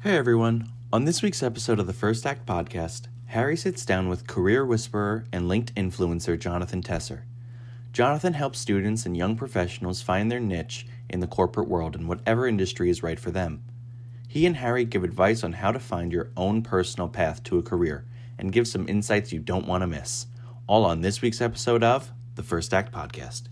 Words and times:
Hey 0.00 0.16
everyone. 0.16 0.68
On 0.92 1.06
this 1.06 1.22
week's 1.22 1.42
episode 1.42 1.80
of 1.80 1.88
the 1.88 1.92
First 1.92 2.24
Act 2.24 2.46
podcast, 2.46 3.08
Harry 3.26 3.56
sits 3.56 3.84
down 3.84 4.08
with 4.08 4.28
career 4.28 4.64
whisperer 4.64 5.24
and 5.32 5.50
LinkedIn-fluencer 5.50 6.38
Jonathan 6.38 6.84
Tesser. 6.84 7.22
Jonathan 7.92 8.32
helps 8.34 8.60
students 8.60 9.06
and 9.06 9.16
young 9.16 9.34
professionals 9.34 10.00
find 10.00 10.30
their 10.30 10.38
niche 10.38 10.86
in 11.10 11.18
the 11.18 11.26
corporate 11.26 11.66
world 11.66 11.96
in 11.96 12.06
whatever 12.06 12.46
industry 12.46 12.90
is 12.90 13.02
right 13.02 13.18
for 13.18 13.32
them. 13.32 13.64
He 14.28 14.46
and 14.46 14.54
Harry 14.58 14.84
give 14.84 15.02
advice 15.02 15.42
on 15.42 15.54
how 15.54 15.72
to 15.72 15.80
find 15.80 16.12
your 16.12 16.30
own 16.36 16.62
personal 16.62 17.08
path 17.08 17.42
to 17.42 17.58
a 17.58 17.62
career 17.62 18.06
and 18.38 18.52
give 18.52 18.68
some 18.68 18.88
insights 18.88 19.32
you 19.32 19.40
don't 19.40 19.66
want 19.66 19.82
to 19.82 19.88
miss. 19.88 20.26
All 20.68 20.84
on 20.84 21.00
this 21.00 21.22
week's 21.22 21.40
episode 21.40 21.82
of 21.82 22.12
the 22.36 22.44
First 22.44 22.72
Act 22.72 22.94
podcast. 22.94 23.48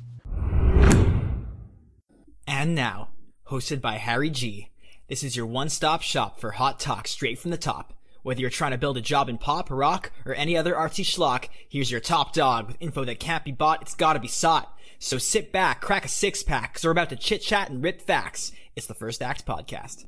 And 2.46 2.76
now, 2.76 3.08
hosted 3.48 3.80
by 3.80 3.94
Harry 3.96 4.30
G. 4.30 4.70
This 5.08 5.22
is 5.22 5.36
your 5.36 5.46
one-stop 5.46 6.02
shop 6.02 6.40
for 6.40 6.50
hot 6.50 6.80
talk 6.80 7.06
straight 7.06 7.38
from 7.38 7.52
the 7.52 7.56
top. 7.56 7.92
Whether 8.24 8.40
you're 8.40 8.50
trying 8.50 8.72
to 8.72 8.78
build 8.78 8.96
a 8.96 9.00
job 9.00 9.28
in 9.28 9.38
pop, 9.38 9.70
rock, 9.70 10.10
or 10.24 10.34
any 10.34 10.56
other 10.56 10.74
artsy 10.74 11.04
schlock, 11.04 11.48
here's 11.68 11.92
your 11.92 12.00
top 12.00 12.34
dog 12.34 12.66
with 12.66 12.76
info 12.80 13.04
that 13.04 13.20
can't 13.20 13.44
be 13.44 13.52
bought, 13.52 13.82
it's 13.82 13.94
gotta 13.94 14.18
be 14.18 14.26
sought. 14.26 14.76
So 14.98 15.16
sit 15.16 15.52
back, 15.52 15.80
crack 15.80 16.04
a 16.04 16.08
six-pack, 16.08 16.74
cause 16.74 16.84
we're 16.84 16.90
about 16.90 17.10
to 17.10 17.16
chit-chat 17.16 17.70
and 17.70 17.84
rip 17.84 18.02
facts. 18.02 18.50
It's 18.74 18.88
the 18.88 18.94
First 18.94 19.22
Act 19.22 19.46
Podcast. 19.46 20.06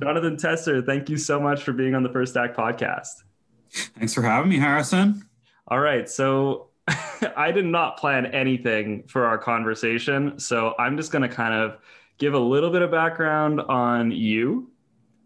Jonathan 0.00 0.38
Tesser, 0.38 0.86
thank 0.86 1.10
you 1.10 1.18
so 1.18 1.38
much 1.38 1.62
for 1.62 1.74
being 1.74 1.94
on 1.94 2.02
the 2.02 2.08
First 2.08 2.38
Act 2.38 2.56
podcast. 2.56 3.22
Thanks 3.70 4.14
for 4.14 4.22
having 4.22 4.48
me, 4.48 4.56
Harrison. 4.56 5.28
All 5.68 5.80
right. 5.80 6.08
So 6.08 6.70
I 7.36 7.50
did 7.52 7.64
not 7.64 7.96
plan 7.96 8.26
anything 8.26 9.04
for 9.08 9.26
our 9.26 9.38
conversation. 9.38 10.38
So 10.38 10.74
I'm 10.78 10.96
just 10.96 11.12
going 11.12 11.28
to 11.28 11.34
kind 11.34 11.54
of 11.54 11.78
give 12.18 12.34
a 12.34 12.38
little 12.38 12.70
bit 12.70 12.82
of 12.82 12.90
background 12.90 13.60
on 13.60 14.10
you. 14.10 14.70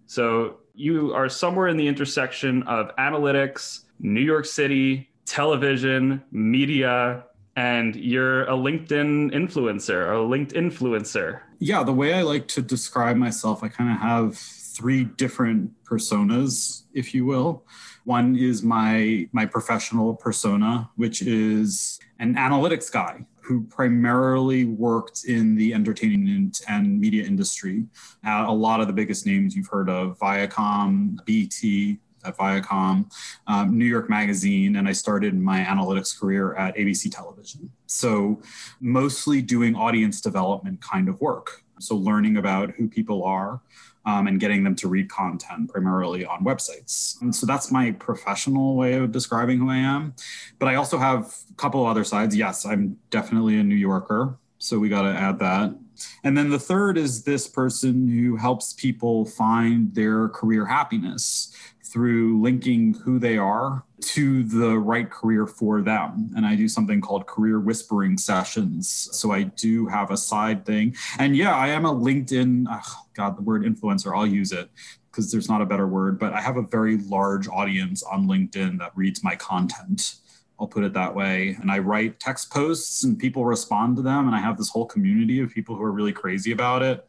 So 0.07 0.59
you 0.75 1.13
are 1.15 1.29
somewhere 1.29 1.69
in 1.69 1.77
the 1.77 1.87
intersection 1.87 2.63
of 2.65 2.95
analytics, 2.97 3.85
New 3.99 4.21
York 4.21 4.47
City, 4.47 5.11
television, 5.27 6.23
media, 6.31 7.25
and 7.57 7.97
you're 7.97 8.45
a 8.45 8.53
LinkedIn 8.53 9.33
influencer, 9.33 10.13
a 10.13 10.29
LinkedIn-fluencer. 10.29 11.41
Yeah, 11.59 11.83
the 11.83 11.93
way 11.93 12.15
I 12.15 12.23
like 12.23 12.47
to 12.49 12.63
describe 12.63 13.17
myself, 13.17 13.65
I 13.65 13.69
kind 13.69 13.91
of 13.91 13.99
have 13.99 14.37
three 14.37 15.03
different 15.03 15.73
personas, 15.83 16.85
if 16.95 17.13
you 17.15 17.27
will. 17.27 17.65
One 18.09 18.37
is 18.37 18.63
my 18.63 19.29
my 19.33 19.45
professional 19.45 20.15
persona, 20.15 20.89
which 20.97 21.21
is 21.21 22.01
an 22.19 22.37
analytics 22.37 22.91
guy 22.91 23.27
who 23.43 23.65
primarily 23.65 24.65
worked 24.65 25.25
in 25.27 25.55
the 25.57 25.75
entertainment 25.75 26.63
and 26.71 26.99
media 26.99 27.27
industry. 27.27 27.85
Uh, 28.27 28.47
a 28.49 28.55
lot 28.55 28.81
of 28.81 28.87
the 28.87 28.95
biggest 28.95 29.27
names 29.27 29.55
you've 29.55 29.67
heard 29.67 29.91
of: 29.91 30.19
Viacom, 30.19 31.19
BET, 31.27 31.99
at 32.25 32.35
Viacom, 32.39 33.13
um, 33.47 33.77
New 33.77 33.85
York 33.85 34.09
Magazine, 34.09 34.77
and 34.77 34.89
I 34.89 34.93
started 34.93 35.39
my 35.39 35.61
analytics 35.61 36.19
career 36.19 36.55
at 36.55 36.77
ABC 36.77 37.15
Television. 37.15 37.71
So, 37.85 38.41
mostly 38.81 39.43
doing 39.43 39.77
audience 39.77 40.23
development 40.23 40.81
kind 40.81 41.11
of 41.11 41.21
work. 41.21 41.63
So, 41.79 41.95
learning 41.95 42.39
about 42.39 42.71
who 42.71 42.89
people 42.89 43.23
are, 43.25 43.61
um, 44.09 44.27
and 44.27 44.41
getting 44.41 44.65
them 44.65 44.75
to 44.75 44.89
read 44.89 45.11
content 45.11 45.69
primarily 45.69 46.25
on 46.25 46.43
websites. 46.43 47.21
And 47.21 47.35
so 47.35 47.45
that's 47.45 47.71
my 47.71 47.93
professional 47.93 48.75
way 48.75 48.95
of 48.95 49.13
describing 49.13 49.59
who 49.59 49.69
I 49.69 49.77
am. 49.77 50.15
But 50.59 50.69
I 50.69 50.77
also 50.77 50.97
have 50.97 51.37
a 51.51 51.55
couple 51.55 51.87
other 51.87 52.05
sides. 52.05 52.35
Yes, 52.35 52.65
I'm 52.65 52.99
definitely 53.11 53.59
a 53.59 53.63
New 53.63 53.75
Yorker. 53.75 54.39
So 54.57 54.79
we 54.79 54.89
got 54.89 55.03
to 55.03 55.11
add 55.11 55.39
that. 55.41 55.77
And 56.25 56.37
then 56.37 56.51
the 56.51 56.59
third 56.59 56.99
is 56.99 57.25
this 57.25 57.47
person 57.47 58.09
who 58.09 58.37
helps 58.37 58.73
people 58.73 59.25
find 59.25 59.95
their 59.95 60.29
career 60.29 60.67
happiness 60.67 61.55
through 61.85 62.41
linking 62.43 62.95
who 62.95 63.19
they 63.19 63.39
are 63.39 63.85
to 64.01 64.43
the 64.45 64.79
right 64.79 65.11
career 65.11 65.47
for 65.47 65.81
them. 65.81 66.31
And 66.37 66.45
I 66.45 66.55
do 66.55 66.69
something 66.69 67.01
called 67.01 67.27
career 67.27 67.61
whispering 67.61 68.19
sessions. 68.19 69.09
So 69.13 69.33
I 69.33 69.45
do 69.45 69.87
have 69.87 70.11
a 70.11 70.17
side 70.17 70.67
thing. 70.67 70.95
And 71.19 71.37
yeah, 71.37 71.57
I 71.57 71.69
am 71.69 71.85
a 71.87 71.95
LinkedIn, 71.95 72.67
oh 72.71 73.03
God, 73.15 73.37
the 73.37 73.43
word 73.43 73.65
influencer, 73.65 74.17
I'll 74.17 74.27
use 74.27 74.53
it 74.53 74.71
because 75.11 75.33
there's 75.33 75.49
not 75.49 75.63
a 75.63 75.67
better 75.67 75.87
word, 75.87 76.19
but 76.19 76.33
I 76.33 76.41
have 76.41 76.57
a 76.57 76.63
very 76.63 76.99
large 76.99 77.49
audience 77.49 78.03
on 78.03 78.29
LinkedIn 78.29 78.79
that 78.79 78.93
reads 78.95 79.25
my 79.25 79.35
content. 79.35 80.17
I'll 80.61 80.67
put 80.67 80.85
it 80.85 80.93
that 80.95 81.15
way. 81.15 81.57
And 81.61 81.71
I 81.71 81.79
write 81.79 82.19
text 82.21 82.51
posts 82.51 83.05
and 83.05 83.19
people 83.19 83.45
respond 83.45 83.97
to 83.97 84.03
them. 84.03 84.27
And 84.27 84.35
I 84.35 84.41
have 84.41 84.57
this 84.57 84.69
whole 84.69 84.87
community 84.87 85.41
of 85.41 85.51
people 85.51 85.77
who 85.77 85.83
are 85.83 85.93
really 85.93 86.13
crazy 86.13 86.53
about 86.53 86.83
it 86.83 87.07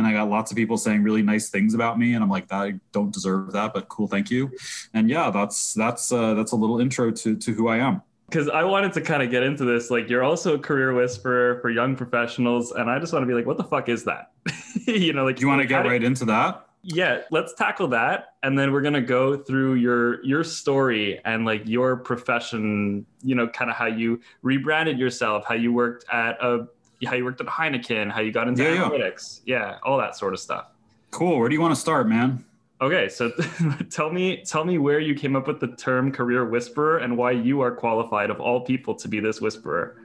and 0.00 0.06
I 0.06 0.12
got 0.14 0.30
lots 0.30 0.50
of 0.50 0.56
people 0.56 0.78
saying 0.78 1.02
really 1.02 1.22
nice 1.22 1.50
things 1.50 1.74
about 1.74 1.98
me, 1.98 2.14
and 2.14 2.24
I'm 2.24 2.30
like, 2.30 2.50
I 2.50 2.80
don't 2.90 3.12
deserve 3.12 3.52
that, 3.52 3.74
but 3.74 3.88
cool, 3.88 4.08
thank 4.08 4.30
you. 4.30 4.50
And 4.94 5.10
yeah, 5.10 5.30
that's 5.30 5.74
that's 5.74 6.10
uh, 6.10 6.32
that's 6.32 6.52
a 6.52 6.56
little 6.56 6.80
intro 6.80 7.10
to 7.10 7.36
to 7.36 7.52
who 7.52 7.68
I 7.68 7.76
am. 7.76 8.00
Because 8.26 8.48
I 8.48 8.64
wanted 8.64 8.94
to 8.94 9.02
kind 9.02 9.22
of 9.22 9.30
get 9.30 9.42
into 9.42 9.66
this, 9.66 9.90
like 9.90 10.08
you're 10.08 10.22
also 10.22 10.54
a 10.54 10.58
career 10.58 10.94
whisperer 10.94 11.60
for 11.60 11.68
young 11.68 11.96
professionals, 11.96 12.72
and 12.72 12.88
I 12.88 12.98
just 12.98 13.12
want 13.12 13.24
to 13.24 13.26
be 13.26 13.34
like, 13.34 13.44
what 13.44 13.58
the 13.58 13.64
fuck 13.64 13.90
is 13.90 14.04
that? 14.04 14.30
you 14.86 15.12
know, 15.12 15.24
like 15.24 15.38
you 15.40 15.48
want 15.48 15.60
to 15.60 15.68
get 15.68 15.84
right 15.84 16.02
into 16.02 16.24
that? 16.26 16.66
Yeah 16.82 17.20
let's 17.30 17.52
tackle 17.52 17.88
that 17.88 18.34
and 18.42 18.58
then 18.58 18.72
we're 18.72 18.80
going 18.80 18.94
to 18.94 19.02
go 19.02 19.36
through 19.36 19.74
your 19.74 20.24
your 20.24 20.42
story 20.42 21.20
and 21.26 21.44
like 21.44 21.60
your 21.66 21.94
profession 21.94 23.04
you 23.22 23.34
know 23.34 23.46
kind 23.48 23.70
of 23.70 23.76
how 23.76 23.84
you 23.84 24.18
rebranded 24.42 24.98
yourself 24.98 25.44
how 25.46 25.54
you 25.54 25.72
worked 25.72 26.06
at 26.10 26.42
a 26.42 26.66
how 27.06 27.14
you 27.14 27.24
worked 27.24 27.40
at 27.40 27.46
Heineken, 27.46 28.10
how 28.10 28.20
you 28.20 28.32
got 28.32 28.48
into 28.48 28.62
yeah, 28.62 28.76
analytics, 28.76 29.40
yeah. 29.44 29.70
yeah, 29.70 29.78
all 29.82 29.98
that 29.98 30.16
sort 30.16 30.34
of 30.34 30.40
stuff. 30.40 30.66
Cool. 31.10 31.38
Where 31.38 31.48
do 31.48 31.54
you 31.54 31.60
want 31.60 31.74
to 31.74 31.80
start, 31.80 32.08
man? 32.08 32.44
Okay, 32.80 33.08
so 33.08 33.30
tell 33.90 34.10
me 34.10 34.42
tell 34.44 34.64
me 34.64 34.78
where 34.78 35.00
you 35.00 35.14
came 35.14 35.36
up 35.36 35.46
with 35.46 35.60
the 35.60 35.68
term 35.68 36.12
career 36.12 36.48
whisperer 36.48 36.98
and 36.98 37.16
why 37.16 37.32
you 37.32 37.60
are 37.60 37.70
qualified 37.70 38.30
of 38.30 38.40
all 38.40 38.60
people 38.60 38.94
to 38.96 39.08
be 39.08 39.20
this 39.20 39.40
whisperer. 39.40 39.96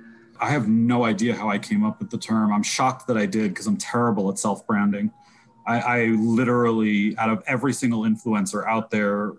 I 0.41 0.49
have 0.49 0.67
no 0.67 1.05
idea 1.05 1.33
how 1.33 1.49
I 1.49 1.57
came 1.57 1.85
up 1.85 1.99
with 1.99 2.09
the 2.09 2.17
term. 2.17 2.51
I'm 2.51 2.63
shocked 2.63 3.07
that 3.07 3.17
I 3.17 3.25
did 3.25 3.51
because 3.51 3.67
I'm 3.67 3.77
terrible 3.77 4.29
at 4.29 4.37
self 4.37 4.65
branding. 4.67 5.11
I, 5.67 5.79
I, 5.79 6.05
literally, 6.07 7.17
out 7.17 7.29
of 7.29 7.43
every 7.47 7.73
single 7.73 8.01
influencer 8.01 8.67
out 8.67 8.91
there, 8.91 9.33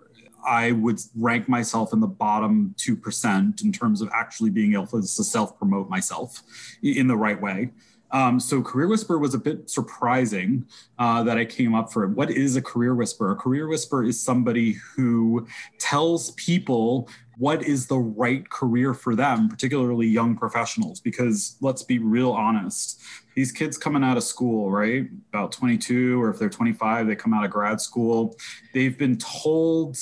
I 0.45 0.71
would 0.71 0.99
rank 1.15 1.49
myself 1.49 1.93
in 1.93 1.99
the 1.99 2.07
bottom 2.07 2.73
2% 2.77 3.63
in 3.63 3.71
terms 3.71 4.01
of 4.01 4.09
actually 4.13 4.49
being 4.49 4.73
able 4.73 4.87
to 4.87 5.03
self 5.03 5.57
promote 5.57 5.89
myself 5.89 6.43
in 6.81 7.07
the 7.07 7.17
right 7.17 7.41
way. 7.41 7.71
Um, 8.11 8.39
so 8.39 8.61
career 8.61 8.87
whisper 8.87 9.17
was 9.17 9.33
a 9.33 9.37
bit 9.37 9.69
surprising 9.69 10.65
uh, 10.97 11.23
that 11.23 11.37
I 11.37 11.43
came 11.43 11.75
up 11.75 11.91
for 11.91 12.05
it. 12.05 12.11
What 12.11 12.31
is 12.31 12.55
a 12.55 12.61
career 12.61 12.95
whisper? 12.95 13.31
A 13.31 13.35
career 13.35 13.67
whisper 13.67 14.03
is 14.05 14.19
somebody 14.19 14.73
who 14.95 15.45
tells 15.77 16.31
people 16.31 17.09
what 17.37 17.63
is 17.63 17.87
the 17.87 17.97
right 17.97 18.49
career 18.49 18.93
for 18.93 19.15
them, 19.15 19.47
particularly 19.47 20.07
young 20.07 20.35
professionals. 20.35 20.99
Because 20.99 21.55
let's 21.61 21.83
be 21.83 21.99
real 21.99 22.31
honest, 22.31 23.01
these 23.35 23.51
kids 23.51 23.77
coming 23.77 24.03
out 24.03 24.17
of 24.17 24.23
school, 24.23 24.71
right? 24.71 25.07
About 25.31 25.51
22, 25.51 26.21
or 26.21 26.29
if 26.29 26.39
they're 26.39 26.49
25, 26.49 27.07
they 27.07 27.15
come 27.15 27.33
out 27.33 27.45
of 27.45 27.51
grad 27.51 27.79
school. 27.79 28.35
They've 28.73 28.97
been 28.97 29.17
told 29.17 29.97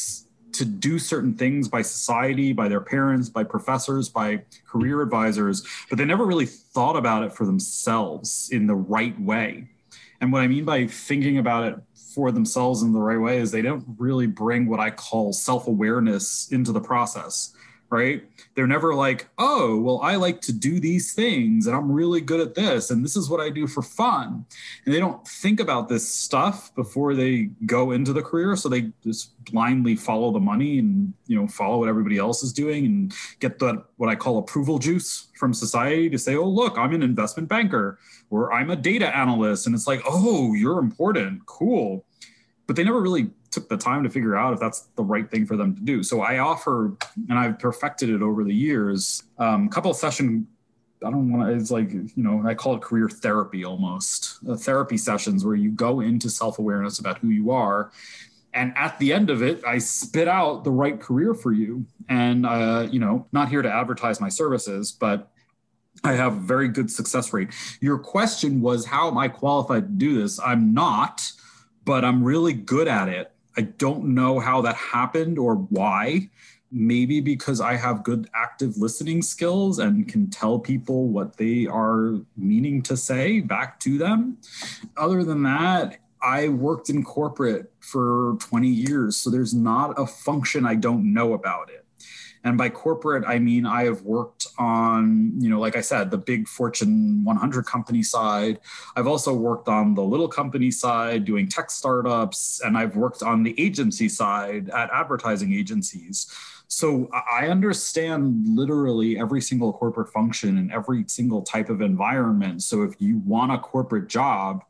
to 0.54 0.64
do 0.64 0.98
certain 0.98 1.34
things 1.34 1.68
by 1.68 1.82
society, 1.82 2.54
by 2.54 2.70
their 2.70 2.80
parents, 2.80 3.28
by 3.28 3.44
professors, 3.44 4.08
by 4.08 4.42
career 4.66 5.02
advisors, 5.02 5.68
but 5.90 5.98
they 5.98 6.06
never 6.06 6.26
really 6.26 6.46
thought 6.46 6.96
about 6.96 7.24
it 7.24 7.34
for 7.34 7.46
themselves 7.46 8.50
in 8.54 8.68
the 8.68 8.76
right 8.76 9.20
way. 9.20 9.68
And 10.22 10.32
what 10.32 10.42
I 10.42 10.48
mean 10.48 10.64
by 10.64 10.88
thinking 10.88 11.38
about 11.38 11.66
it 11.66 11.76
for 12.16 12.32
themselves 12.32 12.82
in 12.82 12.94
the 12.94 13.00
right 13.00 13.20
way 13.20 13.38
is 13.38 13.52
they 13.52 13.62
don't 13.62 13.84
really 13.98 14.26
bring 14.26 14.68
what 14.68 14.80
I 14.80 14.90
call 14.90 15.34
self 15.34 15.68
awareness 15.68 16.48
into 16.52 16.72
the 16.72 16.80
process 16.80 17.54
right? 17.96 18.24
They're 18.56 18.68
never 18.68 18.94
like, 18.94 19.30
oh, 19.38 19.80
well, 19.80 20.02
I 20.02 20.16
like 20.16 20.42
to 20.42 20.54
do 20.54 20.82
these 20.82 21.14
things 21.14 21.66
and 21.66 21.76
I'm 21.76 21.90
really 21.90 22.20
good 22.20 22.42
at 22.42 22.54
this 22.54 22.92
and 22.92 23.04
this 23.04 23.16
is 23.16 23.30
what 23.30 23.40
I 23.40 23.50
do 23.50 23.68
for 23.68 23.82
fun. 23.82 24.46
And 24.86 24.94
they 24.94 25.00
don't 25.00 25.26
think 25.26 25.62
about 25.62 25.88
this 25.88 26.08
stuff 26.08 26.76
before 26.76 27.16
they 27.16 27.50
go 27.66 27.92
into 27.92 28.12
the 28.12 28.22
career. 28.22 28.58
So 28.58 28.68
they 28.68 28.92
just 29.02 29.42
blindly 29.46 29.96
follow 29.96 30.32
the 30.32 30.42
money 30.42 30.80
and, 30.80 31.14
you 31.28 31.40
know, 31.40 31.48
follow 31.48 31.80
what 31.80 31.88
everybody 31.88 32.18
else 32.18 32.44
is 32.44 32.52
doing 32.52 32.86
and 32.86 33.14
get 33.40 33.60
the 33.60 33.84
what 33.96 34.10
I 34.10 34.16
call 34.16 34.40
approval 34.40 34.78
juice 34.78 35.28
from 35.40 35.54
society 35.54 36.10
to 36.10 36.20
say, 36.20 36.36
oh, 36.36 36.50
look, 36.50 36.78
I'm 36.78 36.94
an 36.94 37.02
investment 37.02 37.48
banker 37.48 37.98
or 38.30 38.52
I'm 38.52 38.72
a 38.72 38.76
data 38.76 39.16
analyst. 39.16 39.68
And 39.68 39.74
it's 39.74 39.88
like, 39.88 40.02
oh, 40.06 40.54
you're 40.54 40.80
important. 40.80 41.46
Cool. 41.46 42.06
But 42.68 42.76
they 42.76 42.84
never 42.84 43.02
really 43.02 43.30
took 43.56 43.68
the 43.70 43.78
time 43.78 44.04
to 44.04 44.10
figure 44.10 44.36
out 44.36 44.54
if 44.54 44.60
that's 44.60 44.82
the 44.96 45.04
right 45.04 45.30
thing 45.32 45.46
for 45.48 45.58
them 45.58 45.74
to 45.76 45.82
do. 45.82 46.04
So 46.04 46.22
I 46.22 46.38
offer, 46.38 46.96
and 47.30 47.40
I've 47.40 47.58
perfected 47.58 48.10
it 48.10 48.22
over 48.22 48.44
the 48.44 48.54
years, 48.54 49.24
um, 49.40 49.66
a 49.66 49.70
couple 49.70 49.90
of 49.90 49.98
session. 49.98 50.48
I 51.04 51.10
don't 51.10 51.32
want 51.32 51.48
to, 51.50 51.56
it's 51.56 51.72
like, 51.72 51.92
you 51.92 52.12
know, 52.16 52.48
I 52.48 52.54
call 52.54 52.76
it 52.76 52.82
career 52.82 53.10
therapy 53.10 53.66
almost, 53.66 54.40
uh, 54.48 54.56
therapy 54.56 54.98
sessions 54.98 55.44
where 55.44 55.56
you 55.56 55.72
go 55.72 56.02
into 56.02 56.30
self 56.30 56.60
awareness 56.60 57.00
about 57.00 57.18
who 57.18 57.30
you 57.30 57.52
are. 57.52 57.92
And 58.54 58.74
at 58.78 58.98
the 59.00 59.12
end 59.12 59.30
of 59.30 59.42
it, 59.42 59.64
I 59.66 59.80
spit 59.80 60.28
out 60.28 60.64
the 60.64 60.72
right 60.72 61.00
career 61.00 61.34
for 61.34 61.52
you. 61.52 61.86
And, 62.08 62.46
uh, 62.46 62.88
you 62.90 63.00
know, 63.00 63.28
not 63.32 63.50
here 63.50 63.62
to 63.62 63.72
advertise 63.72 64.22
my 64.22 64.30
services, 64.30 64.92
but 64.92 65.32
I 66.04 66.14
have 66.14 66.36
very 66.36 66.70
good 66.70 66.90
success 66.90 67.34
rate. 67.34 67.50
Your 67.82 67.98
question 67.98 68.62
was, 68.62 68.86
how 68.86 69.10
am 69.10 69.18
I 69.18 69.28
qualified 69.28 69.88
to 69.88 69.94
do 69.94 70.22
this? 70.22 70.40
I'm 70.40 70.74
not, 70.74 71.30
but 71.84 72.06
I'm 72.06 72.24
really 72.24 72.54
good 72.54 72.88
at 72.88 73.10
it. 73.10 73.35
I 73.58 73.62
don't 73.62 74.14
know 74.14 74.40
how 74.40 74.62
that 74.62 74.76
happened 74.76 75.40
or 75.40 75.56
why. 75.56 76.30
Maybe 76.72 77.22
because 77.22 77.62
I 77.62 77.76
have 77.76 78.04
good 78.04 78.28
active 78.36 78.78
listening 78.78 79.22
skills 79.22 79.80
and 79.80 80.08
can 80.08 80.30
tell 80.30 80.60
people 80.60 81.08
what 81.08 81.38
they 81.38 81.68
are 81.68 82.20
meaning 82.36 82.82
to 82.84 82.98
say 82.98 83.40
back 83.40 83.80
to 83.82 83.98
them. 83.98 84.38
Other 84.98 85.24
than 85.24 85.44
that, 85.44 86.00
I 86.22 86.50
worked 86.50 86.90
in 86.90 87.04
corporate 87.04 87.72
for 87.80 88.36
20 88.40 88.68
years, 88.68 89.16
so 89.16 89.30
there's 89.30 89.54
not 89.54 89.94
a 90.00 90.08
function 90.08 90.66
I 90.66 90.76
don't 90.76 91.14
know 91.14 91.34
about 91.34 91.70
it. 91.70 91.85
And 92.46 92.60
by 92.60 92.70
corporate, 92.70 93.24
I 93.28 93.40
mean 93.40 93.66
I 93.66 93.86
have 93.86 94.04
worked 94.04 94.46
on, 94.60 95.34
you 95.42 95.50
know, 95.50 95.60
like 95.60 95.76
I 95.76 95.82
said, 95.82 96.12
the 96.12 96.18
big 96.18 96.48
Fortune 96.48 97.24
100 97.24 97.66
company 97.66 98.04
side. 98.04 98.60
I've 98.96 99.08
also 99.08 99.34
worked 99.34 99.68
on 99.68 99.96
the 99.96 100.04
little 100.04 100.28
company 100.28 100.70
side 100.70 101.26
doing 101.26 101.50
tech 101.50 101.72
startups, 101.72 102.62
and 102.64 102.78
I've 102.78 102.96
worked 102.96 103.24
on 103.24 103.42
the 103.42 103.60
agency 103.60 104.08
side 104.08 104.70
at 104.70 104.92
advertising 104.94 105.54
agencies. 105.54 106.32
So 106.68 107.10
I 107.12 107.48
understand 107.48 108.46
literally 108.48 109.18
every 109.18 109.42
single 109.42 109.74
corporate 109.74 110.10
function 110.10 110.58
and 110.58 110.72
every 110.72 111.06
single 111.08 111.42
type 111.42 111.70
of 111.70 111.82
environment. 111.82 112.62
So 112.62 112.84
if 112.84 112.94
you 113.00 113.20
want 113.20 113.54
a 113.54 113.58
corporate 113.58 114.08
job, 114.08 114.64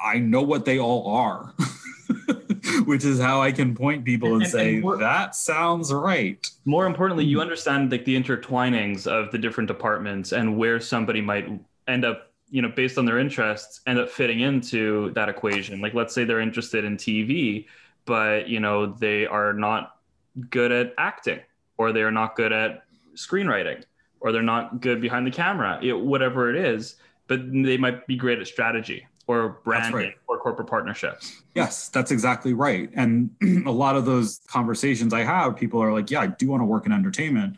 I 0.00 0.18
know 0.18 0.42
what 0.42 0.64
they 0.64 0.78
all 0.78 1.08
are. 1.08 1.54
which 2.84 3.04
is 3.04 3.20
how 3.20 3.40
I 3.40 3.52
can 3.52 3.74
point 3.74 4.04
people 4.04 4.34
and, 4.34 4.42
and 4.42 4.50
say 4.50 4.74
and 4.74 4.82
more, 4.82 4.96
that 4.98 5.34
sounds 5.34 5.92
right. 5.92 6.48
More 6.64 6.86
importantly, 6.86 7.24
you 7.24 7.40
understand 7.40 7.90
like 7.90 8.04
the 8.04 8.20
intertwinings 8.20 9.06
of 9.06 9.30
the 9.30 9.38
different 9.38 9.68
departments 9.68 10.32
and 10.32 10.56
where 10.56 10.80
somebody 10.80 11.20
might 11.20 11.48
end 11.88 12.04
up, 12.04 12.32
you 12.50 12.62
know, 12.62 12.68
based 12.68 12.98
on 12.98 13.04
their 13.04 13.18
interests, 13.18 13.80
end 13.86 13.98
up 13.98 14.10
fitting 14.10 14.40
into 14.40 15.10
that 15.14 15.28
equation. 15.28 15.80
Like 15.80 15.94
let's 15.94 16.14
say 16.14 16.24
they're 16.24 16.40
interested 16.40 16.84
in 16.84 16.96
TV, 16.96 17.66
but 18.04 18.48
you 18.48 18.60
know 18.60 18.86
they 18.86 19.26
are 19.26 19.52
not 19.52 19.96
good 20.48 20.72
at 20.72 20.94
acting, 20.98 21.40
or 21.76 21.92
they 21.92 22.02
are 22.02 22.12
not 22.12 22.36
good 22.36 22.52
at 22.52 22.84
screenwriting, 23.14 23.84
or 24.20 24.32
they're 24.32 24.42
not 24.42 24.80
good 24.80 25.00
behind 25.00 25.26
the 25.26 25.30
camera, 25.30 25.78
it, 25.82 25.98
whatever 25.98 26.50
it 26.50 26.56
is. 26.56 26.96
But 27.26 27.52
they 27.52 27.76
might 27.76 28.08
be 28.08 28.16
great 28.16 28.40
at 28.40 28.46
strategy 28.48 29.06
or 29.38 29.60
branding 29.64 29.94
right. 29.94 30.14
or 30.26 30.38
corporate 30.38 30.68
partnerships. 30.68 31.42
Yes, 31.54 31.88
that's 31.88 32.10
exactly 32.10 32.54
right. 32.54 32.90
And 32.94 33.30
a 33.66 33.70
lot 33.70 33.96
of 33.96 34.04
those 34.04 34.40
conversations 34.46 35.12
I 35.12 35.24
have, 35.24 35.56
people 35.56 35.82
are 35.82 35.92
like, 35.92 36.10
"Yeah, 36.10 36.20
I 36.20 36.26
do 36.28 36.48
want 36.48 36.60
to 36.60 36.66
work 36.66 36.86
in 36.86 36.92
entertainment." 36.92 37.56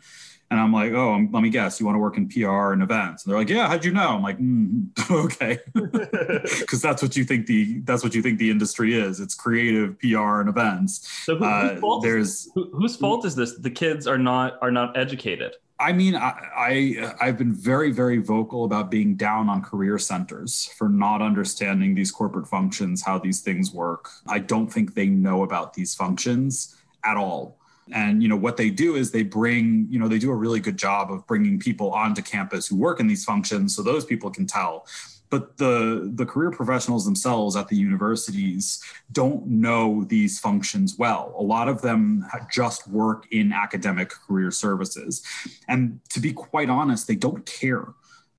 And 0.53 0.61
I'm 0.61 0.71
like, 0.71 0.93
oh, 0.93 1.27
let 1.31 1.41
me 1.41 1.49
guess, 1.49 1.79
you 1.79 1.87
want 1.87 1.95
to 1.95 1.99
work 1.99 2.15
in 2.15 2.29
PR 2.29 2.73
and 2.73 2.83
events? 2.83 3.25
And 3.25 3.31
they're 3.31 3.39
like, 3.39 3.49
yeah, 3.49 3.67
how'd 3.67 3.83
you 3.83 3.91
know? 3.91 4.09
I'm 4.09 4.21
like, 4.21 4.37
mm, 4.37 4.87
okay, 5.25 5.57
because 6.59 6.79
that's 6.79 7.01
what 7.01 7.17
you 7.17 7.23
think 7.23 7.47
the 7.47 7.79
that's 7.79 8.03
what 8.03 8.13
you 8.13 8.21
think 8.21 8.37
the 8.37 8.51
industry 8.51 8.93
is. 8.93 9.19
It's 9.19 9.33
creative 9.33 9.97
PR 9.99 10.41
and 10.41 10.49
events. 10.49 11.09
So 11.23 11.37
who, 11.37 11.45
uh, 11.45 11.69
whose 11.69 11.79
fault 11.79 12.03
there's 12.03 12.27
is, 12.27 12.51
who, 12.53 12.69
whose 12.71 12.95
fault 12.95 13.25
is 13.25 13.33
this? 13.33 13.57
The 13.57 13.71
kids 13.71 14.05
are 14.05 14.19
not 14.19 14.59
are 14.61 14.69
not 14.69 14.95
educated. 14.95 15.55
I 15.83 15.91
mean, 15.91 16.15
I, 16.15 17.13
I 17.19 17.25
have 17.25 17.37
been 17.37 17.53
very 17.53 17.91
very 17.91 18.19
vocal 18.19 18.63
about 18.63 18.89
being 18.89 19.15
down 19.15 19.49
on 19.49 19.61
career 19.61 19.99
centers 19.99 20.69
for 20.77 20.87
not 20.87 21.21
understanding 21.21 21.93
these 21.93 22.09
corporate 22.09 22.47
functions, 22.47 23.03
how 23.03 23.19
these 23.19 23.41
things 23.41 23.73
work. 23.73 24.09
I 24.27 24.39
don't 24.39 24.71
think 24.71 24.93
they 24.93 25.07
know 25.07 25.43
about 25.43 25.73
these 25.73 25.93
functions 25.93 26.77
at 27.03 27.17
all. 27.17 27.57
And 27.91 28.23
you 28.23 28.29
know 28.29 28.37
what 28.37 28.55
they 28.55 28.69
do 28.69 28.95
is 28.95 29.11
they 29.11 29.23
bring, 29.23 29.87
you 29.89 29.99
know, 29.99 30.07
they 30.07 30.19
do 30.19 30.31
a 30.31 30.35
really 30.35 30.61
good 30.61 30.77
job 30.77 31.11
of 31.11 31.27
bringing 31.27 31.59
people 31.59 31.91
onto 31.91 32.21
campus 32.21 32.65
who 32.65 32.77
work 32.77 33.01
in 33.01 33.07
these 33.07 33.25
functions, 33.25 33.75
so 33.75 33.83
those 33.83 34.05
people 34.05 34.29
can 34.31 34.47
tell 34.47 34.87
but 35.33 35.57
the 35.57 36.11
the 36.13 36.27
career 36.27 36.51
professionals 36.51 37.05
themselves 37.05 37.55
at 37.55 37.67
the 37.67 37.75
universities 37.75 38.83
don't 39.11 39.47
know 39.47 40.03
these 40.03 40.39
functions 40.39 40.95
well. 40.99 41.33
A 41.35 41.41
lot 41.41 41.67
of 41.67 41.81
them 41.81 42.23
just 42.51 42.87
work 42.87 43.25
in 43.31 43.51
academic 43.51 44.09
career 44.09 44.51
services. 44.51 45.23
And 45.67 45.99
to 46.09 46.19
be 46.19 46.33
quite 46.33 46.69
honest 46.69 47.07
they 47.07 47.15
don't 47.15 47.43
care 47.47 47.87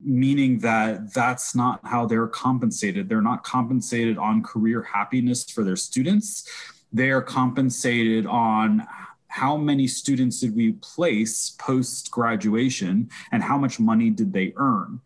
meaning 0.00 0.58
that 0.58 1.12
that's 1.14 1.54
not 1.54 1.80
how 1.82 2.06
they're 2.06 2.28
compensated. 2.28 3.08
They're 3.08 3.28
not 3.32 3.42
compensated 3.42 4.16
on 4.18 4.42
career 4.42 4.82
happiness 4.82 5.50
for 5.50 5.64
their 5.64 5.76
students. 5.76 6.46
They 6.92 7.10
are 7.10 7.22
compensated 7.22 8.26
on 8.26 8.86
how 9.28 9.56
many 9.56 9.86
students 9.88 10.38
did 10.40 10.54
we 10.54 10.72
place 10.94 11.56
post 11.58 12.10
graduation 12.10 13.08
and 13.32 13.42
how 13.42 13.56
much 13.58 13.80
money 13.80 14.10
did 14.10 14.32
they 14.32 14.52
earn 14.56 15.00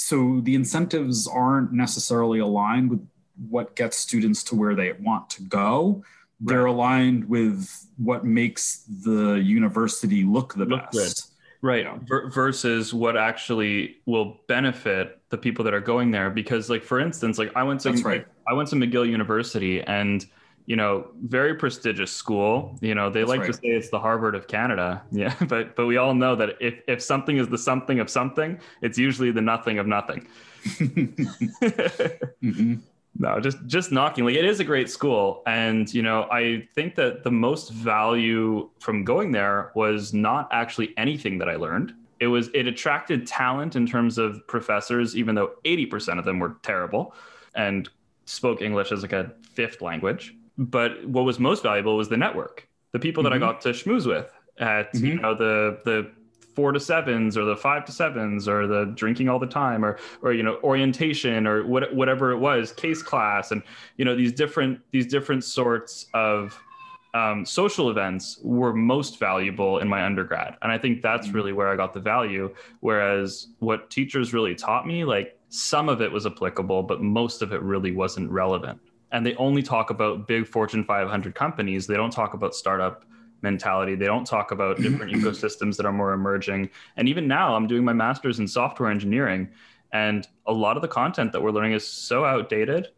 so 0.00 0.40
the 0.42 0.54
incentives 0.54 1.28
aren't 1.28 1.72
necessarily 1.72 2.38
aligned 2.38 2.90
with 2.90 3.06
what 3.48 3.76
gets 3.76 3.96
students 3.96 4.42
to 4.44 4.54
where 4.54 4.74
they 4.74 4.92
want 4.92 5.28
to 5.30 5.42
go. 5.42 6.02
Right. 6.40 6.54
They're 6.54 6.66
aligned 6.66 7.28
with 7.28 7.86
what 7.98 8.24
makes 8.24 8.84
the 9.04 9.34
university 9.34 10.24
look 10.24 10.54
the 10.54 10.64
look 10.64 10.90
best. 10.90 10.92
Good. 10.92 11.26
Right. 11.62 11.86
versus 12.32 12.94
what 12.94 13.18
actually 13.18 13.98
will 14.06 14.40
benefit 14.48 15.20
the 15.28 15.36
people 15.36 15.62
that 15.66 15.74
are 15.74 15.80
going 15.80 16.10
there. 16.10 16.30
Because 16.30 16.70
like, 16.70 16.82
for 16.82 16.98
instance, 16.98 17.36
like 17.36 17.52
I 17.54 17.62
went 17.62 17.80
to, 17.80 17.92
right. 17.92 18.26
I 18.48 18.54
went 18.54 18.70
to 18.70 18.76
McGill 18.76 19.06
University 19.06 19.82
and 19.82 20.24
you 20.66 20.76
know, 20.76 21.08
very 21.22 21.54
prestigious 21.54 22.12
school. 22.12 22.78
You 22.80 22.94
know, 22.94 23.10
they 23.10 23.20
That's 23.20 23.28
like 23.28 23.40
right. 23.40 23.46
to 23.48 23.52
say 23.52 23.68
it's 23.68 23.90
the 23.90 23.98
Harvard 23.98 24.34
of 24.34 24.48
Canada. 24.48 25.02
Yeah, 25.12 25.34
but 25.48 25.76
but 25.76 25.86
we 25.86 25.96
all 25.96 26.14
know 26.14 26.36
that 26.36 26.56
if 26.60 26.80
if 26.86 27.02
something 27.02 27.36
is 27.36 27.48
the 27.48 27.58
something 27.58 28.00
of 28.00 28.08
something, 28.08 28.58
it's 28.80 28.96
usually 28.96 29.32
the 29.32 29.40
nothing 29.40 29.78
of 29.78 29.86
nothing. 29.86 30.26
mm-hmm. 30.64 32.74
No, 33.18 33.40
just 33.40 33.58
just 33.66 33.92
knocking. 33.92 34.24
Like 34.24 34.36
it 34.36 34.44
is 34.44 34.60
a 34.60 34.64
great 34.64 34.88
school, 34.88 35.42
and 35.44 35.92
you 35.92 36.00
know, 36.00 36.28
I 36.30 36.66
think 36.74 36.94
that 36.94 37.24
the 37.24 37.30
most 37.30 37.72
value 37.72 38.70
from 38.78 39.04
going 39.04 39.32
there 39.32 39.72
was 39.74 40.14
not 40.14 40.48
actually 40.52 40.94
anything 40.96 41.36
that 41.38 41.48
I 41.48 41.56
learned. 41.56 41.92
It 42.20 42.28
was 42.28 42.48
it 42.54 42.66
attracted 42.66 43.26
talent 43.26 43.74
in 43.74 43.86
terms 43.86 44.16
of 44.16 44.46
professors, 44.46 45.16
even 45.16 45.34
though 45.34 45.52
eighty 45.64 45.86
percent 45.86 46.18
of 46.18 46.24
them 46.24 46.38
were 46.38 46.56
terrible 46.62 47.14
and 47.54 47.88
spoke 48.26 48.62
English 48.62 48.92
as 48.92 49.02
like 49.02 49.12
a 49.12 49.32
fifth 49.42 49.82
language 49.82 50.36
but 50.60 51.08
what 51.08 51.24
was 51.24 51.38
most 51.38 51.62
valuable 51.62 51.96
was 51.96 52.10
the 52.10 52.18
network, 52.18 52.68
the 52.92 52.98
people 52.98 53.22
mm-hmm. 53.22 53.30
that 53.30 53.36
I 53.36 53.38
mm-hmm. 53.38 53.52
got 53.52 53.60
to 53.62 53.70
schmooze 53.70 54.06
with 54.06 54.30
at 54.58 54.92
mm-hmm. 54.92 55.06
you 55.06 55.14
know 55.14 55.34
the 55.34 55.80
the 55.84 56.10
four 56.54 56.72
to 56.72 56.80
sevens 56.80 57.38
or 57.38 57.44
the 57.44 57.56
five 57.56 57.86
to 57.86 57.92
sevens 57.92 58.46
or 58.46 58.66
the 58.66 58.92
drinking 58.94 59.28
all 59.28 59.38
the 59.38 59.46
time 59.46 59.82
or 59.84 59.98
or 60.20 60.34
you 60.34 60.42
know 60.42 60.58
orientation 60.62 61.46
or 61.46 61.66
what, 61.66 61.94
whatever 61.94 62.32
it 62.32 62.38
was 62.38 62.72
case 62.72 63.02
class 63.02 63.52
and 63.52 63.62
you 63.96 64.04
know 64.04 64.14
these 64.14 64.32
different 64.32 64.78
these 64.90 65.06
different 65.06 65.42
sorts 65.42 66.06
of 66.12 66.58
um, 67.12 67.44
social 67.44 67.90
events 67.90 68.38
were 68.42 68.72
most 68.72 69.18
valuable 69.18 69.78
in 69.78 69.88
my 69.88 70.04
undergrad 70.04 70.56
and 70.60 70.70
i 70.70 70.76
think 70.76 71.00
that's 71.00 71.28
mm-hmm. 71.28 71.36
really 71.36 71.52
where 71.52 71.68
i 71.68 71.76
got 71.76 71.94
the 71.94 72.00
value 72.00 72.52
whereas 72.80 73.48
what 73.60 73.88
teachers 73.88 74.34
really 74.34 74.54
taught 74.54 74.86
me 74.86 75.04
like 75.04 75.38
some 75.48 75.88
of 75.88 76.02
it 76.02 76.12
was 76.12 76.26
applicable 76.26 76.82
but 76.82 77.00
most 77.00 77.42
of 77.42 77.52
it 77.52 77.62
really 77.62 77.92
wasn't 77.92 78.30
relevant 78.30 78.78
and 79.12 79.24
they 79.24 79.34
only 79.36 79.62
talk 79.62 79.90
about 79.90 80.26
big 80.26 80.46
Fortune 80.46 80.84
500 80.84 81.34
companies. 81.34 81.86
They 81.86 81.96
don't 81.96 82.12
talk 82.12 82.34
about 82.34 82.54
startup 82.54 83.04
mentality. 83.42 83.94
They 83.94 84.06
don't 84.06 84.26
talk 84.26 84.50
about 84.50 84.76
different 84.78 85.12
ecosystems 85.12 85.76
that 85.76 85.86
are 85.86 85.92
more 85.92 86.12
emerging. 86.12 86.70
And 86.96 87.08
even 87.08 87.26
now, 87.26 87.54
I'm 87.54 87.66
doing 87.66 87.84
my 87.84 87.92
master's 87.92 88.38
in 88.38 88.46
software 88.46 88.90
engineering, 88.90 89.48
and 89.92 90.26
a 90.46 90.52
lot 90.52 90.76
of 90.76 90.82
the 90.82 90.88
content 90.88 91.32
that 91.32 91.42
we're 91.42 91.50
learning 91.50 91.72
is 91.72 91.86
so 91.86 92.24
outdated. 92.24 92.88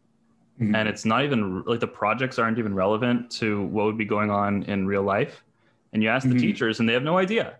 Mm-hmm. 0.61 0.75
And 0.75 0.87
it's 0.87 1.03
not 1.03 1.23
even 1.23 1.63
like 1.63 1.79
the 1.79 1.87
projects 1.87 2.37
aren't 2.37 2.59
even 2.59 2.75
relevant 2.75 3.31
to 3.31 3.63
what 3.63 3.85
would 3.85 3.97
be 3.97 4.05
going 4.05 4.29
on 4.29 4.63
in 4.63 4.85
real 4.85 5.01
life. 5.01 5.43
And 5.93 6.03
you 6.03 6.09
ask 6.09 6.27
mm-hmm. 6.27 6.37
the 6.37 6.41
teachers, 6.41 6.79
and 6.79 6.87
they 6.87 6.93
have 6.93 7.03
no 7.03 7.17
idea. 7.17 7.55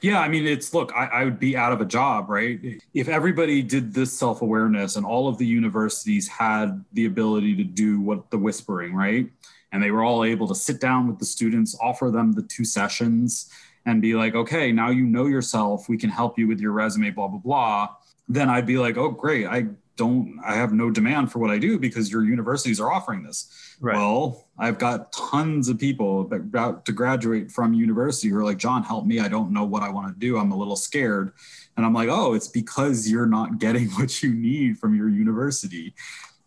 Yeah, 0.00 0.20
I 0.20 0.28
mean, 0.28 0.46
it's 0.46 0.72
look, 0.72 0.92
I, 0.94 1.06
I, 1.06 1.24
would 1.24 1.38
be 1.38 1.56
out 1.56 1.72
of 1.72 1.80
a 1.80 1.84
job, 1.84 2.28
right? 2.30 2.60
If 2.94 3.08
everybody 3.08 3.62
did 3.62 3.92
this 3.92 4.16
self 4.16 4.42
awareness 4.42 4.96
and 4.96 5.04
all 5.04 5.28
of 5.28 5.38
the 5.38 5.46
universities 5.46 6.28
had 6.28 6.84
the 6.92 7.06
ability 7.06 7.56
to 7.56 7.64
do 7.64 8.00
what 8.00 8.30
the 8.30 8.38
whispering, 8.38 8.94
right? 8.94 9.28
And 9.72 9.82
they 9.82 9.90
were 9.90 10.04
all 10.04 10.24
able 10.24 10.48
to 10.48 10.54
sit 10.54 10.80
down 10.80 11.08
with 11.08 11.18
the 11.18 11.24
students, 11.24 11.76
offer 11.82 12.10
them 12.10 12.32
the 12.32 12.42
two 12.42 12.64
sessions, 12.64 13.50
and 13.86 14.00
be 14.00 14.14
like, 14.14 14.34
okay, 14.34 14.72
now 14.72 14.90
you 14.90 15.04
know 15.04 15.26
yourself. 15.26 15.88
We 15.88 15.98
can 15.98 16.10
help 16.10 16.38
you 16.38 16.46
with 16.46 16.60
your 16.60 16.72
resume, 16.72 17.10
blah, 17.10 17.28
blah, 17.28 17.38
blah. 17.38 17.88
Then 18.28 18.48
I'd 18.48 18.66
be 18.66 18.78
like, 18.78 18.96
oh, 18.96 19.10
great. 19.10 19.46
I 19.46 19.66
don't, 19.98 20.38
I 20.46 20.54
have 20.54 20.72
no 20.72 20.90
demand 20.90 21.30
for 21.30 21.40
what 21.40 21.50
I 21.50 21.58
do 21.58 21.78
because 21.78 22.10
your 22.10 22.24
universities 22.24 22.80
are 22.80 22.90
offering 22.90 23.24
this. 23.24 23.76
Right. 23.80 23.96
Well, 23.96 24.46
I've 24.56 24.78
got 24.78 25.12
tons 25.12 25.68
of 25.68 25.78
people 25.78 26.22
about 26.32 26.86
to 26.86 26.92
graduate 26.92 27.50
from 27.50 27.74
university 27.74 28.28
who 28.28 28.38
are 28.38 28.44
like, 28.44 28.56
John, 28.56 28.82
help 28.82 29.04
me. 29.04 29.18
I 29.18 29.28
don't 29.28 29.50
know 29.50 29.64
what 29.64 29.82
I 29.82 29.90
want 29.90 30.14
to 30.14 30.18
do. 30.18 30.38
I'm 30.38 30.52
a 30.52 30.56
little 30.56 30.76
scared. 30.76 31.32
And 31.76 31.84
I'm 31.84 31.92
like, 31.92 32.08
oh, 32.08 32.32
it's 32.32 32.48
because 32.48 33.10
you're 33.10 33.26
not 33.26 33.58
getting 33.58 33.88
what 33.90 34.22
you 34.22 34.32
need 34.32 34.78
from 34.78 34.94
your 34.94 35.08
university. 35.08 35.94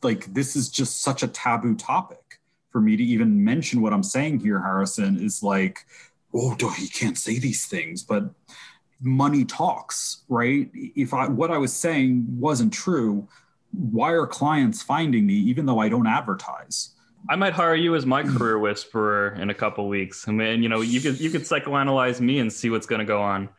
Like, 0.01 0.33
this 0.33 0.55
is 0.55 0.69
just 0.69 1.03
such 1.03 1.21
a 1.21 1.27
taboo 1.27 1.75
topic 1.75 2.39
for 2.71 2.81
me 2.81 2.95
to 2.95 3.03
even 3.03 3.43
mention 3.43 3.81
what 3.81 3.93
I'm 3.93 4.01
saying 4.01 4.39
here, 4.39 4.61
Harrison, 4.61 5.17
is 5.23 5.43
like, 5.43 5.85
oh, 6.33 6.55
you 6.79 6.87
can't 6.87 7.17
say 7.17 7.37
these 7.37 7.65
things. 7.65 8.01
But 8.01 8.31
money 9.01 9.43
talks, 9.43 10.23
right? 10.29 10.69
If 10.73 11.13
I 11.13 11.27
what 11.27 11.51
I 11.51 11.57
was 11.57 11.73
saying 11.73 12.25
wasn't 12.29 12.71
true, 12.71 13.27
why 13.71 14.11
are 14.11 14.27
clients 14.27 14.81
finding 14.81 15.25
me 15.25 15.33
even 15.33 15.65
though 15.65 15.79
I 15.79 15.89
don't 15.89 16.07
advertise? 16.07 16.91
I 17.29 17.35
might 17.35 17.53
hire 17.53 17.75
you 17.75 17.95
as 17.95 18.05
my 18.05 18.23
career 18.23 18.57
whisperer 18.57 19.35
in 19.39 19.49
a 19.49 19.53
couple 19.53 19.87
weeks. 19.87 20.27
I 20.27 20.31
mean, 20.31 20.63
you 20.63 20.69
know, 20.69 20.81
you 20.81 20.99
could 20.99 21.19
you 21.19 21.29
could 21.29 21.41
psychoanalyze 21.41 22.19
me 22.19 22.39
and 22.39 22.51
see 22.51 22.69
what's 22.69 22.87
going 22.87 22.99
to 22.99 23.05
go 23.05 23.21
on. 23.21 23.49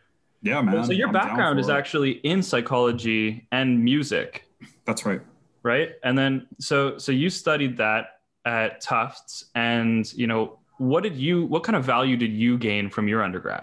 Yeah, 0.43 0.61
man. 0.61 0.85
so 0.85 0.93
your 0.93 1.07
I'm 1.09 1.13
background 1.13 1.61
is 1.61 1.69
it. 1.69 1.73
actually 1.73 2.13
in 2.25 2.43
psychology 2.43 3.47
and 3.53 3.83
music, 3.83 4.45
That's 4.85 5.07
right. 5.07 5.21
right? 5.63 5.91
And 6.03 6.19
then 6.19 6.49
so 6.59 6.99
so 6.99 7.13
you 7.13 7.31
studied 7.31 7.77
that 7.77 8.19
at 8.45 8.81
Tufts, 8.81 9.45
and 9.55 10.13
you 10.15 10.27
know, 10.27 10.59
what 10.79 11.05
did 11.05 11.17
you 11.17 11.47
what 11.47 11.63
kind 11.63 11.77
of 11.77 11.85
value 11.85 12.17
did 12.17 12.33
you 12.33 12.59
gain 12.59 12.91
from 12.91 13.07
your 13.07 13.23
undergrad? 13.23 13.63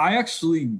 I 0.00 0.16
actually 0.16 0.70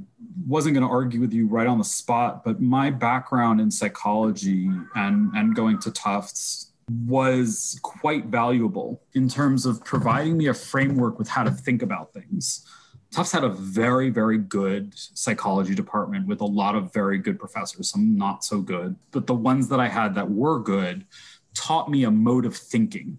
wasn't 0.46 0.74
going 0.74 0.86
to 0.86 0.90
argue 0.90 1.20
with 1.20 1.34
you 1.34 1.46
right 1.46 1.66
on 1.66 1.76
the 1.76 1.84
spot, 1.84 2.42
but 2.42 2.58
my 2.58 2.90
background 2.90 3.60
in 3.60 3.70
psychology 3.70 4.70
and, 4.94 5.30
and 5.34 5.54
going 5.54 5.78
to 5.80 5.90
Tufts 5.90 6.72
was 7.06 7.78
quite 7.82 8.26
valuable 8.26 9.02
in 9.12 9.28
terms 9.28 9.66
of 9.66 9.84
providing 9.84 10.38
me 10.38 10.46
a 10.46 10.54
framework 10.54 11.18
with 11.18 11.28
how 11.28 11.42
to 11.42 11.50
think 11.50 11.82
about 11.82 12.14
things. 12.14 12.66
Tufts 13.12 13.32
had 13.32 13.44
a 13.44 13.50
very, 13.50 14.08
very 14.08 14.38
good 14.38 14.94
psychology 14.96 15.74
department 15.74 16.26
with 16.26 16.40
a 16.40 16.46
lot 16.46 16.74
of 16.74 16.90
very 16.94 17.18
good 17.18 17.38
professors, 17.38 17.90
some 17.90 18.16
not 18.16 18.42
so 18.42 18.62
good, 18.62 18.96
but 19.10 19.26
the 19.26 19.34
ones 19.34 19.68
that 19.68 19.80
I 19.80 19.88
had 19.88 20.14
that 20.14 20.30
were 20.30 20.60
good 20.60 21.04
taught 21.52 21.90
me 21.90 22.04
a 22.04 22.10
mode 22.10 22.46
of 22.46 22.56
thinking. 22.56 23.18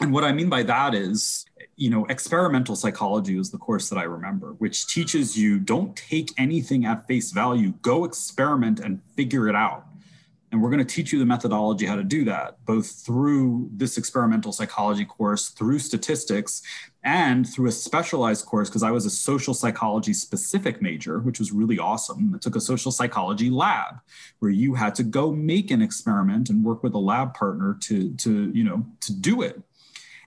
And 0.00 0.10
what 0.10 0.24
I 0.24 0.32
mean 0.32 0.48
by 0.48 0.62
that 0.62 0.94
is, 0.94 1.44
you 1.76 1.90
know, 1.90 2.04
experimental 2.06 2.76
psychology 2.76 3.36
was 3.36 3.50
the 3.50 3.58
course 3.58 3.88
that 3.88 3.98
I 3.98 4.04
remember, 4.04 4.52
which 4.58 4.86
teaches 4.86 5.36
you 5.36 5.58
don't 5.58 5.96
take 5.96 6.30
anything 6.38 6.86
at 6.86 7.06
face 7.06 7.32
value, 7.32 7.72
go 7.82 8.04
experiment 8.04 8.80
and 8.80 9.00
figure 9.16 9.48
it 9.48 9.56
out. 9.56 9.86
And 10.52 10.62
we're 10.62 10.70
going 10.70 10.86
to 10.86 10.94
teach 10.94 11.12
you 11.12 11.18
the 11.18 11.26
methodology 11.26 11.84
how 11.84 11.96
to 11.96 12.04
do 12.04 12.24
that, 12.26 12.64
both 12.64 12.88
through 12.88 13.68
this 13.72 13.98
experimental 13.98 14.52
psychology 14.52 15.04
course, 15.04 15.48
through 15.48 15.80
statistics, 15.80 16.62
and 17.02 17.48
through 17.48 17.66
a 17.66 17.72
specialized 17.72 18.46
course, 18.46 18.68
because 18.68 18.84
I 18.84 18.92
was 18.92 19.04
a 19.04 19.10
social 19.10 19.52
psychology 19.52 20.12
specific 20.12 20.80
major, 20.80 21.18
which 21.18 21.40
was 21.40 21.50
really 21.50 21.80
awesome. 21.80 22.32
I 22.32 22.38
took 22.38 22.54
a 22.54 22.60
social 22.60 22.92
psychology 22.92 23.50
lab 23.50 23.96
where 24.38 24.52
you 24.52 24.74
had 24.74 24.94
to 24.94 25.02
go 25.02 25.32
make 25.32 25.72
an 25.72 25.82
experiment 25.82 26.50
and 26.50 26.64
work 26.64 26.84
with 26.84 26.94
a 26.94 26.98
lab 26.98 27.34
partner 27.34 27.76
to, 27.80 28.14
to 28.14 28.52
you 28.54 28.62
know, 28.62 28.86
to 29.00 29.12
do 29.12 29.42
it 29.42 29.60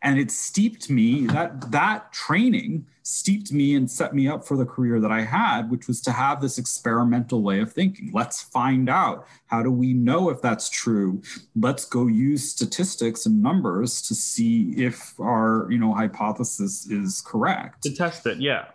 and 0.01 0.19
it 0.19 0.31
steeped 0.31 0.89
me 0.89 1.25
that 1.27 1.71
that 1.71 2.11
training 2.13 2.85
steeped 3.03 3.51
me 3.51 3.75
and 3.75 3.89
set 3.89 4.13
me 4.13 4.27
up 4.27 4.45
for 4.45 4.57
the 4.57 4.65
career 4.65 4.99
that 4.99 5.11
i 5.11 5.21
had 5.21 5.69
which 5.71 5.87
was 5.87 6.01
to 6.01 6.11
have 6.11 6.41
this 6.41 6.57
experimental 6.57 7.41
way 7.41 7.59
of 7.59 7.71
thinking 7.71 8.11
let's 8.13 8.41
find 8.41 8.89
out 8.89 9.25
how 9.47 9.63
do 9.63 9.71
we 9.71 9.93
know 9.93 10.29
if 10.29 10.41
that's 10.41 10.69
true 10.69 11.21
let's 11.55 11.85
go 11.85 12.07
use 12.07 12.49
statistics 12.51 13.25
and 13.25 13.41
numbers 13.41 14.01
to 14.01 14.13
see 14.13 14.71
if 14.75 15.17
our 15.19 15.67
you 15.71 15.77
know 15.77 15.93
hypothesis 15.93 16.85
is 16.87 17.21
correct 17.25 17.83
To 17.83 17.93
test 17.95 18.25
it, 18.25 18.39
yeah. 18.39 18.65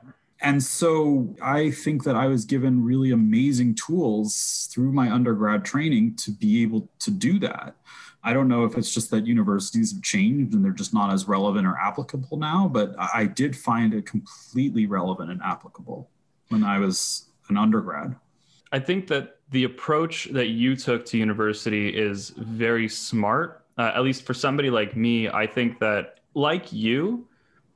and 0.41 0.63
so 0.63 1.35
I 1.43 1.71
think 1.71 2.05
that 2.05 2.17
I 2.17 2.27
was 2.27 2.45
given 2.45 2.83
really 2.85 3.11
amazing 3.11 3.75
tools 3.75 4.69
through 4.73 4.93
my 4.93 5.11
undergrad 5.11 5.65
training 5.65 6.17
to 6.17 6.31
be 6.33 6.63
able 6.63 6.89
to 7.01 7.11
do 7.11 7.39
that. 7.41 7.77
I 8.25 8.33
don't 8.33 8.49
know 8.49 8.65
if 8.65 8.79
it's 8.79 8.93
just 8.93 9.11
that 9.11 9.27
universities 9.27 9.93
have 9.93 10.03
changed 10.03 10.55
and 10.55 10.65
they're 10.65 10.73
just 10.73 10.95
not 10.95 11.13
as 11.13 11.27
relevant 11.27 11.67
or 11.67 11.77
applicable 11.77 12.37
now, 12.37 12.69
but 12.69 12.95
I 12.99 13.25
did 13.25 13.57
find 13.57 13.93
it 13.95 14.07
completely 14.07 14.87
relevant 14.87 15.31
and 15.31 15.41
applicable 15.43 16.09
when 16.49 16.63
I 16.63 16.79
was 16.79 17.27
an 17.49 17.57
undergrad. 17.57 18.15
I 18.71 18.79
think 18.79 19.09
that 19.09 19.39
the 19.51 19.65
approach 19.65 20.27
that 20.33 20.49
you 20.49 20.77
took 20.77 21.05
to 21.07 21.19
university 21.19 21.89
is 21.89 22.31
very 22.31 22.89
smart. 22.89 23.65
Uh, 23.77 23.93
at 23.95 24.03
least 24.03 24.25
for 24.25 24.35
somebody 24.35 24.71
like 24.71 24.97
me, 24.97 25.29
I 25.29 25.47
think 25.47 25.79
that, 25.81 26.21
like 26.35 26.73
you, 26.73 27.27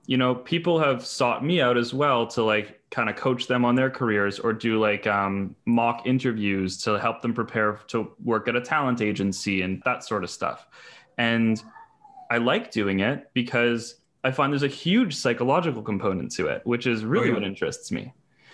you 0.06 0.16
know, 0.16 0.34
people 0.34 0.78
have 0.78 1.04
sought 1.04 1.44
me 1.44 1.60
out 1.60 1.76
as 1.76 1.92
well 1.92 2.26
to 2.28 2.42
like 2.42 2.80
kind 2.90 3.10
of 3.10 3.16
coach 3.16 3.46
them 3.48 3.64
on 3.64 3.74
their 3.74 3.90
careers 3.90 4.38
or 4.38 4.52
do 4.52 4.78
like 4.80 5.06
um, 5.06 5.54
mock 5.64 6.06
interviews 6.06 6.78
to 6.84 6.94
help 6.98 7.22
them 7.22 7.34
prepare 7.34 7.80
to 7.88 8.12
work 8.24 8.46
at 8.48 8.54
a 8.56 8.60
talent 8.60 9.00
agency 9.00 9.62
and 9.62 9.82
that 9.84 10.04
sort 10.04 10.22
of 10.22 10.30
stuff. 10.30 10.66
And 11.18 11.62
I 12.30 12.38
like 12.38 12.70
doing 12.70 13.00
it 13.00 13.30
because 13.34 13.96
I 14.22 14.30
find 14.30 14.52
there's 14.52 14.62
a 14.62 14.68
huge 14.68 15.14
psychological 15.14 15.82
component 15.82 16.32
to 16.32 16.46
it, 16.46 16.62
which 16.64 16.86
is 16.86 17.04
really 17.04 17.26
Oh, 17.26 17.28
yeah. 17.28 17.34
what 17.34 17.44
interests 17.44 17.90
me. 17.90 18.12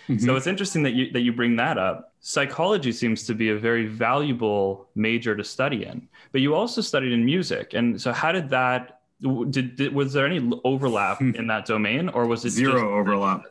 Mm-hmm. 0.08 0.24
So 0.24 0.34
it's 0.36 0.46
interesting 0.46 0.82
that 0.82 0.94
you 0.94 1.12
that 1.12 1.20
you 1.20 1.32
bring 1.32 1.56
that 1.56 1.78
up. 1.78 2.12
Psychology 2.20 2.92
seems 2.92 3.24
to 3.26 3.34
be 3.34 3.50
a 3.50 3.56
very 3.56 3.86
valuable 3.86 4.88
major 4.94 5.36
to 5.36 5.44
study 5.44 5.84
in. 5.84 6.08
But 6.32 6.40
you 6.40 6.54
also 6.54 6.80
studied 6.80 7.12
in 7.12 7.24
music, 7.24 7.74
and 7.74 8.00
so 8.00 8.12
how 8.12 8.32
did 8.32 8.50
that? 8.50 9.01
Did, 9.22 9.76
did 9.76 9.94
was 9.94 10.12
there 10.12 10.26
any 10.26 10.50
overlap 10.64 11.20
in 11.20 11.46
that 11.46 11.64
domain, 11.66 12.08
or 12.08 12.26
was 12.26 12.44
it 12.44 12.50
zero 12.50 12.72
just- 12.72 12.84
overlap. 12.84 13.44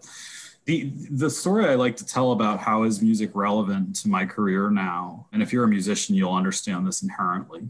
The 0.66 0.92
the 1.10 1.30
story 1.30 1.66
I 1.68 1.74
like 1.76 1.96
to 1.98 2.06
tell 2.06 2.34
about 2.34 2.60
how 2.60 2.84
is 2.84 3.02
music 3.02 3.32
relevant 3.34 3.96
to 3.98 4.10
my 4.10 4.26
career 4.28 4.70
now, 4.70 5.28
and 5.34 5.42
if 5.42 5.52
you're 5.52 5.64
a 5.64 5.68
musician, 5.68 6.14
you'll 6.14 6.34
understand 6.34 6.86
this 6.86 7.02
inherently. 7.02 7.68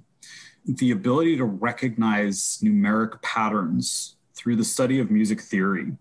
The 0.65 0.91
ability 0.91 1.37
to 1.37 1.45
recognize 1.45 2.59
numeric 2.61 3.21
patterns 3.21 4.17
through 4.35 4.57
the 4.57 4.65
study 4.65 4.99
of 4.99 5.09
music 5.09 5.39
theory 5.39 5.93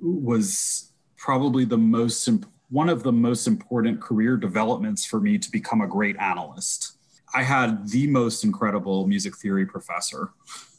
was 0.00 0.92
probably 1.16 1.64
the 1.64 1.78
most 1.78 2.28
imp- 2.28 2.46
one 2.70 2.88
of 2.88 3.02
the 3.02 3.12
most 3.12 3.46
important 3.46 4.00
career 4.00 4.36
developments 4.36 5.04
for 5.04 5.20
me 5.20 5.38
to 5.38 5.50
become 5.50 5.80
a 5.80 5.86
great 5.86 6.16
analyst. 6.18 6.93
I 7.34 7.42
had 7.42 7.88
the 7.88 8.06
most 8.06 8.44
incredible 8.44 9.06
music 9.08 9.36
theory 9.36 9.66
professor 9.66 10.30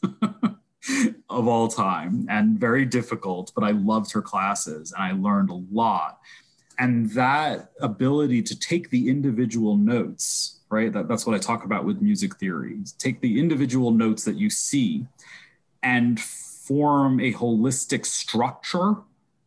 of 1.28 1.46
all 1.48 1.68
time 1.68 2.26
and 2.30 2.58
very 2.58 2.86
difficult, 2.86 3.52
but 3.54 3.62
I 3.62 3.72
loved 3.72 4.10
her 4.12 4.22
classes 4.22 4.92
and 4.92 5.02
I 5.02 5.12
learned 5.12 5.50
a 5.50 5.62
lot. 5.70 6.18
And 6.78 7.10
that 7.10 7.72
ability 7.80 8.42
to 8.42 8.58
take 8.58 8.88
the 8.88 9.08
individual 9.08 9.76
notes, 9.76 10.60
right? 10.70 10.92
That, 10.92 11.08
that's 11.08 11.26
what 11.26 11.36
I 11.36 11.38
talk 11.38 11.64
about 11.64 11.84
with 11.84 12.00
music 12.00 12.36
theory. 12.36 12.78
Take 12.98 13.20
the 13.20 13.38
individual 13.38 13.90
notes 13.90 14.24
that 14.24 14.36
you 14.36 14.48
see 14.48 15.06
and 15.82 16.18
form 16.18 17.20
a 17.20 17.34
holistic 17.34 18.06
structure 18.06 18.96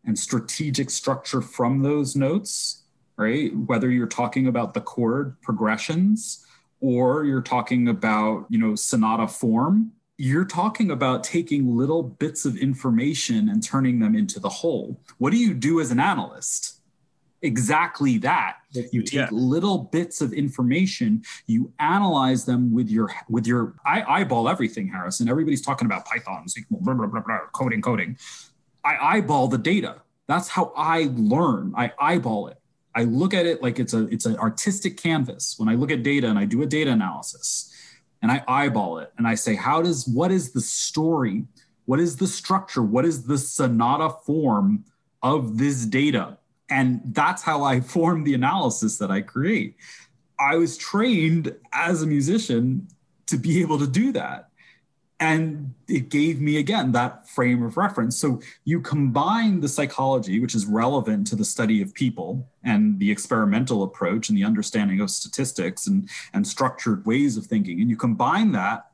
and 0.06 0.18
strategic 0.18 0.90
structure 0.92 1.42
from 1.42 1.82
those 1.82 2.16
notes, 2.16 2.84
right? 3.18 3.52
Whether 3.56 3.90
you're 3.90 4.08
talking 4.08 4.48
about 4.48 4.74
the 4.74 4.82
chord 4.82 5.40
progressions 5.42 6.46
or 6.82 7.26
you're 7.26 7.42
talking 7.42 7.88
about, 7.88 8.46
you 8.50 8.58
know, 8.58 8.76
sonata 8.76 9.28
form, 9.28 9.92
you're 10.18 10.46
talking 10.46 10.92
about 10.92 11.24
taking 11.24 11.76
little 11.78 12.04
bits 12.04 12.46
of 12.46 12.58
information 12.58 13.50
and 13.50 13.64
turning 13.64 14.00
them 14.00 14.16
into 14.16 14.40
the 14.40 14.50
whole. 14.50 15.00
What 15.18 15.32
do 15.32 15.38
you 15.38 15.54
do 15.54 15.80
as 15.80 15.92
an 15.92 16.00
analyst? 16.00 16.76
Exactly 17.42 18.18
that. 18.18 18.58
You 18.92 19.02
take 19.02 19.14
Yeah. 19.14 19.30
little 19.32 19.78
bits 19.78 20.20
of 20.20 20.34
information, 20.34 21.24
you 21.48 21.72
analyze 21.80 22.44
them 22.44 22.74
with 22.74 22.90
your 22.90 23.10
with 23.30 23.48
your 23.48 23.76
I 23.86 24.04
eyeball 24.04 24.50
everything, 24.50 24.90
Harrison. 24.90 25.30
Everybody's 25.30 25.62
talking 25.62 25.86
about 25.86 26.06
Python, 26.06 26.44
SQL, 26.48 26.82
blah, 26.82 26.94
blah, 26.94 27.08
blah, 27.08 27.22
blah, 27.22 27.40
coding, 27.54 27.82
coding. 27.82 28.18
I 28.84 28.98
eyeball 29.18 29.48
the 29.48 29.58
data. 29.58 30.02
That's 30.28 30.50
how 30.50 30.74
I 30.76 31.10
learn. 31.16 31.74
I 31.78 31.94
eyeball 31.98 32.48
it. 32.48 32.59
I 32.96 33.04
look 33.04 33.34
at 33.34 33.46
it 33.46 33.62
like 33.62 33.80
it's 33.80 33.94
a 33.94 34.08
it's 34.08 34.26
an 34.26 34.38
artistic 34.38 34.98
canvas. 34.98 35.56
When 35.58 35.70
I 35.70 35.76
look 35.76 35.92
at 35.92 36.04
data 36.04 36.28
and 36.28 36.40
I 36.40 36.46
do 36.46 36.62
a 36.62 36.66
data 36.66 36.92
analysis 36.92 37.74
and 38.22 38.32
I 38.32 38.44
eyeball 38.48 39.00
it 39.00 39.14
and 39.18 39.28
I 39.28 39.36
say, 39.36 39.56
how 39.56 39.82
does 39.82 40.08
what 40.08 40.32
is 40.32 40.52
the 40.52 40.62
story? 40.62 41.46
What 41.86 42.00
is 42.00 42.18
the 42.18 42.28
structure? 42.28 42.84
What 42.84 43.06
is 43.06 43.26
the 43.26 43.38
sonata 43.38 44.10
form 44.26 44.86
of 45.22 45.58
this 45.58 45.86
data? 45.86 46.38
And 46.70 47.02
that's 47.06 47.42
how 47.42 47.64
I 47.64 47.82
form 47.96 48.24
the 48.24 48.34
analysis 48.34 48.98
that 48.98 49.12
I 49.12 49.22
create. 49.22 49.76
I 50.40 50.56
was 50.56 50.78
trained 50.78 51.56
as 51.74 52.02
a 52.02 52.08
musician 52.08 52.88
to 53.28 53.38
be 53.38 53.62
able 53.62 53.78
to 53.80 53.88
do 53.88 54.12
that. 54.14 54.49
And 55.22 55.74
it 55.90 56.10
gave 56.10 56.40
me, 56.40 56.58
again, 56.58 56.94
that 56.94 57.28
frame 57.28 57.62
of 57.62 57.76
reference. 57.76 58.18
So 58.18 58.42
you 58.64 58.80
combine 58.80 59.60
the 59.60 59.68
psychology, 59.68 60.40
which 60.40 60.56
is 60.56 60.66
relevant 60.66 61.28
to 61.28 61.36
the 61.36 61.44
study 61.44 61.82
of 61.82 61.94
people, 61.94 62.48
and 62.64 62.98
the 63.00 63.12
experimental 63.12 63.84
approach 63.84 64.30
and 64.30 64.38
the 64.38 64.46
understanding 64.46 65.02
of 65.02 65.10
statistics 65.10 65.88
and, 65.88 66.10
and 66.34 66.48
structured 66.48 67.06
ways 67.06 67.36
of 67.36 67.46
thinking. 67.46 67.82
And 67.82 67.90
you 67.90 67.98
combine 67.98 68.54
that 68.54 68.92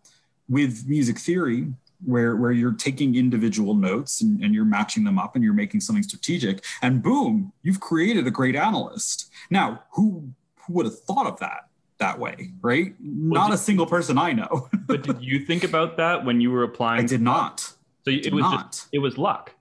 with 0.50 0.88
music 0.88 1.20
theory, 1.20 1.68
where, 2.04 2.36
where 2.36 2.52
you're 2.52 2.74
taking 2.74 3.16
individual 3.16 3.74
notes 3.74 4.22
and, 4.22 4.42
and 4.44 4.54
you're 4.54 4.66
matching 4.66 5.04
them 5.04 5.18
up 5.18 5.36
and 5.36 5.44
you're 5.44 5.54
making 5.54 5.82
something 5.82 6.04
strategic. 6.04 6.64
And 6.82 7.02
boom, 7.02 7.54
you've 7.64 7.80
created 7.80 8.28
a 8.28 8.32
great 8.32 8.56
analyst. 8.56 9.32
Now, 9.50 9.84
who, 9.92 10.30
who 10.66 10.74
would 10.74 10.86
have 10.86 11.00
thought 11.02 11.28
of 11.28 11.40
that? 11.40 11.70
That 12.00 12.20
way, 12.20 12.52
right? 12.62 12.94
Not 13.00 13.54
a 13.54 13.58
single 13.58 13.86
person 13.86 14.18
I 14.18 14.34
know. 14.34 14.70
but 14.88 15.04
did 15.04 15.24
you 15.24 15.40
think 15.40 15.64
about 15.64 15.98
that 15.98 16.26
when 16.26 16.42
you 16.42 16.52
were 16.52 16.64
applying? 16.64 17.04
I 17.04 17.08
did 17.08 17.22
not. 17.22 17.60
So 18.06 18.12
it 18.12 18.24
Did 18.24 18.34
was 18.34 18.44
not. 18.44 18.72
just 18.72 18.88
it 18.92 19.00
was 19.00 19.18
luck 19.18 19.54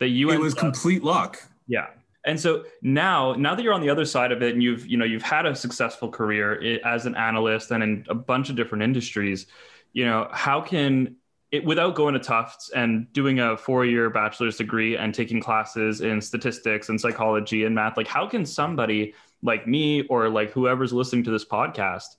that 0.00 0.08
you. 0.08 0.30
It 0.30 0.40
was 0.40 0.54
up- 0.54 0.60
complete 0.60 1.04
luck. 1.04 1.42
Yeah. 1.68 1.88
And 2.26 2.40
so 2.40 2.64
now, 2.80 3.34
now 3.34 3.54
that 3.54 3.62
you're 3.62 3.74
on 3.74 3.82
the 3.82 3.90
other 3.90 4.06
side 4.06 4.32
of 4.32 4.42
it, 4.42 4.54
and 4.54 4.62
you've 4.62 4.86
you 4.86 4.96
know 4.96 5.04
you've 5.04 5.22
had 5.22 5.44
a 5.44 5.54
successful 5.54 6.08
career 6.08 6.80
as 6.84 7.04
an 7.04 7.14
analyst 7.14 7.70
and 7.70 7.82
in 7.82 8.06
a 8.08 8.14
bunch 8.14 8.48
of 8.48 8.56
different 8.56 8.82
industries, 8.82 9.46
you 9.92 10.06
know 10.06 10.28
how 10.32 10.62
can 10.62 11.16
it, 11.50 11.64
without 11.64 11.94
going 11.94 12.14
to 12.14 12.20
Tufts 12.20 12.70
and 12.70 13.12
doing 13.12 13.40
a 13.40 13.56
four-year 13.56 14.08
bachelor's 14.08 14.56
degree 14.56 14.96
and 14.96 15.14
taking 15.14 15.40
classes 15.40 16.00
in 16.00 16.20
statistics 16.20 16.88
and 16.88 16.98
psychology 16.98 17.64
and 17.64 17.74
math, 17.74 17.98
like 17.98 18.08
how 18.08 18.26
can 18.26 18.46
somebody 18.46 19.14
like 19.44 19.68
me 19.68 20.02
or 20.08 20.28
like 20.28 20.50
whoever's 20.50 20.92
listening 20.92 21.22
to 21.24 21.30
this 21.30 21.44
podcast, 21.44 22.16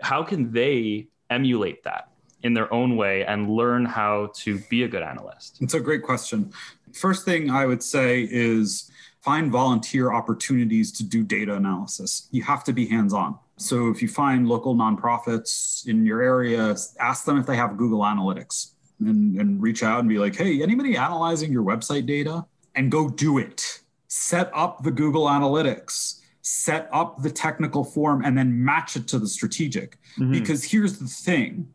how 0.00 0.24
can 0.24 0.50
they 0.52 1.06
emulate 1.30 1.84
that 1.84 2.10
in 2.42 2.54
their 2.54 2.72
own 2.72 2.96
way 2.96 3.24
and 3.24 3.48
learn 3.48 3.84
how 3.84 4.30
to 4.34 4.58
be 4.70 4.82
a 4.82 4.88
good 4.88 5.02
analyst? 5.02 5.58
It's 5.60 5.74
a 5.74 5.80
great 5.80 6.02
question. 6.02 6.52
First 6.92 7.24
thing 7.24 7.50
I 7.50 7.66
would 7.66 7.82
say 7.82 8.26
is 8.30 8.90
find 9.20 9.50
volunteer 9.50 10.12
opportunities 10.12 10.90
to 10.92 11.04
do 11.04 11.22
data 11.22 11.54
analysis. 11.54 12.28
You 12.30 12.42
have 12.44 12.64
to 12.64 12.72
be 12.72 12.86
hands 12.86 13.12
on. 13.12 13.38
So 13.58 13.88
if 13.88 14.02
you 14.02 14.08
find 14.08 14.48
local 14.48 14.74
nonprofits 14.74 15.86
in 15.88 16.04
your 16.04 16.22
area, 16.22 16.76
ask 17.00 17.24
them 17.24 17.38
if 17.38 17.46
they 17.46 17.56
have 17.56 17.76
Google 17.76 18.00
Analytics 18.00 18.72
and, 19.00 19.40
and 19.40 19.60
reach 19.60 19.82
out 19.82 20.00
and 20.00 20.08
be 20.08 20.18
like, 20.18 20.36
hey, 20.36 20.62
anybody 20.62 20.96
analyzing 20.96 21.52
your 21.52 21.64
website 21.64 22.06
data? 22.06 22.44
And 22.74 22.90
go 22.90 23.08
do 23.08 23.38
it. 23.38 23.80
Set 24.08 24.50
up 24.54 24.82
the 24.82 24.90
Google 24.90 25.26
Analytics, 25.26 26.20
set 26.46 26.88
up 26.92 27.22
the 27.22 27.30
technical 27.30 27.82
form, 27.82 28.24
and 28.24 28.38
then 28.38 28.64
match 28.64 28.94
it 28.94 29.08
to 29.08 29.18
the 29.18 29.26
strategic. 29.26 29.98
Mm-hmm. 30.16 30.30
Because 30.30 30.62
here's 30.62 30.98
the 30.98 31.08
thing 31.08 31.68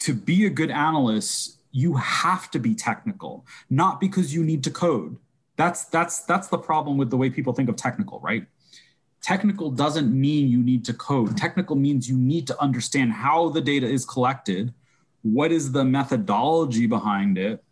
to 0.00 0.12
be 0.14 0.46
a 0.46 0.50
good 0.50 0.70
analyst, 0.70 1.58
you 1.70 1.94
have 1.94 2.50
to 2.50 2.58
be 2.58 2.74
technical, 2.74 3.46
not 3.68 4.00
because 4.00 4.34
you 4.34 4.42
need 4.42 4.64
to 4.64 4.70
code. 4.70 5.16
That's 5.56 5.84
that's 5.84 6.22
that's 6.22 6.48
the 6.48 6.58
problem 6.58 6.96
with 6.96 7.10
the 7.10 7.16
way 7.16 7.30
people 7.30 7.52
think 7.52 7.68
of 7.68 7.76
technical, 7.76 8.18
right? 8.18 8.46
Technical 9.22 9.70
doesn't 9.70 10.10
mean 10.12 10.48
you 10.48 10.62
need 10.62 10.84
to 10.86 10.94
code. 10.94 11.36
Technical 11.36 11.76
means 11.76 12.08
you 12.08 12.16
need 12.16 12.48
to 12.48 12.60
understand 12.60 13.12
how 13.12 13.50
the 13.50 13.60
data 13.60 13.86
is 13.86 14.04
collected, 14.04 14.74
what 15.22 15.52
is 15.52 15.70
the 15.70 15.84
methodology 15.84 16.86
behind 16.86 17.38
it, 17.38 17.62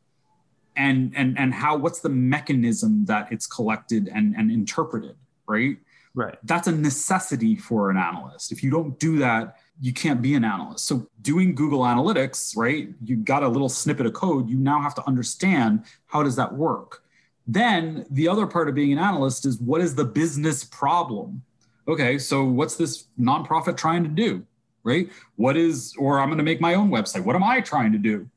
and 0.76 1.12
and 1.16 1.36
and 1.36 1.52
how 1.52 1.76
what's 1.76 1.98
the 1.98 2.10
mechanism 2.10 3.06
that 3.06 3.32
it's 3.32 3.46
collected 3.46 4.08
and, 4.14 4.36
and 4.36 4.52
interpreted, 4.52 5.16
right? 5.48 5.78
Right. 6.18 6.36
That's 6.42 6.66
a 6.66 6.72
necessity 6.72 7.54
for 7.54 7.90
an 7.90 7.96
analyst. 7.96 8.50
If 8.50 8.64
you 8.64 8.72
don't 8.72 8.98
do 8.98 9.20
that, 9.20 9.58
you 9.80 9.92
can't 9.92 10.20
be 10.20 10.34
an 10.34 10.42
analyst. 10.42 10.84
So 10.84 11.08
doing 11.22 11.54
Google 11.54 11.82
Analytics, 11.82 12.56
right? 12.56 12.88
You 13.04 13.18
got 13.18 13.44
a 13.44 13.48
little 13.48 13.68
snippet 13.68 14.04
of 14.04 14.14
code, 14.14 14.50
you 14.50 14.56
now 14.56 14.82
have 14.82 14.96
to 14.96 15.06
understand 15.06 15.84
how 16.06 16.24
does 16.24 16.34
that 16.34 16.52
work? 16.52 17.04
Then 17.46 18.04
the 18.10 18.26
other 18.26 18.48
part 18.48 18.68
of 18.68 18.74
being 18.74 18.92
an 18.92 18.98
analyst 18.98 19.46
is 19.46 19.60
what 19.60 19.80
is 19.80 19.94
the 19.94 20.04
business 20.04 20.64
problem? 20.64 21.44
Okay, 21.86 22.18
so 22.18 22.42
what's 22.42 22.74
this 22.74 23.04
nonprofit 23.16 23.76
trying 23.76 24.02
to 24.02 24.10
do? 24.10 24.44
Right? 24.82 25.10
What 25.36 25.56
is, 25.56 25.94
or 26.00 26.18
I'm 26.18 26.26
going 26.26 26.38
to 26.38 26.44
make 26.44 26.60
my 26.60 26.74
own 26.74 26.90
website. 26.90 27.22
What 27.22 27.36
am 27.36 27.44
I 27.44 27.60
trying 27.60 27.92
to 27.92 27.98
do? 27.98 28.28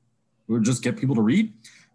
Or 0.47 0.59
just 0.59 0.83
get 0.83 0.97
people 0.97 1.15
to 1.15 1.21
read? 1.23 1.51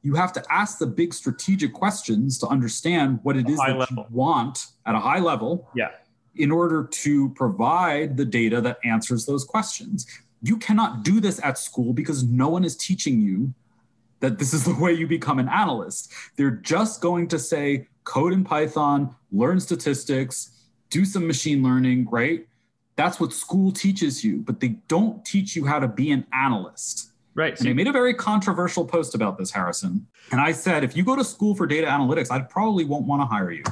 You 0.07 0.15
have 0.15 0.33
to 0.35 0.45
ask 0.49 0.79
the 0.79 0.87
big 0.87 1.13
strategic 1.13 1.73
questions 1.73 2.39
to 2.39 2.47
understand 2.47 3.19
what 3.25 3.37
it 3.37 3.49
is 3.49 3.59
that 3.59 3.77
level. 3.77 4.07
you 4.09 4.17
want 4.17 4.67
at 4.87 4.95
a 4.95 5.01
high 5.01 5.19
level. 5.19 5.69
Yeah. 5.75 5.91
In 6.37 6.53
order 6.53 6.85
to 7.03 7.31
provide 7.31 8.17
the 8.17 8.25
data 8.25 8.61
that 8.61 8.79
answers 8.85 9.27
those 9.27 9.43
questions. 9.43 10.07
You 10.43 10.59
cannot 10.59 11.03
do 11.03 11.19
this 11.19 11.41
at 11.43 11.59
school 11.59 11.93
because 11.93 12.23
no 12.23 12.49
one 12.49 12.63
is 12.63 12.77
teaching 12.77 13.21
you 13.21 13.53
that 14.21 14.39
this 14.39 14.55
is 14.55 14.63
the 14.71 14.77
way 14.77 14.93
you 14.93 15.09
become 15.09 15.41
an 15.41 15.49
analyst. 15.49 16.13
They're 16.37 16.53
just 16.53 17.01
going 17.01 17.27
to 17.29 17.39
say 17.41 17.89
code 18.05 18.33
in 18.33 18.45
Python, 18.45 19.13
learn 19.33 19.59
statistics, 19.59 20.69
do 20.89 21.05
some 21.05 21.27
machine 21.27 21.65
learning, 21.65 22.07
right? 22.13 22.47
That's 22.95 23.19
what 23.19 23.33
school 23.33 23.73
teaches 23.73 24.23
you, 24.23 24.37
but 24.37 24.61
they 24.61 24.77
don't 24.87 25.25
teach 25.25 25.57
you 25.57 25.67
how 25.67 25.81
to 25.81 25.89
be 25.89 26.13
an 26.13 26.29
analyst. 26.33 27.11
Right. 27.37 27.61
And 27.61 27.69
I 27.69 27.75
made 27.75 27.87
a 27.87 27.93
very 27.93 28.15
controversial 28.15 28.87
post 28.87 29.15
about 29.15 29.37
this, 29.37 29.51
Harrison. 29.51 30.07
And 30.33 30.41
I 30.41 30.53
said, 30.53 30.83
if 30.83 30.97
you 30.97 31.05
go 31.05 31.15
to 31.15 31.23
school 31.23 31.55
for 31.55 31.67
data 31.67 31.87
analytics, 31.87 32.31
I 32.31 32.41
probably 32.41 32.87
won't 32.87 33.07
want 33.07 33.21
to 33.21 33.27
hire 33.27 33.51
you. 33.51 33.63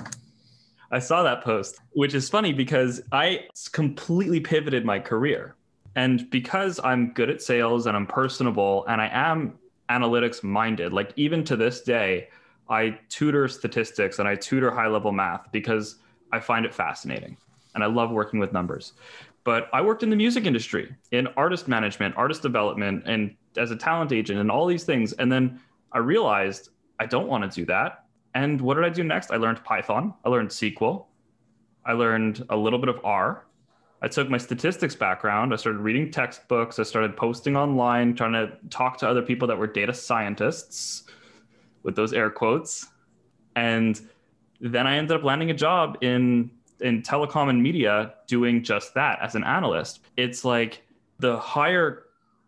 I 0.91 0.99
saw 0.99 1.23
that 1.23 1.43
post, 1.43 1.81
which 1.95 2.15
is 2.15 2.29
funny 2.29 2.53
because 2.53 3.01
I 3.11 3.47
completely 3.73 4.39
pivoted 4.39 4.85
my 4.85 4.99
career. 4.99 5.57
And 5.97 6.29
because 6.29 6.79
I'm 6.85 7.15
good 7.15 7.31
at 7.31 7.41
sales 7.41 7.87
and 7.87 7.97
I'm 7.97 8.07
personable 8.07 8.85
and 8.87 9.01
I 9.01 9.09
am 9.11 9.59
analytics 9.89 10.45
minded. 10.45 10.93
Like 10.93 11.15
even 11.17 11.43
to 11.45 11.57
this 11.57 11.81
day, 11.81 12.29
I 12.69 12.99
tutor 13.09 13.49
statistics 13.49 14.19
and 14.19 14.29
I 14.29 14.35
tutor 14.35 14.71
high 14.71 14.89
level 14.89 15.11
math 15.11 15.51
because 15.53 15.97
I 16.33 16.39
find 16.39 16.67
it 16.67 16.75
fascinating 16.75 17.39
and 17.75 17.83
I 17.83 17.87
love 17.87 18.11
working 18.11 18.41
with 18.41 18.53
numbers. 18.53 18.93
But 19.45 19.69
I 19.73 19.83
worked 19.83 20.03
in 20.03 20.11
the 20.11 20.17
music 20.17 20.47
industry, 20.47 20.95
in 21.13 21.29
artist 21.37 21.69
management, 21.69 22.17
artist 22.17 22.43
development, 22.43 23.05
and 23.07 23.37
as 23.57 23.71
a 23.71 23.77
talent 23.77 24.11
agent 24.11 24.41
and 24.41 24.51
all 24.51 24.67
these 24.67 24.85
things. 24.85 25.13
And 25.13 25.31
then 25.31 25.61
I 25.93 25.99
realized 25.99 26.71
I 26.99 27.07
don't 27.07 27.29
want 27.29 27.51
to 27.51 27.61
do 27.61 27.67
that. 27.67 28.07
And 28.35 28.61
what 28.61 28.75
did 28.75 28.85
I 28.85 28.89
do 28.89 29.05
next? 29.05 29.31
I 29.31 29.37
learned 29.37 29.63
Python, 29.63 30.15
I 30.25 30.29
learned 30.29 30.49
SQL, 30.49 31.07
I 31.85 31.93
learned 31.93 32.45
a 32.49 32.57
little 32.57 32.79
bit 32.79 32.89
of 32.89 33.01
R, 33.05 33.45
I 34.05 34.09
took 34.09 34.29
my 34.29 34.37
statistics 34.37 34.95
background. 34.95 35.55
I 35.55 35.57
started 35.57 35.79
reading 35.79 36.11
textbooks. 36.11 36.79
I 36.79 36.83
started 36.83 37.17
posting 37.17 37.57
online, 37.57 38.15
trying 38.15 38.35
to 38.35 38.53
talk 38.69 38.99
to 38.99 39.09
other 39.09 39.23
people 39.23 39.49
that 39.49 39.57
were 39.57 39.67
data 39.67 39.95
scientists 39.95 41.05
with 41.85 41.97
those 41.97 42.13
air 42.13 42.29
quotes. 42.29 42.87
And 43.57 43.99
then 44.61 44.87
I 44.87 44.99
ended 44.99 45.17
up 45.17 45.25
landing 45.25 45.51
a 45.51 45.55
job 45.55 45.97
in 46.03 46.51
in 46.81 47.03
telecom 47.03 47.49
and 47.49 47.63
media 47.63 48.15
doing 48.27 48.63
just 48.63 48.95
that 48.95 49.19
as 49.23 49.35
an 49.35 49.45
analyst. 49.45 50.01
It's 50.17 50.45
like 50.45 50.83
the 51.19 51.39
higher 51.39 52.05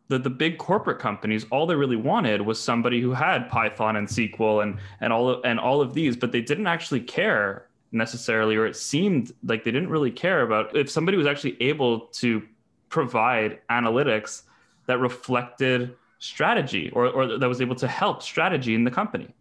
the, 0.09 0.19
the 0.19 0.31
big 0.31 0.59
corporate 0.59 1.01
companies, 1.01 1.47
all 1.51 1.67
they 1.67 1.75
really 1.75 1.97
wanted 1.97 2.41
was 2.41 2.61
somebody 2.61 3.01
who 3.01 3.13
had 3.13 3.49
Python 3.49 3.97
and 3.97 4.07
SQL 4.07 4.63
and 4.63 4.79
and 5.01 5.13
all 5.13 5.29
of, 5.29 5.45
and 5.45 5.59
all 5.59 5.81
of 5.81 5.95
these, 5.95 6.17
but 6.17 6.33
they 6.33 6.41
didn't 6.41 6.67
actually 6.67 7.01
care 7.01 7.67
necessarily, 7.93 8.57
or 8.57 8.67
it 8.67 8.77
seemed 8.77 9.33
like 9.45 9.65
they 9.65 9.71
didn't 9.71 9.89
really 9.89 10.11
care 10.11 10.43
about 10.43 10.77
if 10.77 10.91
somebody 10.91 11.17
was 11.17 11.27
actually 11.27 11.61
able 11.61 12.01
to 12.09 12.43
provide 12.89 13.59
analytics 13.69 14.43
that 14.87 14.99
reflected 14.99 15.97
strategy 16.19 16.91
or, 16.93 17.09
or 17.09 17.39
that 17.39 17.49
was 17.49 17.61
able 17.61 17.75
to 17.75 17.89
help 17.89 18.23
strategy 18.23 18.75
in 18.75 18.85
the 18.85 18.91
company. 18.91 19.35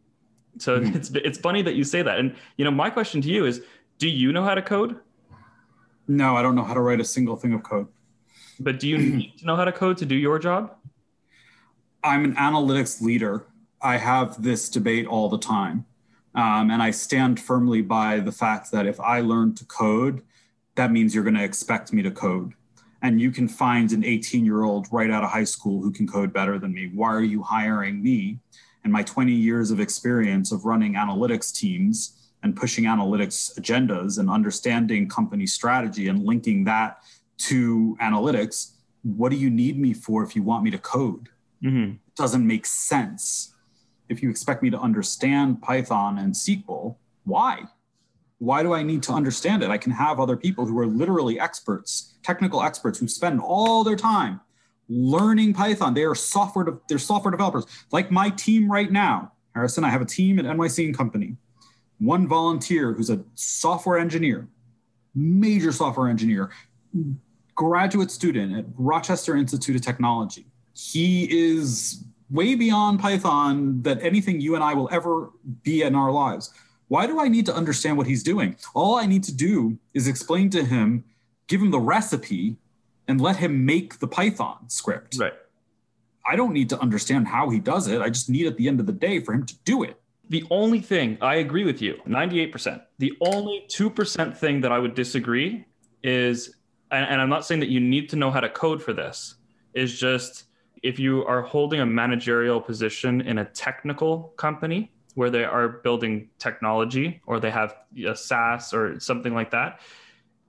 So 0.57 0.79
mm. 0.79 0.95
it's 0.95 1.09
it's 1.11 1.37
funny 1.37 1.61
that 1.61 1.75
you 1.75 1.83
say 1.83 2.01
that. 2.01 2.17
And 2.17 2.35
you 2.57 2.65
know, 2.65 2.71
my 2.71 2.89
question 2.89 3.21
to 3.21 3.29
you 3.29 3.45
is, 3.45 3.61
do 3.97 4.09
you 4.09 4.31
know 4.31 4.43
how 4.43 4.55
to 4.55 4.61
code? 4.61 4.99
No, 6.07 6.35
I 6.35 6.41
don't 6.41 6.55
know 6.55 6.63
how 6.63 6.73
to 6.73 6.81
write 6.81 6.99
a 6.99 7.05
single 7.05 7.35
thing 7.35 7.53
of 7.53 7.63
code. 7.63 7.87
But 8.59 8.79
do 8.79 8.87
you 8.87 8.97
need 8.97 9.37
to 9.39 9.45
know 9.45 9.55
how 9.55 9.65
to 9.65 9.71
code 9.71 9.97
to 9.97 10.05
do 10.05 10.15
your 10.15 10.39
job? 10.39 10.75
I'm 12.03 12.23
an 12.23 12.35
analytics 12.35 13.01
leader. 13.01 13.45
I 13.81 13.97
have 13.97 14.41
this 14.41 14.69
debate 14.69 15.07
all 15.07 15.29
the 15.29 15.39
time. 15.39 15.85
Um, 16.35 16.69
and 16.69 16.83
I 16.83 16.91
stand 16.91 17.39
firmly 17.39 17.81
by 17.81 18.19
the 18.19 18.31
fact 18.31 18.71
that 18.71 18.85
if 18.85 18.99
I 18.99 19.21
learn 19.21 19.55
to 19.55 19.65
code, 19.65 20.21
that 20.75 20.91
means 20.91 21.15
you're 21.15 21.23
going 21.23 21.35
to 21.35 21.43
expect 21.43 21.93
me 21.93 22.03
to 22.03 22.11
code. 22.11 22.53
And 23.01 23.21
you 23.21 23.31
can 23.31 23.47
find 23.47 23.91
an 23.91 24.03
18 24.03 24.45
year 24.45 24.63
old 24.63 24.87
right 24.91 25.09
out 25.09 25.23
of 25.23 25.29
high 25.29 25.43
school 25.45 25.81
who 25.81 25.91
can 25.91 26.07
code 26.07 26.33
better 26.33 26.59
than 26.59 26.73
me. 26.73 26.91
Why 26.93 27.13
are 27.13 27.21
you 27.21 27.41
hiring 27.41 28.03
me? 28.03 28.39
And 28.83 28.91
my 28.91 29.03
20 29.03 29.31
years 29.31 29.71
of 29.71 29.79
experience 29.79 30.51
of 30.51 30.65
running 30.65 30.93
analytics 30.93 31.53
teams 31.55 32.24
and 32.45 32.55
pushing 32.55 32.83
analytics 32.83 33.59
agendas 33.59 34.19
and 34.19 34.29
understanding 34.29 35.09
company 35.09 35.47
strategy 35.47 36.09
and 36.09 36.23
linking 36.23 36.63
that 36.63 36.99
to 37.37 37.97
analytics. 37.99 38.73
What 39.01 39.31
do 39.31 39.35
you 39.35 39.49
need 39.49 39.79
me 39.79 39.93
for 39.93 40.23
if 40.23 40.35
you 40.35 40.43
want 40.43 40.63
me 40.63 40.69
to 40.69 40.77
code? 40.77 41.29
Mm-hmm. 41.63 41.93
It 41.93 42.15
doesn't 42.15 42.45
make 42.45 42.67
sense 42.67 43.55
if 44.09 44.21
you 44.21 44.29
expect 44.29 44.61
me 44.61 44.69
to 44.69 44.79
understand 44.79 45.59
Python 45.63 46.19
and 46.19 46.35
SQL, 46.35 46.97
why? 47.23 47.63
Why 48.37 48.61
do 48.61 48.75
I 48.75 48.83
need 48.83 49.01
to 49.03 49.13
understand 49.13 49.63
it? 49.63 49.71
I 49.71 49.79
can 49.79 49.91
have 49.91 50.19
other 50.19 50.37
people 50.37 50.67
who 50.67 50.77
are 50.77 50.85
literally 50.85 51.39
experts, 51.39 52.13
technical 52.21 52.61
experts 52.61 52.99
who 52.99 53.07
spend 53.07 53.41
all 53.41 53.83
their 53.83 53.95
time 53.95 54.39
learning 54.87 55.55
Python. 55.55 55.95
They 55.95 56.03
are 56.03 56.13
software, 56.13 56.65
de- 56.65 56.77
they're 56.87 56.99
software 56.99 57.31
developers. 57.31 57.65
Like 57.91 58.11
my 58.11 58.29
team 58.29 58.71
right 58.71 58.91
now, 58.91 59.31
Harrison, 59.55 59.83
I 59.83 59.89
have 59.89 60.03
a 60.03 60.05
team 60.05 60.37
at 60.37 60.45
NYC 60.45 60.85
and 60.85 60.95
Company. 60.95 61.37
One 61.99 62.27
volunteer 62.27 62.93
who's 62.93 63.09
a 63.09 63.23
software 63.35 63.97
engineer, 63.97 64.47
major 65.13 65.71
software 65.71 66.09
engineer, 66.09 66.51
graduate 67.55 68.11
student 68.11 68.57
at 68.57 68.65
Rochester 68.77 69.35
Institute 69.35 69.75
of 69.75 69.81
Technology. 69.81 70.45
He 70.73 71.23
is 71.31 72.03
way 72.29 72.55
beyond 72.55 72.99
Python 72.99 73.81
that 73.83 74.01
anything 74.03 74.41
you 74.41 74.55
and 74.55 74.63
I 74.63 74.73
will 74.73 74.89
ever 74.91 75.31
be 75.63 75.83
in 75.83 75.95
our 75.95 76.11
lives. 76.11 76.53
Why 76.87 77.07
do 77.07 77.19
I 77.19 77.27
need 77.27 77.45
to 77.47 77.55
understand 77.55 77.97
what 77.97 78.07
he's 78.07 78.23
doing? 78.23 78.57
All 78.73 78.95
I 78.95 79.05
need 79.05 79.23
to 79.23 79.33
do 79.33 79.77
is 79.93 80.07
explain 80.07 80.49
to 80.51 80.63
him, 80.63 81.03
give 81.47 81.61
him 81.61 81.71
the 81.71 81.79
recipe, 81.79 82.57
and 83.07 83.21
let 83.21 83.37
him 83.37 83.65
make 83.65 83.99
the 83.99 84.07
Python 84.07 84.69
script. 84.69 85.17
Right. 85.19 85.33
I 86.27 86.35
don't 86.35 86.53
need 86.53 86.69
to 86.69 86.79
understand 86.79 87.27
how 87.27 87.49
he 87.49 87.59
does 87.59 87.87
it. 87.87 88.01
I 88.01 88.09
just 88.09 88.29
need 88.29 88.47
at 88.47 88.57
the 88.57 88.67
end 88.67 88.79
of 88.79 88.85
the 88.85 88.91
day 88.91 89.19
for 89.19 89.33
him 89.33 89.45
to 89.45 89.55
do 89.63 89.83
it. 89.83 90.01
The 90.29 90.43
only 90.49 90.79
thing 90.79 91.17
I 91.21 91.35
agree 91.35 91.65
with 91.65 91.81
you, 91.81 92.01
98%. 92.07 92.81
The 92.97 93.13
only 93.21 93.65
2% 93.69 94.37
thing 94.37 94.61
that 94.61 94.71
I 94.71 94.79
would 94.79 94.95
disagree 94.95 95.65
is, 96.03 96.55
and, 96.91 97.05
and 97.05 97.21
I'm 97.21 97.29
not 97.29 97.45
saying 97.45 97.59
that 97.59 97.69
you 97.69 97.79
need 97.79 98.09
to 98.09 98.15
know 98.15 98.31
how 98.31 98.39
to 98.39 98.49
code 98.49 98.81
for 98.81 98.93
this, 98.93 99.35
is 99.73 99.99
just 99.99 100.45
if 100.81 100.99
you 100.99 101.25
are 101.25 101.41
holding 101.41 101.79
a 101.79 101.85
managerial 101.85 102.59
position 102.59 103.21
in 103.21 103.39
a 103.39 103.45
technical 103.45 104.33
company 104.37 104.91
where 105.13 105.29
they 105.29 105.43
are 105.43 105.67
building 105.67 106.29
technology 106.39 107.21
or 107.25 107.39
they 107.39 107.51
have 107.51 107.75
a 108.05 108.15
SaaS 108.15 108.73
or 108.73 108.99
something 108.99 109.33
like 109.33 109.51
that, 109.51 109.79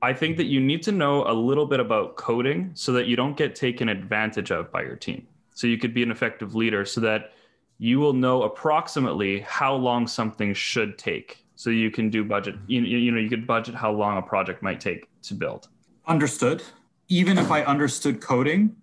I 0.03 0.13
think 0.13 0.37
that 0.37 0.45
you 0.45 0.61
need 0.61 0.83
to 0.85 0.93
know 0.93 1.25
a 1.27 1.33
little 1.33 1.67
bit 1.67 1.81
about 1.81 2.17
coding 2.17 2.71
so 2.75 2.93
that 2.93 3.07
you 3.07 3.17
don't 3.17 3.37
get 3.37 3.55
taken 3.55 3.89
advantage 3.89 4.51
of 4.51 4.71
by 4.71 4.83
your 4.83 4.97
team. 4.97 5.27
So 5.55 5.67
you 5.67 5.79
could 5.79 5.95
be 5.95 6.03
an 6.03 6.11
effective 6.11 6.55
leader 6.55 6.85
so 6.85 7.01
that 7.01 7.33
you 7.79 7.99
will 7.99 8.13
know 8.13 8.43
approximately 8.43 9.41
how 9.41 9.75
long 9.75 10.07
something 10.07 10.55
should 10.55 10.99
take. 10.99 11.45
So 11.55 11.71
you 11.71 11.91
can 11.91 12.11
do 12.11 12.25
budget, 12.25 12.57
you, 12.67 12.83
you 12.83 13.11
know, 13.11 13.19
you 13.19 13.31
could 13.31 13.47
budget 13.47 13.75
how 13.75 13.91
long 13.91 14.19
a 14.19 14.23
project 14.23 14.63
might 14.63 14.81
take 14.81 15.09
to 15.23 15.35
build. 15.35 15.69
Understood. 16.07 16.63
Even 17.09 17.39
if 17.39 17.51
I 17.51 17.63
understood 17.63 18.21
coding, 18.21 18.77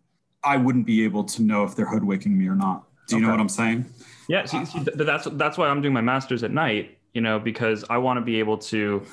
I 0.44 0.58
wouldn't 0.58 0.86
be 0.86 1.04
able 1.04 1.24
to 1.26 1.42
know 1.42 1.64
if 1.64 1.76
they're 1.76 1.86
hoodwinking 1.86 2.38
me 2.38 2.48
or 2.48 2.56
not. 2.56 2.84
Do 3.08 3.16
you 3.16 3.22
okay. 3.22 3.26
know 3.26 3.32
what 3.32 3.40
I'm 3.40 3.50
saying? 3.50 3.86
Yeah, 4.28 4.46
see, 4.46 4.66
see, 4.66 4.80
that's 4.96 5.28
that's 5.34 5.58
why 5.58 5.68
I'm 5.68 5.82
doing 5.82 5.94
my 5.94 6.02
masters 6.02 6.44
at 6.44 6.52
night. 6.52 6.98
You 7.14 7.22
know, 7.22 7.38
because 7.40 7.84
I 7.90 7.98
want 7.98 8.18
to 8.18 8.22
be 8.22 8.40
able 8.40 8.58
to. 8.60 9.04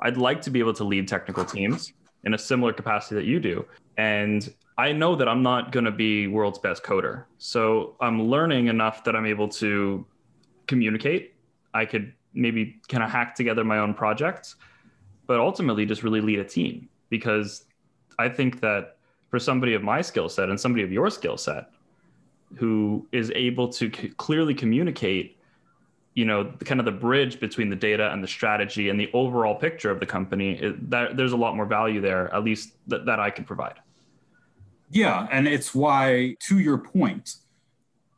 I'd 0.00 0.16
like 0.16 0.42
to 0.42 0.50
be 0.50 0.60
able 0.60 0.74
to 0.74 0.84
lead 0.84 1.08
technical 1.08 1.44
teams 1.44 1.92
in 2.24 2.34
a 2.34 2.38
similar 2.38 2.72
capacity 2.72 3.16
that 3.16 3.24
you 3.24 3.40
do, 3.40 3.64
and 3.96 4.52
I 4.78 4.92
know 4.92 5.16
that 5.16 5.28
I'm 5.28 5.42
not 5.42 5.72
going 5.72 5.84
to 5.84 5.90
be 5.90 6.28
world's 6.28 6.60
best 6.60 6.84
coder. 6.84 7.24
So 7.38 7.96
I'm 8.00 8.22
learning 8.22 8.68
enough 8.68 9.02
that 9.04 9.16
I'm 9.16 9.26
able 9.26 9.48
to 9.48 10.06
communicate. 10.68 11.34
I 11.74 11.84
could 11.84 12.14
maybe 12.32 12.80
kind 12.88 13.02
of 13.02 13.10
hack 13.10 13.34
together 13.34 13.64
my 13.64 13.78
own 13.78 13.92
projects, 13.92 14.54
but 15.26 15.40
ultimately 15.40 15.84
just 15.84 16.04
really 16.04 16.20
lead 16.20 16.38
a 16.38 16.44
team 16.44 16.88
because 17.10 17.64
I 18.20 18.28
think 18.28 18.60
that 18.60 18.98
for 19.30 19.40
somebody 19.40 19.74
of 19.74 19.82
my 19.82 20.00
skill 20.00 20.28
set 20.28 20.48
and 20.48 20.58
somebody 20.58 20.84
of 20.84 20.92
your 20.92 21.10
skill 21.10 21.36
set 21.36 21.70
who 22.56 23.06
is 23.10 23.32
able 23.34 23.68
to 23.68 23.90
c- 23.92 24.08
clearly 24.16 24.54
communicate 24.54 25.36
you 26.14 26.24
know 26.24 26.50
kind 26.64 26.80
of 26.80 26.86
the 26.86 26.92
bridge 26.92 27.38
between 27.38 27.68
the 27.68 27.76
data 27.76 28.10
and 28.10 28.24
the 28.24 28.28
strategy 28.28 28.88
and 28.88 28.98
the 28.98 29.10
overall 29.12 29.54
picture 29.54 29.90
of 29.90 30.00
the 30.00 30.06
company 30.06 30.58
it, 30.58 30.90
that 30.90 31.16
there's 31.16 31.32
a 31.32 31.36
lot 31.36 31.54
more 31.54 31.66
value 31.66 32.00
there 32.00 32.32
at 32.34 32.42
least 32.42 32.72
that, 32.86 33.04
that 33.04 33.20
i 33.20 33.28
can 33.28 33.44
provide 33.44 33.74
yeah 34.90 35.26
and 35.30 35.46
it's 35.46 35.74
why 35.74 36.34
to 36.40 36.58
your 36.58 36.78
point 36.78 37.36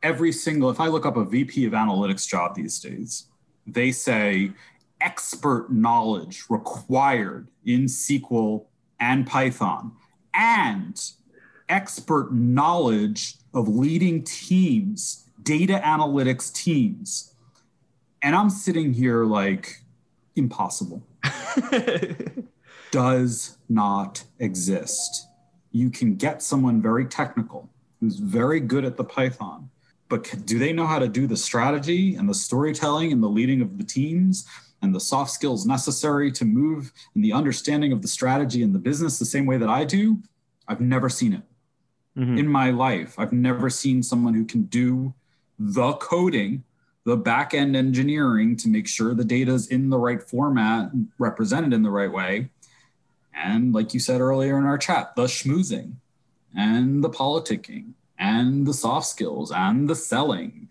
every 0.03 0.31
single 0.31 0.69
if 0.69 0.79
i 0.79 0.87
look 0.87 1.05
up 1.05 1.17
a 1.17 1.25
vp 1.25 1.65
of 1.65 1.73
analytics 1.73 2.27
job 2.27 2.55
these 2.55 2.79
days 2.79 3.27
they 3.67 3.91
say 3.91 4.51
expert 4.99 5.71
knowledge 5.71 6.45
required 6.49 7.47
in 7.65 7.85
sql 7.85 8.65
and 8.99 9.27
python 9.27 9.91
and 10.33 11.11
expert 11.71 12.33
knowledge 12.33 13.35
of 13.53 13.67
leading 13.67 14.23
teams, 14.23 15.25
data 15.41 15.81
analytics 15.83 16.53
teams. 16.53 17.33
And 18.21 18.35
I'm 18.35 18.49
sitting 18.49 18.93
here 18.93 19.25
like, 19.25 19.81
impossible. 20.35 21.01
Does 22.91 23.57
not 23.69 24.23
exist. 24.39 25.27
You 25.71 25.89
can 25.89 26.15
get 26.15 26.41
someone 26.41 26.81
very 26.81 27.05
technical 27.05 27.69
who's 27.99 28.17
very 28.17 28.59
good 28.59 28.85
at 28.85 28.97
the 28.97 29.03
Python, 29.03 29.69
but 30.09 30.45
do 30.45 30.59
they 30.59 30.73
know 30.73 30.85
how 30.85 30.99
to 30.99 31.07
do 31.07 31.27
the 31.27 31.37
strategy 31.37 32.15
and 32.15 32.27
the 32.27 32.33
storytelling 32.33 33.11
and 33.11 33.23
the 33.23 33.29
leading 33.29 33.61
of 33.61 33.77
the 33.77 33.83
teams 33.83 34.45
and 34.81 34.93
the 34.93 34.99
soft 34.99 35.31
skills 35.31 35.65
necessary 35.65 36.31
to 36.31 36.45
move 36.45 36.91
and 37.15 37.23
the 37.23 37.31
understanding 37.31 37.91
of 37.91 38.01
the 38.01 38.07
strategy 38.07 38.63
and 38.63 38.73
the 38.73 38.79
business 38.79 39.19
the 39.19 39.25
same 39.25 39.45
way 39.45 39.57
that 39.57 39.69
I 39.69 39.85
do, 39.85 40.17
I've 40.67 40.81
never 40.81 41.09
seen 41.09 41.33
it 41.33 41.43
mm-hmm. 42.17 42.37
in 42.37 42.47
my 42.47 42.71
life. 42.71 43.15
I've 43.17 43.33
never 43.33 43.69
seen 43.69 44.03
someone 44.03 44.33
who 44.33 44.45
can 44.45 44.63
do 44.63 45.13
the 45.59 45.93
coding, 45.93 46.63
the 47.05 47.17
back 47.17 47.53
end 47.53 47.75
engineering 47.75 48.55
to 48.57 48.69
make 48.69 48.87
sure 48.87 49.13
the 49.13 49.23
data 49.23 49.53
is 49.53 49.67
in 49.67 49.89
the 49.89 49.97
right 49.97 50.21
format, 50.21 50.91
represented 51.17 51.73
in 51.73 51.83
the 51.83 51.89
right 51.89 52.11
way. 52.11 52.49
And 53.33 53.73
like 53.73 53.93
you 53.93 53.99
said 53.99 54.21
earlier 54.21 54.57
in 54.57 54.65
our 54.65 54.77
chat, 54.77 55.15
the 55.15 55.23
schmoozing 55.23 55.95
and 56.55 57.03
the 57.03 57.09
politicking 57.09 57.93
and 58.17 58.67
the 58.67 58.73
soft 58.73 59.07
skills 59.07 59.51
and 59.51 59.89
the 59.89 59.95
selling 59.95 60.69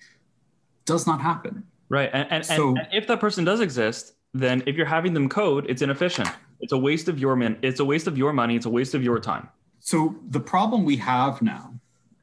does 0.84 1.06
not 1.06 1.20
happen. 1.20 1.64
Right. 1.88 2.10
And, 2.12 2.30
and, 2.30 2.46
so, 2.46 2.76
and, 2.76 2.86
if 2.92 3.06
that 3.08 3.20
person 3.20 3.44
does 3.44 3.60
exist, 3.60 4.14
then 4.32 4.62
if 4.66 4.76
you're 4.76 4.86
having 4.86 5.14
them 5.14 5.28
code, 5.28 5.66
it's 5.68 5.82
inefficient. 5.82 6.28
It's 6.60 6.72
a 6.72 6.78
waste 6.78 7.08
of 7.08 7.18
your 7.18 7.34
min. 7.36 7.58
It's 7.62 7.80
a 7.80 7.84
waste 7.84 8.06
of 8.06 8.16
your 8.16 8.32
money. 8.32 8.54
It's 8.54 8.66
a 8.66 8.70
waste 8.70 8.94
of 8.94 9.02
your 9.02 9.18
time. 9.18 9.48
So 9.80 10.14
the 10.28 10.40
problem 10.40 10.84
we 10.84 10.96
have 10.98 11.42
now 11.42 11.74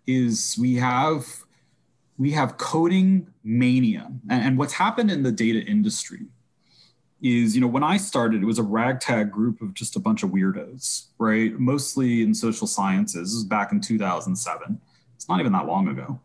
is 0.06 0.56
we 0.60 0.76
have 0.76 1.26
we 2.18 2.32
have 2.32 2.58
coding 2.58 3.28
mania, 3.44 4.12
and 4.30 4.58
what's 4.58 4.74
happened 4.74 5.12
in 5.12 5.22
the 5.22 5.32
data 5.32 5.60
industry 5.60 6.26
is 7.22 7.56
you 7.56 7.62
know 7.62 7.68
when 7.68 7.84
i 7.84 7.98
started 7.98 8.42
it 8.44 8.46
was 8.46 8.60
a 8.60 8.64
ragtag 8.64 9.32
group 9.32 9.62
of 9.62 9.74
just 9.74 9.96
a 9.96 10.00
bunch 10.00 10.24
of 10.24 10.30
weirdos 10.30 11.08
right 11.18 11.60
mostly 11.60 12.22
in 12.22 12.34
social 12.34 12.68
sciences 12.68 13.30
this 13.30 13.36
was 13.36 13.44
back 13.44 13.72
in 13.72 13.82
2007 13.82 14.80
it's 15.16 15.28
not 15.28 15.40
even 15.40 15.52
that 15.52 15.66
long 15.66 15.88
ago 15.88 16.20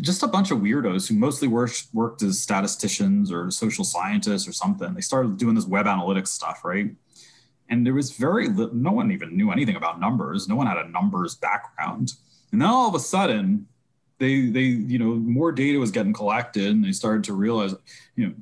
just 0.00 0.22
a 0.22 0.26
bunch 0.26 0.50
of 0.50 0.58
weirdos 0.58 1.08
who 1.08 1.14
mostly 1.14 1.48
worked, 1.48 1.86
worked 1.92 2.22
as 2.22 2.40
statisticians 2.40 3.30
or 3.30 3.50
social 3.50 3.84
scientists 3.84 4.48
or 4.48 4.52
something. 4.52 4.94
They 4.94 5.00
started 5.00 5.36
doing 5.36 5.54
this 5.54 5.66
web 5.66 5.86
analytics 5.86 6.28
stuff, 6.28 6.64
right? 6.64 6.90
And 7.68 7.86
there 7.86 7.94
was 7.94 8.12
very 8.12 8.48
little, 8.48 8.74
no 8.74 8.92
one 8.92 9.10
even 9.12 9.36
knew 9.36 9.50
anything 9.50 9.76
about 9.76 10.00
numbers. 10.00 10.48
No 10.48 10.56
one 10.56 10.66
had 10.66 10.78
a 10.78 10.88
numbers 10.88 11.34
background. 11.34 12.12
And 12.50 12.60
then 12.60 12.68
all 12.68 12.88
of 12.88 12.94
a 12.94 13.00
sudden, 13.00 13.66
they 14.18 14.50
they 14.50 14.60
you 14.60 14.98
know 14.98 15.14
more 15.14 15.50
data 15.50 15.78
was 15.78 15.90
getting 15.90 16.12
collected, 16.12 16.66
and 16.66 16.84
they 16.84 16.92
started 16.92 17.24
to 17.24 17.32
realize, 17.32 17.74
you 18.14 18.26
know, 18.26 18.34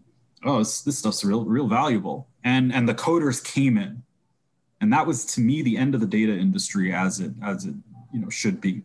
oh 0.45 0.59
this, 0.59 0.83
this 0.83 0.99
stuff's 0.99 1.25
real 1.25 1.45
real 1.45 1.69
valuable. 1.69 2.29
And 2.43 2.73
and 2.73 2.89
the 2.89 2.95
coders 2.95 3.43
came 3.43 3.77
in, 3.77 4.03
and 4.81 4.93
that 4.93 5.07
was 5.07 5.25
to 5.35 5.41
me 5.41 5.63
the 5.63 5.77
end 5.77 5.95
of 5.95 6.01
the 6.01 6.07
data 6.07 6.33
industry 6.33 6.93
as 6.93 7.21
it 7.21 7.33
as 7.43 7.67
it 7.67 7.75
you 8.13 8.21
know 8.21 8.31
should 8.31 8.61
be 8.61 8.83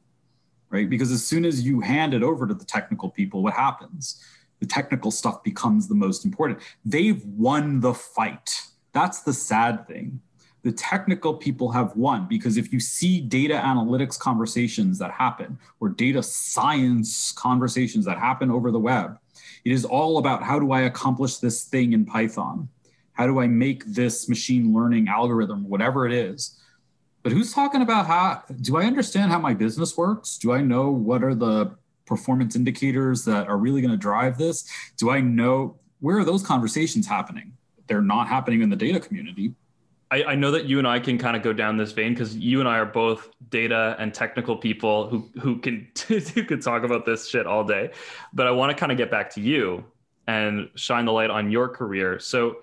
right? 0.76 0.90
Because 0.90 1.12
as 1.12 1.26
soon 1.26 1.46
as 1.46 1.66
you 1.66 1.80
hand 1.80 2.14
it 2.14 2.22
over 2.22 2.46
to 2.46 2.54
the 2.54 2.66
technical 2.66 3.10
people, 3.10 3.42
what 3.42 3.54
happens? 3.54 4.22
The 4.60 4.66
technical 4.66 5.10
stuff 5.10 5.42
becomes 5.42 5.88
the 5.88 5.96
most 5.96 6.26
important. 6.26 6.60
They've 6.84 7.24
won 7.26 7.80
the 7.80 7.94
fight. 7.94 8.62
That's 8.92 9.22
the 9.22 9.34
sad 9.34 9.88
thing. 9.88 10.20
The 10.64 10.74
technical 10.74 11.36
people 11.36 11.72
have 11.72 11.96
won 11.96 12.28
because 12.28 12.58
if 12.58 12.74
you 12.74 12.80
see 12.80 13.22
data 13.22 13.54
analytics 13.54 14.18
conversations 14.18 14.98
that 15.00 15.12
happen 15.12 15.60
or 15.80 15.90
data 15.90 16.22
science 16.22 17.32
conversations 17.32 18.04
that 18.06 18.18
happen 18.18 18.50
over 18.50 18.72
the 18.72 18.80
web, 18.80 19.18
it 19.66 19.72
is 19.72 19.84
all 19.84 20.20
about 20.20 20.44
how 20.44 20.60
do 20.60 20.72
I 20.72 20.82
accomplish 20.82 21.38
this 21.38 21.66
thing 21.66 21.94
in 21.94 22.06
Python? 22.06 22.70
How 23.14 23.26
do 23.26 23.40
I 23.40 23.48
make 23.48 23.84
this 23.86 24.30
machine 24.30 24.74
learning 24.74 25.08
algorithm, 25.08 25.68
whatever 25.68 26.06
it 26.06 26.14
is? 26.14 26.60
But 27.24 27.32
who's 27.32 27.52
talking 27.52 27.82
about 27.82 28.06
how 28.06 28.44
do 28.62 28.78
I 28.78 28.84
understand 28.84 29.32
how 29.32 29.40
my 29.40 29.56
business 29.56 29.98
works? 29.98 30.38
Do 30.38 30.52
I 30.52 30.62
know 30.62 30.92
what 30.92 31.24
are 31.24 31.34
the 31.34 31.76
performance 32.06 32.56
indicators 32.56 33.26
that 33.26 33.48
are 33.48 33.58
really 33.58 33.82
going 33.82 33.92
to 33.92 33.98
drive 33.98 34.38
this? 34.38 34.70
Do 34.98 35.10
I 35.10 35.22
know 35.22 35.80
where 36.00 36.20
are 36.20 36.24
those 36.24 36.44
conversations 36.44 37.08
happening? 37.08 37.54
They're 37.88 38.02
not 38.02 38.28
happening 38.28 38.62
in 38.62 38.70
the 38.70 38.76
data 38.76 39.00
community. 39.00 39.56
I, 40.16 40.32
I 40.32 40.36
know 40.36 40.52
that 40.52 40.64
you 40.64 40.80
and 40.80 40.88
I 40.88 41.00
can 41.00 41.18
kind 41.18 41.36
of 41.36 41.44
go 41.44 41.52
down 41.52 41.76
this 41.76 41.92
vein 41.92 42.14
because 42.14 42.38
you 42.38 42.62
and 42.62 42.70
I 42.70 42.78
are 42.78 42.86
both 42.86 43.30
data 43.50 43.98
and 44.00 44.14
technical 44.14 44.56
people 44.56 45.10
who 45.10 45.30
who 45.42 45.60
can 45.60 45.88
who 46.08 46.44
could 46.44 46.62
talk 46.62 46.84
about 46.84 47.06
this 47.06 47.28
shit 47.28 47.46
all 47.46 47.66
day. 47.66 47.92
But 48.32 48.48
I 48.48 48.52
want 48.52 48.72
to 48.72 48.80
kind 48.80 48.94
of 48.94 48.98
get 48.98 49.12
back 49.12 49.32
to 49.32 49.42
you 49.42 49.84
and 50.26 50.70
shine 50.76 51.06
the 51.06 51.12
light 51.12 51.30
on 51.30 51.52
your 51.52 51.68
career. 51.68 52.20
So, 52.20 52.58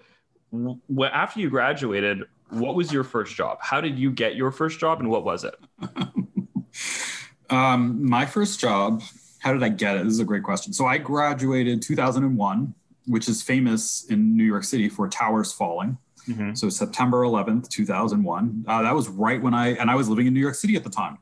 w- 0.51 0.79
after 1.05 1.41
you 1.41 1.51
graduated, 1.51 2.23
what 2.49 2.75
was 2.75 2.91
your 2.91 3.05
first 3.05 3.37
job? 3.37 3.59
How 3.61 3.83
did 3.83 3.99
you 3.99 4.11
get 4.11 4.35
your 4.35 4.51
first 4.51 4.81
job 4.81 5.01
and 5.01 5.11
what 5.11 5.23
was 5.25 5.45
it? 5.45 5.55
um, 7.51 8.09
my 8.09 8.25
first 8.25 8.61
job, 8.61 9.03
how 9.41 9.53
did 9.53 9.62
I 9.62 9.69
get 9.69 9.99
it? 9.99 10.05
This 10.05 10.15
is 10.15 10.21
a 10.21 10.25
great 10.25 10.43
question. 10.43 10.73
So 10.73 10.87
I 10.87 10.97
graduated 10.97 11.83
2001, 11.83 12.75
which 13.07 13.29
is 13.29 13.43
famous 13.43 14.05
in 14.09 14.37
New 14.37 14.45
York 14.45 14.65
City 14.65 14.88
for 14.88 15.07
towers 15.07 15.53
falling. 15.53 15.99
Mm-hmm. 16.29 16.55
So 16.55 16.69
September 16.69 17.23
11th, 17.23 17.69
2001. 17.69 18.65
Uh, 18.67 18.83
that 18.83 18.95
was 18.95 19.09
right 19.09 19.41
when 19.41 19.55
I, 19.55 19.75
and 19.75 19.91
I 19.91 19.95
was 19.95 20.09
living 20.09 20.27
in 20.27 20.35
New 20.35 20.41
York 20.41 20.55
City 20.55 20.77
at 20.77 20.85
the 20.85 20.91
time. 20.91 21.19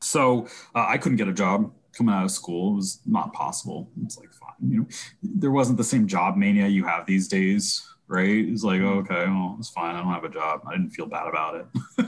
So 0.00 0.46
uh, 0.74 0.86
I 0.88 0.98
couldn't 0.98 1.16
get 1.16 1.28
a 1.28 1.32
job 1.32 1.72
coming 1.92 2.14
out 2.14 2.24
of 2.24 2.30
school. 2.30 2.72
It 2.72 2.76
was 2.76 3.00
not 3.06 3.32
possible. 3.32 3.90
It's 4.04 4.18
like, 4.18 4.32
fine. 4.32 4.54
You 4.68 4.80
know, 4.80 4.86
there 5.22 5.50
wasn't 5.50 5.78
the 5.78 5.84
same 5.84 6.06
job 6.06 6.36
mania 6.36 6.66
you 6.66 6.84
have 6.84 7.06
these 7.06 7.28
days 7.28 7.86
right? 8.08 8.48
It's 8.48 8.62
like, 8.62 8.80
mm-hmm. 8.80 8.98
okay, 8.98 9.26
well, 9.26 9.56
it's 9.58 9.70
fine. 9.70 9.94
I 9.94 10.00
don't 10.00 10.12
have 10.12 10.24
a 10.24 10.28
job. 10.28 10.62
I 10.66 10.72
didn't 10.72 10.90
feel 10.90 11.06
bad 11.06 11.26
about 11.26 11.56
it. 11.56 11.66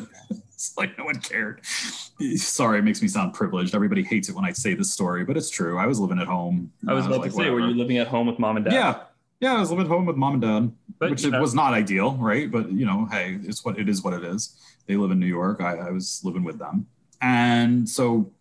it's 0.53 0.77
like 0.77 0.97
no 0.99 1.05
one 1.05 1.21
cared. 1.21 1.65
Sorry, 2.37 2.79
it 2.79 2.83
makes 2.83 3.03
me 3.03 3.09
sound 3.09 3.35
privileged. 3.35 3.75
Everybody 3.75 4.03
hates 4.03 4.29
it 4.29 4.35
when 4.35 4.45
I 4.45 4.53
say 4.53 4.75
this 4.75 4.93
story, 4.93 5.25
but 5.25 5.37
it's 5.37 5.51
true. 5.51 5.79
I 5.79 5.87
was 5.87 6.01
living 6.01 6.19
at 6.19 6.27
home. 6.27 6.73
I 6.87 6.95
was 6.95 7.07
about 7.07 7.21
like, 7.21 7.31
to 7.31 7.37
say, 7.37 7.51
were 7.51 7.61
you 7.61 7.75
living 7.75 7.99
at 7.99 8.09
home 8.09 8.27
with 8.27 8.39
mom 8.39 8.57
and 8.57 8.65
dad? 8.65 8.75
Yeah. 8.75 9.01
Yeah, 9.41 9.55
I 9.57 9.61
was 9.61 9.71
living 9.71 9.87
at 9.87 9.91
home 9.91 10.07
with 10.07 10.17
mom 10.17 10.35
and 10.35 10.43
dad, 10.43 10.73
But, 10.99 11.11
which 11.11 11.25
you 11.25 11.31
know- 11.31 11.41
was 11.41 11.55
not 11.55 11.73
ideal, 11.73 12.17
right? 12.17 12.51
But 12.51 12.73
you 12.73 12.85
know, 12.87 13.07
hey, 13.11 13.39
it's 13.45 13.65
what 13.65 13.79
it 13.79 13.89
is. 13.89 14.03
What 14.03 14.15
it 14.15 14.25
is. 14.25 14.57
They 14.87 14.97
live 14.97 15.11
in 15.11 15.21
New 15.21 15.27
York. 15.27 15.61
I, 15.61 15.77
I 15.77 15.91
was 15.91 16.21
living 16.25 16.45
with 16.45 16.59
them, 16.59 16.87
and 17.21 17.89
so 17.89 18.33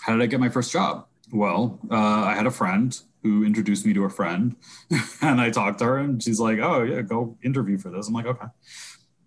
how 0.00 0.12
did 0.14 0.22
I 0.22 0.26
get 0.26 0.40
my 0.40 0.48
first 0.48 0.72
job? 0.72 1.06
Well, 1.32 1.78
uh, 1.90 1.94
I 1.96 2.34
had 2.34 2.46
a 2.46 2.50
friend 2.50 2.98
who 3.22 3.44
introduced 3.44 3.84
me 3.84 3.92
to 3.94 4.04
a 4.04 4.10
friend, 4.10 4.54
and 5.20 5.40
I 5.40 5.50
talked 5.50 5.80
to 5.80 5.84
her, 5.84 5.98
and 5.98 6.22
she's 6.22 6.40
like, 6.40 6.58
"Oh 6.60 6.82
yeah, 6.84 7.02
go 7.02 7.36
interview 7.42 7.76
for 7.76 7.90
this." 7.90 8.08
I'm 8.08 8.14
like, 8.14 8.26
"Okay." 8.26 8.46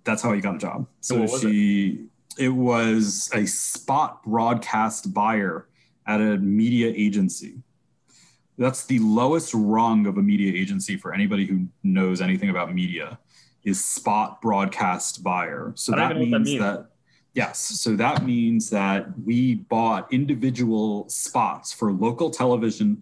That's 0.06 0.22
how 0.24 0.32
I 0.32 0.40
got 0.40 0.56
a 0.56 0.58
job. 0.58 0.88
So 1.02 1.22
was 1.22 1.42
she, 1.42 2.06
it 2.40 2.50
was 2.50 3.30
a 3.34 3.46
spot 3.46 4.24
broadcast 4.24 5.14
buyer 5.14 5.68
at 6.08 6.22
a 6.22 6.38
media 6.38 6.92
agency. 6.96 7.58
That's 8.60 8.86
the 8.86 9.00
lowest 9.00 9.54
rung 9.54 10.06
of 10.06 10.18
a 10.18 10.22
media 10.22 10.54
agency 10.54 10.98
for 10.98 11.14
anybody 11.14 11.46
who 11.46 11.68
knows 11.82 12.20
anything 12.20 12.50
about 12.50 12.74
media 12.74 13.18
is 13.64 13.84
spot 13.84 14.42
broadcast 14.42 15.24
buyer. 15.24 15.72
So 15.76 15.94
that 15.94 16.02
what 16.02 16.10
that 16.10 16.20
means 16.20 16.46
means. 16.46 16.62
that 16.62 16.88
yes, 17.34 17.60
so 17.60 17.96
that 17.96 18.26
means 18.26 18.70
that 18.70 19.08
we 19.24 19.56
bought 19.56 20.12
individual 20.12 21.08
spots 21.08 21.72
for 21.72 21.94
local 21.94 22.30
television 22.30 23.02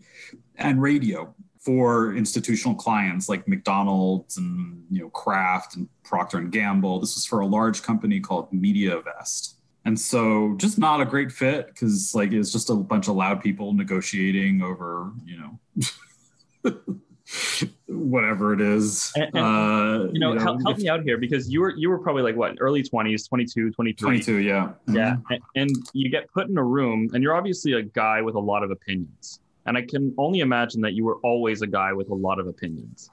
and 0.58 0.80
radio 0.80 1.34
for 1.60 2.16
institutional 2.16 2.76
clients 2.76 3.28
like 3.28 3.48
McDonald's 3.48 4.38
and 4.38 4.86
you 4.92 5.02
know 5.02 5.10
Kraft 5.10 5.76
and 5.76 5.90
Procter 6.04 6.38
and 6.38 6.52
Gamble. 6.52 7.00
This 7.00 7.16
was 7.16 7.26
for 7.26 7.40
a 7.40 7.48
large 7.48 7.82
company 7.82 8.20
called 8.20 8.52
MediaVest. 8.52 9.56
And 9.88 9.98
so 9.98 10.54
just 10.58 10.78
not 10.78 11.00
a 11.00 11.06
great 11.06 11.32
fit 11.32 11.68
because 11.68 12.14
like 12.14 12.34
it's 12.34 12.52
just 12.52 12.70
a 12.70 12.76
bunch 12.76 13.08
of 13.08 13.16
loud 13.16 13.42
people 13.42 13.72
negotiating 13.74 14.62
over, 14.62 15.14
you 15.26 15.38
know, 15.40 16.74
whatever 17.88 18.52
it 18.52 18.60
is. 18.60 19.14
And- 19.16 19.24
and, 19.34 19.38
uh, 19.38 20.10
You 20.12 20.20
know, 20.20 20.38
help, 20.38 20.62
help 20.62 20.78
me 20.78 20.90
out 20.90 21.04
here 21.04 21.18
because 21.18 21.50
you 21.50 21.62
were 21.62 21.74
you 21.78 21.90
were 21.90 22.00
probably 22.00 22.22
like 22.22 22.36
what 22.36 22.58
early 22.60 22.84
20s 22.84 23.30
22 23.30 23.72
23 23.72 24.06
22, 24.06 24.38
yeah. 24.40 24.74
yeah 24.90 25.16
Mhm. 25.16 25.24
and, 25.30 25.42
and 25.56 25.70
you 25.94 26.10
get 26.10 26.30
put 26.34 26.50
in 26.50 26.58
a 26.58 26.64
room 26.64 27.10
and 27.14 27.24
you're 27.24 27.34
obviously 27.36 27.72
a 27.72 27.82
guy 27.82 28.22
with 28.22 28.36
a 28.36 28.40
lot 28.40 28.64
of 28.64 28.72
opinions 28.72 29.40
and 29.66 29.78
i 29.78 29.82
can 29.82 30.14
only 30.18 30.40
imagine 30.42 30.82
that 30.82 30.94
you 30.94 31.04
were 31.06 31.18
always 31.24 31.62
a 31.62 31.68
guy 31.68 31.92
with 31.94 32.10
a 32.10 32.14
lot 32.14 32.40
of 32.40 32.48
opinions 32.48 33.10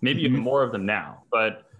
maybe 0.00 0.22
even 0.22 0.40
Mhm. 0.40 0.44
more 0.44 0.62
of 0.62 0.70
them 0.72 0.86
now 0.86 1.22
but 1.32 1.70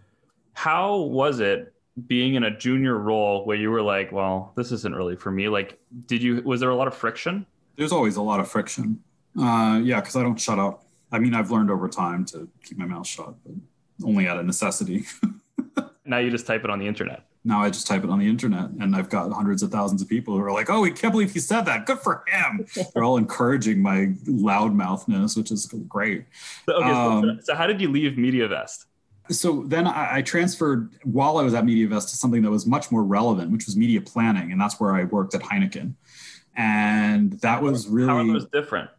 how 0.54 0.96
was 1.02 1.38
it 1.40 1.72
being 2.06 2.34
in 2.34 2.44
a 2.44 2.56
junior 2.56 2.96
role 2.96 3.44
where 3.44 3.56
you 3.56 3.70
were 3.70 3.82
like 3.82 4.12
well 4.12 4.52
this 4.56 4.70
isn't 4.72 4.94
really 4.94 5.16
for 5.16 5.30
me 5.30 5.48
like 5.48 5.78
did 6.06 6.22
you 6.22 6.42
was 6.42 6.60
there 6.60 6.70
a 6.70 6.76
lot 6.76 6.86
of 6.86 6.94
friction 6.94 7.44
There's 7.76 7.92
always 7.92 8.16
a 8.16 8.22
lot 8.22 8.40
of 8.40 8.48
friction. 8.50 9.02
Uh, 9.38 9.80
yeah, 9.84 10.00
because 10.00 10.16
I 10.16 10.22
don't 10.22 10.40
shut 10.40 10.58
up. 10.58 10.84
I 11.12 11.20
mean, 11.20 11.32
I've 11.32 11.50
learned 11.52 11.70
over 11.70 11.88
time 11.88 12.24
to 12.26 12.48
keep 12.64 12.76
my 12.76 12.86
mouth 12.86 13.06
shut, 13.06 13.34
but 13.44 13.54
only 14.04 14.26
out 14.26 14.36
of 14.38 14.46
necessity. 14.46 15.04
now 16.04 16.18
you 16.18 16.28
just 16.30 16.44
type 16.46 16.64
it 16.64 16.70
on 16.70 16.80
the 16.80 16.86
internet 16.88 17.28
now 17.44 17.62
I 17.62 17.70
just 17.70 17.86
type 17.86 18.04
it 18.04 18.10
on 18.10 18.18
the 18.18 18.28
internet, 18.28 18.68
and 18.80 18.94
I've 18.94 19.08
got 19.08 19.32
hundreds 19.32 19.62
of 19.62 19.70
thousands 19.70 20.02
of 20.02 20.08
people 20.08 20.36
who 20.36 20.42
are 20.42 20.52
like, 20.52 20.68
"Oh, 20.68 20.80
we 20.80 20.90
can't 20.90 21.12
believe 21.12 21.32
he 21.32 21.40
said 21.40 21.62
that. 21.62 21.86
Good 21.86 21.98
for 22.00 22.24
him." 22.28 22.66
They're 22.94 23.04
all 23.04 23.16
encouraging 23.16 23.80
my 23.80 24.12
loudmouthness, 24.26 25.36
which 25.36 25.50
is 25.50 25.66
great. 25.88 26.24
so, 26.66 26.74
okay, 26.74 26.88
so- 26.90 26.94
Um, 26.94 27.40
so, 27.42 27.54
how 27.54 27.66
did 27.66 27.80
you 27.80 27.90
leave 27.90 28.12
mediavest 28.18 28.84
so 29.30 29.64
then 29.66 29.86
I, 29.86 30.16
I 30.16 30.22
transferred 30.22 30.90
while 31.04 31.38
I 31.38 31.42
was 31.42 31.54
at 31.54 31.64
MediaVest 31.64 32.10
to 32.10 32.16
something 32.16 32.42
that 32.42 32.50
was 32.50 32.66
much 32.66 32.90
more 32.90 33.04
relevant, 33.04 33.50
which 33.50 33.66
was 33.66 33.76
media 33.76 34.00
planning, 34.00 34.52
and 34.52 34.60
that's 34.60 34.80
where 34.80 34.94
I 34.94 35.04
worked 35.04 35.34
at 35.34 35.42
Heineken. 35.42 35.94
And 36.56 37.34
that 37.40 37.62
was 37.62 37.88
really 37.88 38.08
how 38.08 38.32
those 38.32 38.46
different 38.46 38.90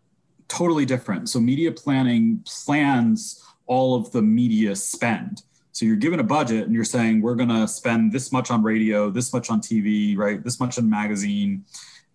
totally 0.50 0.86
different. 0.86 1.30
So 1.30 1.40
media 1.40 1.72
planning 1.72 2.44
plans 2.46 3.42
all 3.68 3.96
of 3.96 4.12
the 4.12 4.22
media 4.22 4.76
spend. 4.76 5.44
So 5.72 5.86
you're 5.86 5.96
given 5.96 6.20
a 6.20 6.24
budget 6.24 6.66
and 6.66 6.74
you're 6.74 6.84
saying 6.84 7.22
we're 7.22 7.36
going 7.36 7.50
to 7.50 7.68
spend 7.68 8.12
this 8.12 8.34
much 8.34 8.52
on 8.52 8.62
radio, 8.64 9.10
this 9.10 9.32
much 9.32 9.50
on 9.50 9.62
TV, 9.62 10.18
right? 10.18 10.44
This 10.44 10.60
much 10.60 10.78
on 10.78 10.90
magazine. 10.90 11.64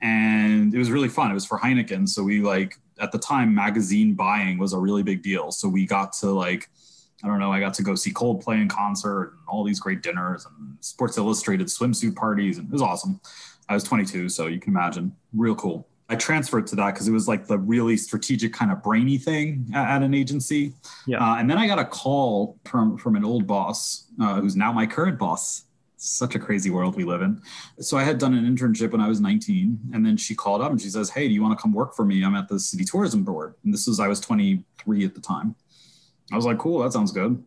And 0.02 0.74
it 0.74 0.78
was 0.78 0.90
really 0.90 1.08
fun. 1.08 1.30
It 1.30 1.34
was 1.34 1.46
for 1.46 1.58
Heineken. 1.58 2.06
So 2.06 2.22
we 2.22 2.42
like 2.42 2.74
at 2.98 3.12
the 3.12 3.18
time 3.18 3.54
magazine 3.54 4.14
buying 4.14 4.58
was 4.58 4.74
a 4.74 4.78
really 4.78 5.02
big 5.02 5.22
deal. 5.22 5.50
So 5.50 5.68
we 5.68 5.86
got 5.86 6.12
to 6.14 6.30
like 6.30 6.68
I 7.24 7.26
don't 7.26 7.40
know, 7.40 7.50
I 7.50 7.58
got 7.58 7.72
to 7.74 7.82
go 7.82 7.94
see 7.94 8.12
Coldplay 8.12 8.60
in 8.60 8.68
concert 8.68 9.32
and 9.32 9.40
all 9.48 9.64
these 9.64 9.80
great 9.80 10.02
dinners 10.02 10.46
and 10.46 10.76
Sports 10.80 11.16
Illustrated 11.16 11.68
swimsuit 11.68 12.14
parties 12.14 12.58
and 12.58 12.68
it 12.68 12.72
was 12.72 12.82
awesome. 12.82 13.20
I 13.68 13.74
was 13.74 13.82
22, 13.84 14.28
so 14.28 14.46
you 14.46 14.60
can 14.60 14.72
imagine, 14.72 15.16
real 15.32 15.54
cool. 15.54 15.88
I 16.08 16.16
transferred 16.16 16.66
to 16.68 16.76
that 16.76 16.92
because 16.92 17.08
it 17.08 17.12
was 17.12 17.26
like 17.26 17.46
the 17.46 17.58
really 17.58 17.96
strategic 17.96 18.52
kind 18.52 18.70
of 18.70 18.82
brainy 18.82 19.16
thing 19.16 19.70
at, 19.74 19.96
at 19.96 20.02
an 20.02 20.12
agency. 20.12 20.74
Yeah. 21.06 21.18
Uh, 21.18 21.36
and 21.36 21.48
then 21.48 21.56
I 21.56 21.66
got 21.66 21.78
a 21.78 21.84
call 21.84 22.58
from 22.64 22.98
from 22.98 23.16
an 23.16 23.24
old 23.24 23.46
boss 23.46 24.06
uh, 24.20 24.40
who's 24.40 24.56
now 24.56 24.72
my 24.72 24.86
current 24.86 25.18
boss. 25.18 25.64
Such 25.96 26.34
a 26.34 26.38
crazy 26.38 26.68
world 26.68 26.96
we 26.96 27.04
live 27.04 27.22
in. 27.22 27.40
So 27.78 27.96
I 27.96 28.04
had 28.04 28.18
done 28.18 28.34
an 28.34 28.44
internship 28.44 28.92
when 28.92 29.00
I 29.00 29.08
was 29.08 29.22
19, 29.22 29.78
and 29.94 30.04
then 30.04 30.18
she 30.18 30.34
called 30.34 30.60
up 30.60 30.70
and 30.70 30.78
she 30.78 30.90
says, 30.90 31.08
"Hey, 31.08 31.26
do 31.26 31.32
you 31.32 31.42
want 31.42 31.58
to 31.58 31.62
come 31.62 31.72
work 31.72 31.94
for 31.94 32.04
me? 32.04 32.22
I'm 32.22 32.34
at 32.34 32.48
the 32.48 32.60
city 32.60 32.84
tourism 32.84 33.24
board." 33.24 33.54
And 33.64 33.72
this 33.72 33.86
was 33.86 34.00
I 34.00 34.08
was 34.08 34.20
23 34.20 35.06
at 35.06 35.14
the 35.14 35.20
time. 35.22 35.54
I 36.32 36.36
was 36.36 36.46
like, 36.46 36.58
"Cool, 36.58 36.82
that 36.82 36.92
sounds 36.92 37.12
good." 37.12 37.42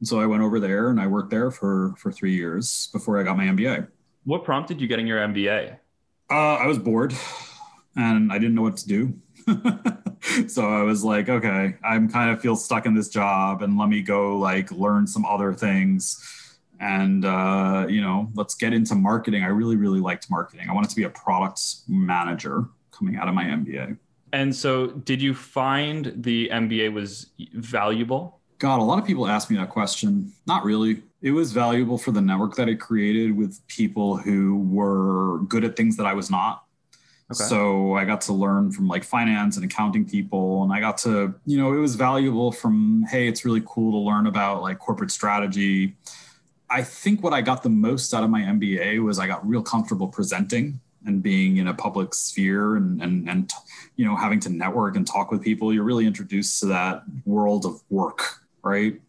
And 0.00 0.06
so 0.08 0.20
I 0.20 0.26
went 0.26 0.42
over 0.42 0.60
there 0.60 0.90
and 0.90 1.00
I 1.00 1.06
worked 1.06 1.30
there 1.30 1.50
for 1.50 1.94
for 1.98 2.12
three 2.12 2.34
years 2.34 2.88
before 2.92 3.18
I 3.18 3.22
got 3.22 3.36
my 3.36 3.44
MBA. 3.46 3.88
what 4.24 4.44
prompted 4.44 4.80
you 4.80 4.86
getting 4.86 5.06
your 5.06 5.18
mba 5.18 5.78
Uh, 6.30 6.56
I 6.56 6.66
was 6.66 6.78
bored 6.78 7.14
and 7.96 8.32
I 8.32 8.38
didn't 8.38 8.54
know 8.54 8.62
what 8.62 8.76
to 8.78 8.86
do. 8.88 9.14
so 10.48 10.68
I 10.68 10.82
was 10.82 11.02
like, 11.02 11.28
okay, 11.28 11.74
I'm 11.82 12.08
kind 12.08 12.30
of 12.30 12.40
feel 12.40 12.56
stuck 12.56 12.86
in 12.86 12.94
this 12.94 13.08
job 13.08 13.62
and 13.62 13.78
let 13.78 13.88
me 13.88 14.02
go 14.02 14.38
like 14.38 14.70
learn 14.70 15.06
some 15.06 15.24
other 15.24 15.54
things. 15.54 16.24
And, 16.80 17.24
uh, 17.24 17.86
you 17.88 18.00
know, 18.00 18.30
let's 18.34 18.54
get 18.54 18.72
into 18.72 18.94
marketing. 18.94 19.42
I 19.42 19.48
really, 19.48 19.76
really 19.76 20.00
liked 20.00 20.30
marketing. 20.30 20.68
I 20.70 20.74
wanted 20.74 20.90
to 20.90 20.96
be 20.96 21.04
a 21.04 21.10
product 21.10 21.60
manager 21.88 22.66
coming 22.92 23.16
out 23.16 23.26
of 23.28 23.34
my 23.34 23.44
MBA. 23.44 23.98
And 24.32 24.54
so, 24.54 24.88
did 24.88 25.22
you 25.22 25.34
find 25.34 26.12
the 26.16 26.48
MBA 26.52 26.92
was 26.92 27.30
valuable? 27.54 28.40
God, 28.58 28.80
a 28.80 28.82
lot 28.82 28.98
of 28.98 29.06
people 29.06 29.26
ask 29.26 29.50
me 29.50 29.56
that 29.56 29.70
question. 29.70 30.32
Not 30.46 30.64
really. 30.64 31.02
It 31.22 31.30
was 31.30 31.52
valuable 31.52 31.98
for 31.98 32.10
the 32.10 32.20
network 32.20 32.54
that 32.56 32.68
it 32.68 32.76
created 32.76 33.36
with 33.36 33.66
people 33.68 34.16
who 34.16 34.58
were 34.58 35.40
good 35.48 35.64
at 35.64 35.76
things 35.76 35.96
that 35.96 36.06
I 36.06 36.14
was 36.14 36.30
not. 36.30 36.64
Okay. 37.30 37.44
So 37.44 37.94
I 37.94 38.04
got 38.04 38.20
to 38.22 38.32
learn 38.32 38.72
from 38.72 38.88
like 38.88 39.04
finance 39.04 39.56
and 39.56 39.64
accounting 39.64 40.08
people. 40.08 40.62
And 40.62 40.72
I 40.72 40.80
got 40.80 40.96
to, 40.98 41.34
you 41.44 41.58
know, 41.58 41.72
it 41.74 41.78
was 41.78 41.94
valuable 41.94 42.52
from, 42.52 43.04
hey, 43.10 43.28
it's 43.28 43.44
really 43.44 43.62
cool 43.66 43.92
to 43.92 43.98
learn 43.98 44.26
about 44.26 44.62
like 44.62 44.78
corporate 44.78 45.10
strategy. 45.10 45.96
I 46.70 46.82
think 46.82 47.22
what 47.22 47.32
I 47.32 47.42
got 47.42 47.62
the 47.62 47.70
most 47.70 48.14
out 48.14 48.24
of 48.24 48.30
my 48.30 48.42
MBA 48.42 49.02
was 49.02 49.18
I 49.18 49.26
got 49.26 49.46
real 49.46 49.62
comfortable 49.62 50.08
presenting 50.08 50.80
and 51.08 51.22
being 51.22 51.56
in 51.56 51.66
a 51.66 51.74
public 51.74 52.14
sphere 52.14 52.76
and, 52.76 53.02
and, 53.02 53.28
and, 53.28 53.50
you 53.96 54.04
know, 54.04 54.14
having 54.14 54.38
to 54.40 54.50
network 54.50 54.94
and 54.94 55.06
talk 55.06 55.30
with 55.30 55.42
people. 55.42 55.72
You're 55.72 55.84
really 55.84 56.06
introduced 56.06 56.60
to 56.60 56.66
that 56.66 57.02
world 57.24 57.64
of 57.64 57.82
work, 57.90 58.22
right? 58.62 59.00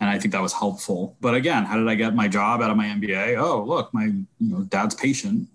And 0.00 0.08
I 0.08 0.18
think 0.18 0.32
that 0.32 0.40
was 0.40 0.54
helpful. 0.54 1.16
But 1.20 1.34
again, 1.34 1.64
how 1.64 1.76
did 1.76 1.88
I 1.88 1.94
get 1.94 2.14
my 2.14 2.28
job 2.28 2.62
out 2.62 2.70
of 2.70 2.76
my 2.76 2.86
MBA? 2.86 3.36
Oh, 3.36 3.62
look, 3.64 3.92
my 3.92 4.06
you 4.06 4.26
know 4.40 4.62
dad's 4.62 4.94
patient 4.94 5.48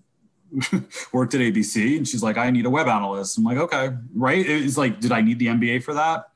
worked 1.12 1.34
at 1.34 1.40
ABC, 1.40 1.96
and 1.96 2.06
she's 2.06 2.22
like, 2.22 2.36
I 2.36 2.50
need 2.50 2.66
a 2.66 2.70
web 2.70 2.86
analyst. 2.86 3.38
I'm 3.38 3.44
like, 3.44 3.58
okay, 3.58 3.90
right? 4.14 4.46
It's 4.48 4.78
like, 4.78 5.00
did 5.00 5.10
I 5.10 5.20
need 5.20 5.40
the 5.40 5.46
MBA 5.46 5.82
for 5.82 5.94
that? 5.94 6.26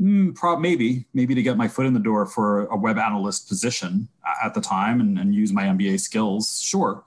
Mm, 0.00 0.36
prob- 0.36 0.60
maybe, 0.60 1.06
maybe 1.12 1.34
to 1.34 1.42
get 1.42 1.56
my 1.56 1.66
foot 1.66 1.86
in 1.86 1.92
the 1.92 2.00
door 2.00 2.24
for 2.26 2.66
a 2.66 2.76
web 2.76 2.98
analyst 2.98 3.48
position 3.48 4.08
at 4.44 4.54
the 4.54 4.60
time 4.60 5.00
and, 5.00 5.18
and 5.18 5.34
use 5.34 5.52
my 5.52 5.64
MBA 5.64 5.98
skills. 5.98 6.60
Sure. 6.62 7.02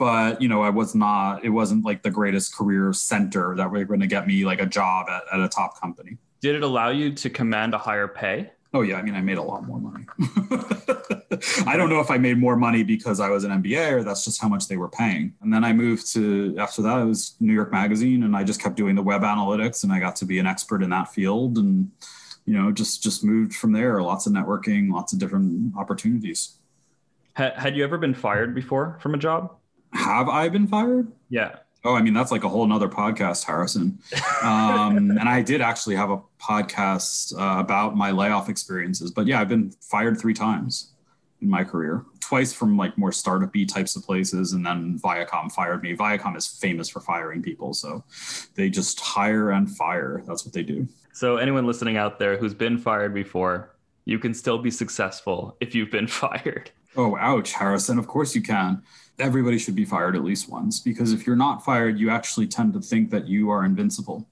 But 0.00 0.40
you 0.40 0.48
know, 0.48 0.62
I 0.62 0.70
was 0.70 0.94
not. 0.94 1.44
It 1.44 1.50
wasn't 1.50 1.84
like 1.84 2.02
the 2.02 2.10
greatest 2.10 2.56
career 2.56 2.90
center 2.94 3.54
that 3.56 3.70
were 3.70 3.84
going 3.84 4.00
to 4.00 4.06
get 4.06 4.26
me 4.26 4.46
like 4.46 4.58
a 4.58 4.64
job 4.64 5.10
at, 5.10 5.24
at 5.30 5.40
a 5.40 5.46
top 5.46 5.78
company. 5.78 6.16
Did 6.40 6.54
it 6.54 6.62
allow 6.62 6.88
you 6.88 7.12
to 7.12 7.28
command 7.28 7.74
a 7.74 7.78
higher 7.78 8.08
pay? 8.08 8.50
Oh 8.72 8.80
yeah, 8.80 8.96
I 8.96 9.02
mean, 9.02 9.14
I 9.14 9.20
made 9.20 9.36
a 9.36 9.42
lot 9.42 9.66
more 9.66 9.78
money. 9.78 10.06
I 11.66 11.76
don't 11.76 11.90
know 11.90 12.00
if 12.00 12.10
I 12.10 12.16
made 12.16 12.38
more 12.38 12.56
money 12.56 12.82
because 12.82 13.20
I 13.20 13.28
was 13.28 13.44
an 13.44 13.62
MBA 13.62 13.92
or 13.92 14.02
that's 14.02 14.24
just 14.24 14.40
how 14.40 14.48
much 14.48 14.68
they 14.68 14.78
were 14.78 14.88
paying. 14.88 15.34
And 15.42 15.52
then 15.52 15.64
I 15.64 15.74
moved 15.74 16.10
to 16.14 16.56
after 16.56 16.80
that 16.80 17.02
it 17.02 17.04
was 17.04 17.34
New 17.38 17.52
York 17.52 17.70
Magazine, 17.70 18.22
and 18.22 18.34
I 18.34 18.42
just 18.42 18.62
kept 18.62 18.76
doing 18.76 18.94
the 18.94 19.02
web 19.02 19.20
analytics, 19.20 19.84
and 19.84 19.92
I 19.92 20.00
got 20.00 20.16
to 20.16 20.24
be 20.24 20.38
an 20.38 20.46
expert 20.46 20.82
in 20.82 20.88
that 20.90 21.12
field, 21.12 21.58
and 21.58 21.90
you 22.46 22.54
know, 22.54 22.72
just 22.72 23.02
just 23.02 23.22
moved 23.22 23.54
from 23.54 23.72
there. 23.72 24.00
Lots 24.00 24.26
of 24.26 24.32
networking, 24.32 24.90
lots 24.90 25.12
of 25.12 25.18
different 25.18 25.76
opportunities. 25.76 26.56
Had 27.34 27.76
you 27.76 27.84
ever 27.84 27.98
been 27.98 28.14
fired 28.14 28.54
before 28.54 28.98
from 29.02 29.14
a 29.14 29.18
job? 29.18 29.59
Have 29.92 30.28
I 30.28 30.48
been 30.48 30.66
fired? 30.66 31.10
Yeah. 31.28 31.56
Oh, 31.82 31.94
I 31.94 32.02
mean, 32.02 32.12
that's 32.12 32.30
like 32.30 32.44
a 32.44 32.48
whole 32.48 32.66
nother 32.66 32.88
podcast, 32.88 33.44
Harrison. 33.44 33.98
Um, 34.42 35.10
and 35.18 35.28
I 35.28 35.40
did 35.42 35.62
actually 35.62 35.96
have 35.96 36.10
a 36.10 36.20
podcast 36.38 37.32
uh, 37.38 37.58
about 37.58 37.96
my 37.96 38.10
layoff 38.10 38.48
experiences. 38.50 39.10
But 39.10 39.26
yeah, 39.26 39.40
I've 39.40 39.48
been 39.48 39.70
fired 39.80 40.18
three 40.20 40.34
times 40.34 40.92
in 41.40 41.48
my 41.48 41.64
career. 41.64 42.04
twice 42.20 42.52
from 42.52 42.76
like 42.76 42.96
more 42.98 43.10
startup-y 43.12 43.64
types 43.64 43.96
of 43.96 44.04
places, 44.04 44.52
and 44.52 44.64
then 44.64 44.98
Viacom 45.02 45.50
fired 45.50 45.82
me. 45.82 45.96
Viacom 45.96 46.36
is 46.36 46.46
famous 46.46 46.88
for 46.88 47.00
firing 47.00 47.42
people, 47.42 47.72
so 47.72 48.04
they 48.54 48.68
just 48.68 49.00
hire 49.00 49.50
and 49.50 49.74
fire. 49.74 50.22
That's 50.26 50.44
what 50.44 50.52
they 50.52 50.62
do. 50.62 50.86
So 51.12 51.38
anyone 51.38 51.66
listening 51.66 51.96
out 51.96 52.18
there 52.18 52.36
who's 52.36 52.54
been 52.54 52.76
fired 52.78 53.14
before, 53.14 53.74
you 54.04 54.18
can 54.18 54.34
still 54.34 54.58
be 54.58 54.70
successful 54.70 55.56
if 55.60 55.74
you've 55.74 55.90
been 55.90 56.06
fired. 56.22 56.70
Oh, 56.94 57.16
ouch, 57.16 57.52
Harrison. 57.52 57.98
Of 57.98 58.06
course 58.06 58.34
you 58.34 58.42
can. 58.42 58.82
Everybody 59.20 59.58
should 59.58 59.76
be 59.76 59.84
fired 59.84 60.16
at 60.16 60.24
least 60.24 60.48
once 60.48 60.80
because 60.80 61.12
if 61.12 61.26
you're 61.26 61.36
not 61.36 61.64
fired, 61.64 61.98
you 61.98 62.10
actually 62.10 62.46
tend 62.46 62.72
to 62.74 62.80
think 62.80 63.10
that 63.10 63.28
you 63.28 63.50
are 63.50 63.64
invincible. 63.64 64.28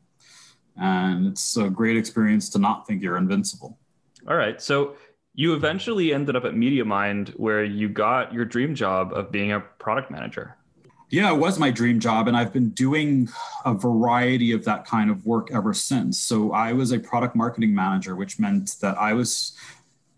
And 0.77 1.27
it's 1.27 1.57
a 1.57 1.69
great 1.69 1.97
experience 1.97 2.49
to 2.51 2.59
not 2.59 2.87
think 2.87 3.03
you're 3.03 3.17
invincible. 3.17 3.79
All 4.27 4.37
right. 4.37 4.61
So 4.61 4.97
you 5.35 5.55
eventually 5.55 6.13
ended 6.13 6.37
up 6.37 6.45
at 6.45 6.55
MediaMind 6.55 7.31
where 7.31 7.65
you 7.65 7.89
got 7.89 8.33
your 8.33 8.45
dream 8.45 8.75
job 8.75 9.13
of 9.13 9.31
being 9.31 9.53
a 9.53 9.61
product 9.61 10.11
manager. 10.11 10.57
Yeah, 11.11 11.33
it 11.33 11.39
was 11.39 11.59
my 11.59 11.71
dream 11.71 12.01
job. 12.01 12.29
And 12.29 12.37
I've 12.37 12.53
been 12.53 12.71
doing 12.71 13.29
a 13.65 13.73
variety 13.73 14.53
of 14.53 14.65
that 14.65 14.85
kind 14.85 15.11
of 15.11 15.25
work 15.25 15.51
ever 15.53 15.73
since. 15.73 16.19
So 16.19 16.53
I 16.53 16.73
was 16.73 16.93
a 16.93 16.99
product 16.99 17.35
marketing 17.35 17.75
manager, 17.75 18.15
which 18.15 18.39
meant 18.39 18.77
that 18.83 18.99
I 18.99 19.15
was 19.15 19.53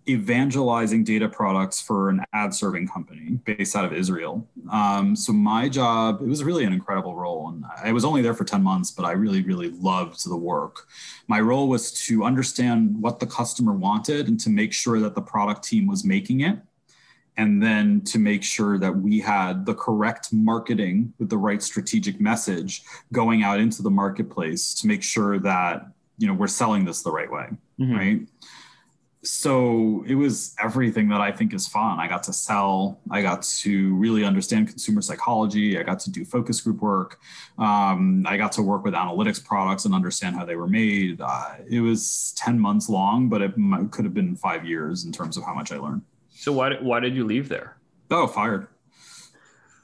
evangelizing 0.08 1.04
data 1.04 1.28
products 1.28 1.80
for 1.80 2.08
an 2.08 2.24
ad 2.32 2.54
serving 2.54 2.88
company 2.88 3.38
based 3.44 3.76
out 3.76 3.84
of 3.84 3.92
Israel. 3.92 4.46
Um, 4.70 5.14
so 5.14 5.32
my 5.32 5.68
job, 5.68 6.20
it 6.22 6.26
was 6.26 6.42
really 6.42 6.64
an 6.64 6.72
incredible 6.72 7.14
role. 7.14 7.48
And 7.48 7.64
I 7.82 7.92
was 7.92 8.04
only 8.04 8.22
there 8.22 8.34
for 8.34 8.44
10 8.44 8.62
months, 8.62 8.90
but 8.90 9.04
I 9.04 9.12
really, 9.12 9.42
really 9.42 9.70
loved 9.70 10.28
the 10.28 10.36
work. 10.36 10.86
My 11.28 11.40
role 11.40 11.68
was 11.68 11.92
to 12.06 12.24
understand 12.24 13.00
what 13.00 13.20
the 13.20 13.26
customer 13.26 13.72
wanted 13.72 14.28
and 14.28 14.40
to 14.40 14.50
make 14.50 14.72
sure 14.72 15.00
that 15.00 15.14
the 15.14 15.22
product 15.22 15.64
team 15.64 15.86
was 15.86 16.04
making 16.04 16.40
it. 16.40 16.58
And 17.36 17.62
then 17.62 18.02
to 18.02 18.18
make 18.18 18.42
sure 18.42 18.78
that 18.78 18.94
we 18.94 19.20
had 19.20 19.64
the 19.64 19.74
correct 19.74 20.32
marketing 20.32 21.14
with 21.18 21.30
the 21.30 21.38
right 21.38 21.62
strategic 21.62 22.20
message 22.20 22.82
going 23.12 23.42
out 23.42 23.60
into 23.60 23.82
the 23.82 23.90
marketplace 23.90 24.74
to 24.74 24.86
make 24.86 25.02
sure 25.02 25.38
that, 25.38 25.86
you 26.18 26.26
know, 26.26 26.34
we're 26.34 26.48
selling 26.48 26.84
this 26.84 27.02
the 27.02 27.12
right 27.12 27.30
way. 27.30 27.48
Mm-hmm. 27.78 27.94
Right 27.94 28.20
so 29.22 30.02
it 30.06 30.14
was 30.14 30.54
everything 30.62 31.08
that 31.08 31.20
I 31.20 31.30
think 31.30 31.52
is 31.52 31.68
fun. 31.68 32.00
I 32.00 32.08
got 32.08 32.22
to 32.24 32.32
sell. 32.32 33.00
I 33.10 33.20
got 33.20 33.42
to 33.42 33.94
really 33.96 34.24
understand 34.24 34.68
consumer 34.68 35.02
psychology. 35.02 35.78
I 35.78 35.82
got 35.82 36.00
to 36.00 36.10
do 36.10 36.24
focus 36.24 36.60
group 36.62 36.80
work. 36.80 37.18
Um, 37.58 38.24
I 38.26 38.38
got 38.38 38.52
to 38.52 38.62
work 38.62 38.82
with 38.82 38.94
analytics 38.94 39.44
products 39.44 39.84
and 39.84 39.94
understand 39.94 40.36
how 40.36 40.46
they 40.46 40.56
were 40.56 40.68
made. 40.68 41.20
Uh, 41.20 41.56
it 41.68 41.80
was 41.80 42.32
10 42.38 42.58
months 42.58 42.88
long, 42.88 43.28
but 43.28 43.42
it 43.42 43.58
might, 43.58 43.90
could 43.90 44.06
have 44.06 44.14
been 44.14 44.36
five 44.36 44.64
years 44.64 45.04
in 45.04 45.12
terms 45.12 45.36
of 45.36 45.44
how 45.44 45.52
much 45.52 45.70
I 45.70 45.76
learned. 45.76 46.02
So 46.30 46.52
why, 46.52 46.74
why 46.80 47.00
did 47.00 47.14
you 47.14 47.24
leave 47.24 47.50
there? 47.50 47.76
Oh, 48.10 48.26
fired. 48.26 48.68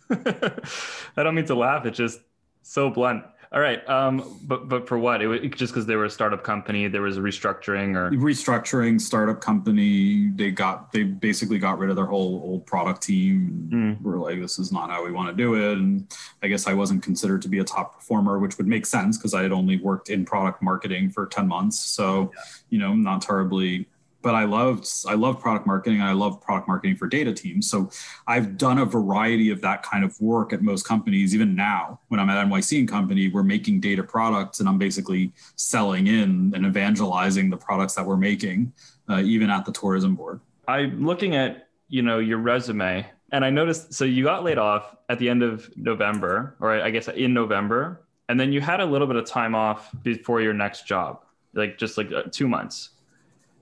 I 0.11 1.22
don't 1.22 1.35
mean 1.35 1.44
to 1.46 1.55
laugh. 1.55 1.85
It's 1.85 1.99
just 1.99 2.20
so 2.62 2.88
blunt. 2.88 3.25
All 3.57 3.62
right. 3.62 3.88
Um, 3.88 4.38
but 4.42 4.69
but 4.69 4.87
for 4.87 4.99
what? 4.99 5.23
It 5.23 5.29
was 5.29 5.40
just 5.40 5.73
because 5.73 5.87
they 5.87 5.97
were 5.97 6.05
a 6.05 6.11
startup 6.11 6.45
company. 6.45 6.88
There 6.88 7.01
was 7.01 7.16
a 7.16 7.23
restructuring 7.23 7.97
or 7.97 8.11
restructuring 8.11 9.01
startup 9.01 9.40
company. 9.40 10.29
They 10.29 10.51
got 10.51 10.92
they 10.92 11.05
basically 11.05 11.59
got 11.59 11.79
rid 11.79 11.88
of 11.88 11.97
their 11.97 12.05
whole 12.05 12.42
old 12.45 12.66
product 12.66 13.01
team. 13.01 13.71
Mm. 13.73 14.03
We're 14.03 14.19
like, 14.19 14.42
this 14.42 14.59
is 14.59 14.73
not 14.73 14.90
how 14.90 15.03
we 15.03 15.11
want 15.11 15.31
to 15.31 15.35
do 15.35 15.55
it. 15.55 15.79
And 15.79 16.07
I 16.42 16.49
guess 16.49 16.66
I 16.66 16.75
wasn't 16.75 17.03
considered 17.03 17.40
to 17.42 17.49
be 17.49 17.61
a 17.61 17.64
top 17.64 17.95
performer, 17.95 18.38
which 18.38 18.59
would 18.59 18.66
make 18.66 18.85
sense 18.85 19.16
because 19.16 19.33
I 19.33 19.42
had 19.42 19.53
only 19.53 19.79
worked 19.79 20.11
in 20.11 20.27
product 20.27 20.62
marketing 20.62 21.09
for 21.09 21.25
ten 21.25 21.49
months. 21.49 21.81
So 21.81 22.31
yeah. 22.35 22.42
you 22.69 22.79
know, 22.79 22.92
not 22.92 23.23
terribly 23.23 23.88
but 24.27 24.35
I 24.35 24.43
loved 24.43 24.89
I 25.07 25.15
love 25.15 25.39
product 25.39 25.69
marketing 25.69 26.01
and 26.01 26.09
I 26.09 26.12
love 26.12 26.41
product 26.41 26.67
marketing 26.67 26.97
for 26.97 27.07
data 27.07 27.33
teams. 27.33 27.71
So 27.71 27.91
I've 28.27 28.59
done 28.59 28.79
a 28.79 28.85
variety 28.85 29.51
of 29.51 29.61
that 29.61 29.85
kind 29.85 30.03
of 30.03 30.21
work 30.21 30.53
at 30.53 30.62
most 30.62 30.85
companies. 30.85 31.33
Even 31.33 31.55
now, 31.55 32.01
when 32.09 32.19
I'm 32.19 32.29
at 32.29 32.45
NYC 32.45 32.81
and 32.81 32.89
Company, 32.89 33.29
we're 33.29 33.45
making 33.45 33.79
data 33.79 34.03
products, 34.03 34.59
and 34.59 34.69
I'm 34.69 34.79
basically 34.79 35.33
selling 35.55 36.09
in 36.09 36.53
and 36.57 36.67
evangelizing 36.67 37.51
the 37.51 37.57
products 37.57 37.95
that 37.95 38.05
we're 38.05 38.17
making, 38.17 38.73
uh, 39.09 39.21
even 39.21 39.49
at 39.49 39.65
the 39.65 39.71
tourism 39.71 40.17
board. 40.17 40.41
I'm 40.67 41.07
looking 41.07 41.37
at 41.37 41.69
you 41.89 42.03
know 42.03 42.19
your 42.19 42.39
resume, 42.39 43.07
and 43.31 43.45
I 43.45 43.51
noticed 43.51 43.95
so 43.95 44.05
you 44.05 44.25
got 44.25 44.43
laid 44.43 44.59
off 44.59 44.97
at 45.09 45.21
the 45.21 45.31
end 45.31 45.45
of 45.45 45.71
November, 45.77 46.57
or 46.59 46.73
I 46.73 46.91
guess 46.91 47.07
in 47.07 47.33
November, 47.33 48.03
and 48.29 48.41
then 48.41 48.53
you 48.53 48.61
had 48.61 48.81
a 48.81 48.87
little 48.87 49.07
bit 49.07 49.15
of 49.15 49.25
time 49.25 49.55
off 49.55 49.89
before 50.03 50.41
your 50.41 50.53
next 50.53 50.85
job, 50.85 51.23
like 51.55 51.79
just 51.79 51.97
like 51.97 52.11
uh, 52.11 52.25
two 52.33 52.49
months. 52.49 52.91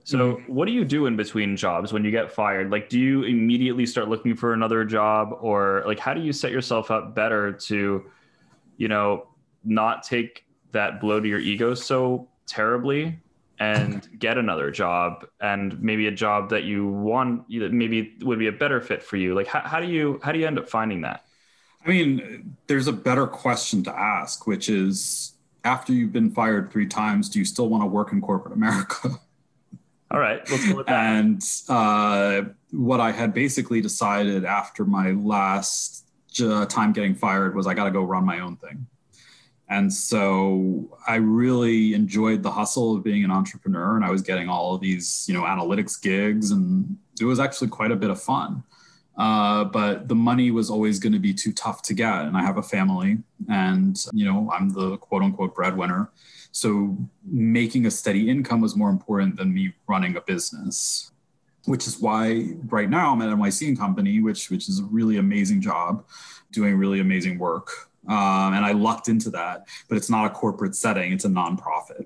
So, 0.05 0.35
mm-hmm. 0.35 0.53
what 0.53 0.67
do 0.67 0.71
you 0.71 0.85
do 0.85 1.07
in 1.07 1.15
between 1.15 1.57
jobs 1.57 1.91
when 1.91 2.05
you 2.05 2.11
get 2.11 2.31
fired? 2.31 2.69
Like, 2.69 2.89
do 2.89 2.99
you 2.99 3.23
immediately 3.23 3.87
start 3.87 4.07
looking 4.07 4.35
for 4.35 4.53
another 4.53 4.85
job, 4.85 5.35
or 5.41 5.83
like, 5.87 5.97
how 5.97 6.13
do 6.13 6.21
you 6.21 6.31
set 6.31 6.51
yourself 6.51 6.91
up 6.91 7.15
better 7.15 7.51
to, 7.51 8.05
you 8.77 8.87
know, 8.87 9.27
not 9.63 10.03
take 10.03 10.45
that 10.73 11.01
blow 11.01 11.19
to 11.19 11.27
your 11.27 11.39
ego 11.39 11.73
so 11.73 12.27
terribly 12.45 13.19
and 13.57 14.07
get 14.19 14.37
another 14.37 14.69
job 14.69 15.25
and 15.41 15.81
maybe 15.81 16.05
a 16.05 16.11
job 16.11 16.51
that 16.51 16.65
you 16.65 16.85
want 16.85 17.49
that 17.49 17.73
maybe 17.73 18.13
would 18.21 18.37
be 18.37 18.47
a 18.47 18.51
better 18.51 18.79
fit 18.81 19.01
for 19.01 19.17
you? 19.17 19.33
Like, 19.33 19.47
how, 19.47 19.61
how 19.61 19.79
do 19.79 19.87
you 19.87 20.19
how 20.21 20.31
do 20.31 20.37
you 20.37 20.45
end 20.45 20.59
up 20.59 20.69
finding 20.69 21.01
that? 21.01 21.25
I 21.83 21.89
mean, 21.89 22.55
there's 22.67 22.87
a 22.87 22.93
better 22.93 23.25
question 23.25 23.81
to 23.85 23.99
ask, 23.99 24.45
which 24.45 24.69
is 24.69 25.33
after 25.63 25.93
you've 25.93 26.13
been 26.13 26.29
fired 26.29 26.71
three 26.71 26.85
times, 26.85 27.27
do 27.27 27.39
you 27.39 27.45
still 27.45 27.69
want 27.69 27.81
to 27.81 27.87
work 27.87 28.11
in 28.11 28.21
corporate 28.21 28.53
America? 28.53 29.19
All 30.11 30.19
right, 30.19 30.39
let's 30.49 30.67
go 30.67 30.75
with 30.75 30.87
that. 30.87 31.15
And 31.15 31.41
uh, 31.67 32.49
what 32.71 32.99
I 32.99 33.11
had 33.11 33.33
basically 33.33 33.81
decided 33.81 34.45
after 34.45 34.85
my 34.85 35.11
last 35.11 36.05
uh, 36.41 36.65
time 36.65 36.93
getting 36.93 37.15
fired 37.15 37.55
was 37.55 37.67
I 37.67 37.73
got 37.73 37.85
to 37.85 37.91
go 37.91 38.03
run 38.03 38.25
my 38.25 38.39
own 38.39 38.57
thing. 38.57 38.85
And 39.67 39.91
so 39.91 40.95
I 41.07 41.15
really 41.15 41.95
enjoyed 41.95 42.43
the 42.43 42.51
hustle 42.51 42.95
of 42.95 43.03
being 43.03 43.23
an 43.23 43.31
entrepreneur, 43.31 43.95
and 43.95 44.05
I 44.05 44.11
was 44.11 44.21
getting 44.21 44.47
all 44.47 44.75
of 44.75 44.81
these, 44.81 45.25
you 45.27 45.33
know, 45.33 45.41
analytics 45.41 45.99
gigs, 45.99 46.51
and 46.51 46.97
it 47.19 47.25
was 47.25 47.39
actually 47.39 47.69
quite 47.69 47.91
a 47.91 47.95
bit 47.95 48.11
of 48.11 48.21
fun. 48.21 48.63
Uh, 49.17 49.63
but 49.63 50.07
the 50.07 50.15
money 50.15 50.51
was 50.51 50.69
always 50.69 50.99
going 50.99 51.13
to 51.13 51.19
be 51.19 51.33
too 51.33 51.51
tough 51.51 51.81
to 51.83 51.93
get, 51.95 52.25
and 52.25 52.37
I 52.37 52.43
have 52.43 52.57
a 52.57 52.63
family, 52.63 53.17
and 53.49 53.97
you 54.13 54.25
know, 54.25 54.51
I'm 54.51 54.69
the 54.69 54.97
quote 54.97 55.23
unquote 55.23 55.55
breadwinner. 55.55 56.11
So 56.55 56.97
making 57.29 57.85
a 57.85 57.91
steady 57.91 58.29
income 58.29 58.61
was 58.61 58.77
more 58.77 58.89
important 58.89 59.35
than 59.35 59.53
me 59.53 59.73
running 59.89 60.15
a 60.15 60.21
business, 60.21 61.11
which 61.65 61.85
is 61.85 61.99
why 61.99 62.53
right 62.67 62.89
now 62.89 63.11
I'm 63.11 63.21
at 63.21 63.27
NYC 63.27 63.67
and 63.67 63.77
Company, 63.77 64.21
which 64.21 64.49
which 64.49 64.69
is 64.69 64.79
a 64.79 64.85
really 64.85 65.17
amazing 65.17 65.59
job, 65.59 66.05
doing 66.53 66.77
really 66.77 67.01
amazing 67.01 67.39
work. 67.39 67.89
Um, 68.07 68.53
and 68.53 68.63
I 68.63 68.71
lucked 68.71 69.09
into 69.09 69.29
that, 69.31 69.67
but 69.89 69.97
it's 69.97 70.09
not 70.09 70.27
a 70.27 70.29
corporate 70.29 70.75
setting; 70.75 71.11
it's 71.11 71.25
a 71.25 71.29
nonprofit. 71.29 72.05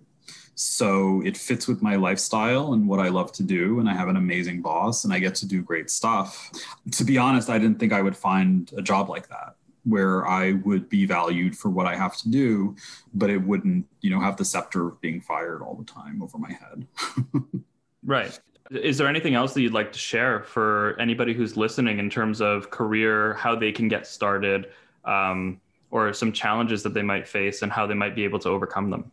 So 0.55 1.21
it 1.23 1.38
fits 1.38 1.67
with 1.67 1.83
my 1.83 1.95
lifestyle 1.95 2.73
and 2.73 2.88
what 2.88 2.99
I 2.99 3.09
love 3.09 3.31
to 3.33 3.43
do. 3.43 3.79
And 3.79 3.88
I 3.88 3.93
have 3.93 4.07
an 4.07 4.17
amazing 4.17 4.63
boss, 4.63 5.03
and 5.03 5.13
I 5.13 5.19
get 5.19 5.35
to 5.35 5.47
do 5.47 5.62
great 5.62 5.91
stuff. 5.91 6.49
To 6.93 7.03
be 7.03 7.19
honest, 7.19 7.51
I 7.51 7.59
didn't 7.59 7.77
think 7.77 7.93
I 7.93 8.01
would 8.01 8.17
find 8.17 8.71
a 8.75 8.81
job 8.81 9.09
like 9.09 9.29
that 9.29 9.57
where 9.89 10.28
I 10.28 10.54
would 10.63 10.89
be 10.89 11.06
valued 11.06 11.58
for 11.58 11.69
what 11.69 11.86
I 11.86 11.95
have 11.95 12.17
to 12.17 12.30
do, 12.30 12.75
but 13.13 13.30
it 13.30 13.38
wouldn't, 13.38 13.86
you 14.02 14.10
know, 14.10 14.19
have 14.19 14.38
the 14.38 14.45
scepter 14.45 14.88
of 14.88 15.02
being 15.02 15.21
fired 15.21 15.62
all 15.62 15.75
the 15.75 15.86
time 15.86 16.21
over 16.21 16.38
my 16.38 16.52
head. 16.52 16.88
right. 18.06 18.39
Is 18.71 18.97
there 18.97 19.08
anything 19.08 19.34
else 19.34 19.54
that 19.54 19.62
you'd 19.62 19.73
like 19.73 19.91
to 19.93 19.99
share 19.99 20.43
for 20.43 20.95
anybody 20.99 21.34
who's 21.34 21.58
listening 21.58 21.97
in 21.97 22.10
terms 22.10 22.39
of 22.39 22.69
career, 22.69 23.34
how 23.34 23.56
they 23.56 23.71
can 23.71 23.88
get 23.88 24.06
started, 24.06 24.67
um, 25.06 25.60
or 25.91 26.13
some 26.13 26.32
challenges 26.32 26.84
that 26.84 26.93
they 26.93 27.02
might 27.02 27.28
face 27.28 27.63
and 27.63 27.71
how 27.71 27.88
they 27.88 27.95
might 27.95 28.15
be 28.15 28.23
able 28.23 28.38
to 28.39 28.49
overcome 28.49 28.91
them? 28.91 29.12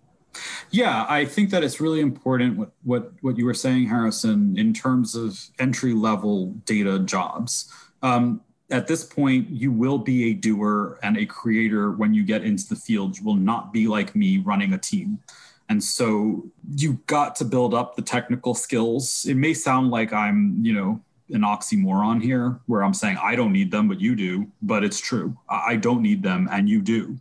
Yeah, 0.70 1.06
I 1.08 1.24
think 1.24 1.50
that 1.50 1.64
it's 1.64 1.80
really 1.80 2.00
important 2.00 2.58
what 2.58 2.72
what 2.82 3.12
what 3.22 3.38
you 3.38 3.46
were 3.46 3.54
saying, 3.54 3.86
Harrison, 3.86 4.58
in 4.58 4.74
terms 4.74 5.14
of 5.14 5.38
entry 5.58 5.94
level 5.94 6.52
data 6.66 6.98
jobs. 6.98 7.72
Um, 8.02 8.42
at 8.70 8.86
this 8.86 9.04
point, 9.04 9.48
you 9.48 9.70
will 9.70 9.98
be 9.98 10.30
a 10.30 10.34
doer 10.34 10.98
and 11.02 11.16
a 11.16 11.26
creator 11.26 11.92
when 11.92 12.14
you 12.14 12.24
get 12.24 12.44
into 12.44 12.68
the 12.68 12.76
field. 12.76 13.16
You 13.16 13.24
will 13.24 13.34
not 13.34 13.72
be 13.72 13.86
like 13.86 14.16
me 14.16 14.38
running 14.38 14.72
a 14.72 14.78
team. 14.78 15.20
And 15.68 15.82
so 15.82 16.44
you've 16.76 17.04
got 17.06 17.36
to 17.36 17.44
build 17.44 17.74
up 17.74 17.96
the 17.96 18.02
technical 18.02 18.54
skills. 18.54 19.26
It 19.28 19.36
may 19.36 19.54
sound 19.54 19.90
like 19.90 20.12
I'm, 20.12 20.58
you 20.62 20.72
know, 20.72 21.00
an 21.30 21.40
oxymoron 21.40 22.22
here 22.22 22.60
where 22.66 22.84
I'm 22.84 22.94
saying 22.94 23.18
I 23.20 23.34
don't 23.34 23.52
need 23.52 23.70
them, 23.70 23.88
but 23.88 24.00
you 24.00 24.14
do. 24.14 24.50
But 24.62 24.84
it's 24.84 25.00
true. 25.00 25.36
I 25.48 25.76
don't 25.76 26.02
need 26.02 26.22
them 26.22 26.48
and 26.50 26.68
you 26.68 26.82
do 26.82 27.18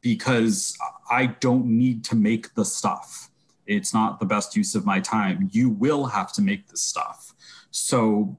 because 0.00 0.76
I 1.10 1.26
don't 1.26 1.66
need 1.66 2.04
to 2.06 2.16
make 2.16 2.54
the 2.54 2.64
stuff. 2.64 3.30
It's 3.66 3.92
not 3.92 4.20
the 4.20 4.26
best 4.26 4.56
use 4.56 4.74
of 4.74 4.86
my 4.86 5.00
time. 5.00 5.48
You 5.52 5.70
will 5.70 6.06
have 6.06 6.32
to 6.34 6.42
make 6.42 6.68
the 6.68 6.76
stuff. 6.76 7.34
So 7.70 8.36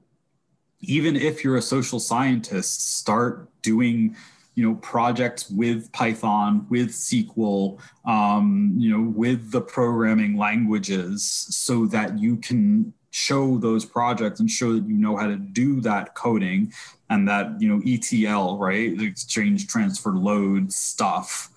even 0.80 1.16
if 1.16 1.42
you're 1.42 1.56
a 1.56 1.62
social 1.62 1.98
scientist, 1.98 2.96
start 2.96 3.48
doing 3.62 4.16
you 4.54 4.68
know 4.68 4.74
projects 4.76 5.48
with 5.50 5.90
Python, 5.92 6.66
with 6.68 6.90
SQL, 6.90 7.78
um, 8.04 8.74
you 8.76 8.90
know, 8.90 9.10
with 9.10 9.50
the 9.52 9.60
programming 9.60 10.36
languages, 10.36 11.24
so 11.24 11.86
that 11.86 12.18
you 12.18 12.36
can 12.36 12.92
show 13.10 13.56
those 13.58 13.84
projects 13.84 14.40
and 14.40 14.50
show 14.50 14.72
that 14.74 14.86
you 14.86 14.94
know 14.94 15.16
how 15.16 15.26
to 15.26 15.36
do 15.36 15.80
that 15.80 16.14
coding 16.14 16.72
and 17.10 17.26
that 17.26 17.60
you 17.60 17.68
know 17.68 17.80
etl 17.86 18.58
right? 18.58 18.96
The 18.98 19.06
exchange 19.06 19.66
transfer 19.68 20.12
load 20.12 20.72
stuff. 20.72 21.50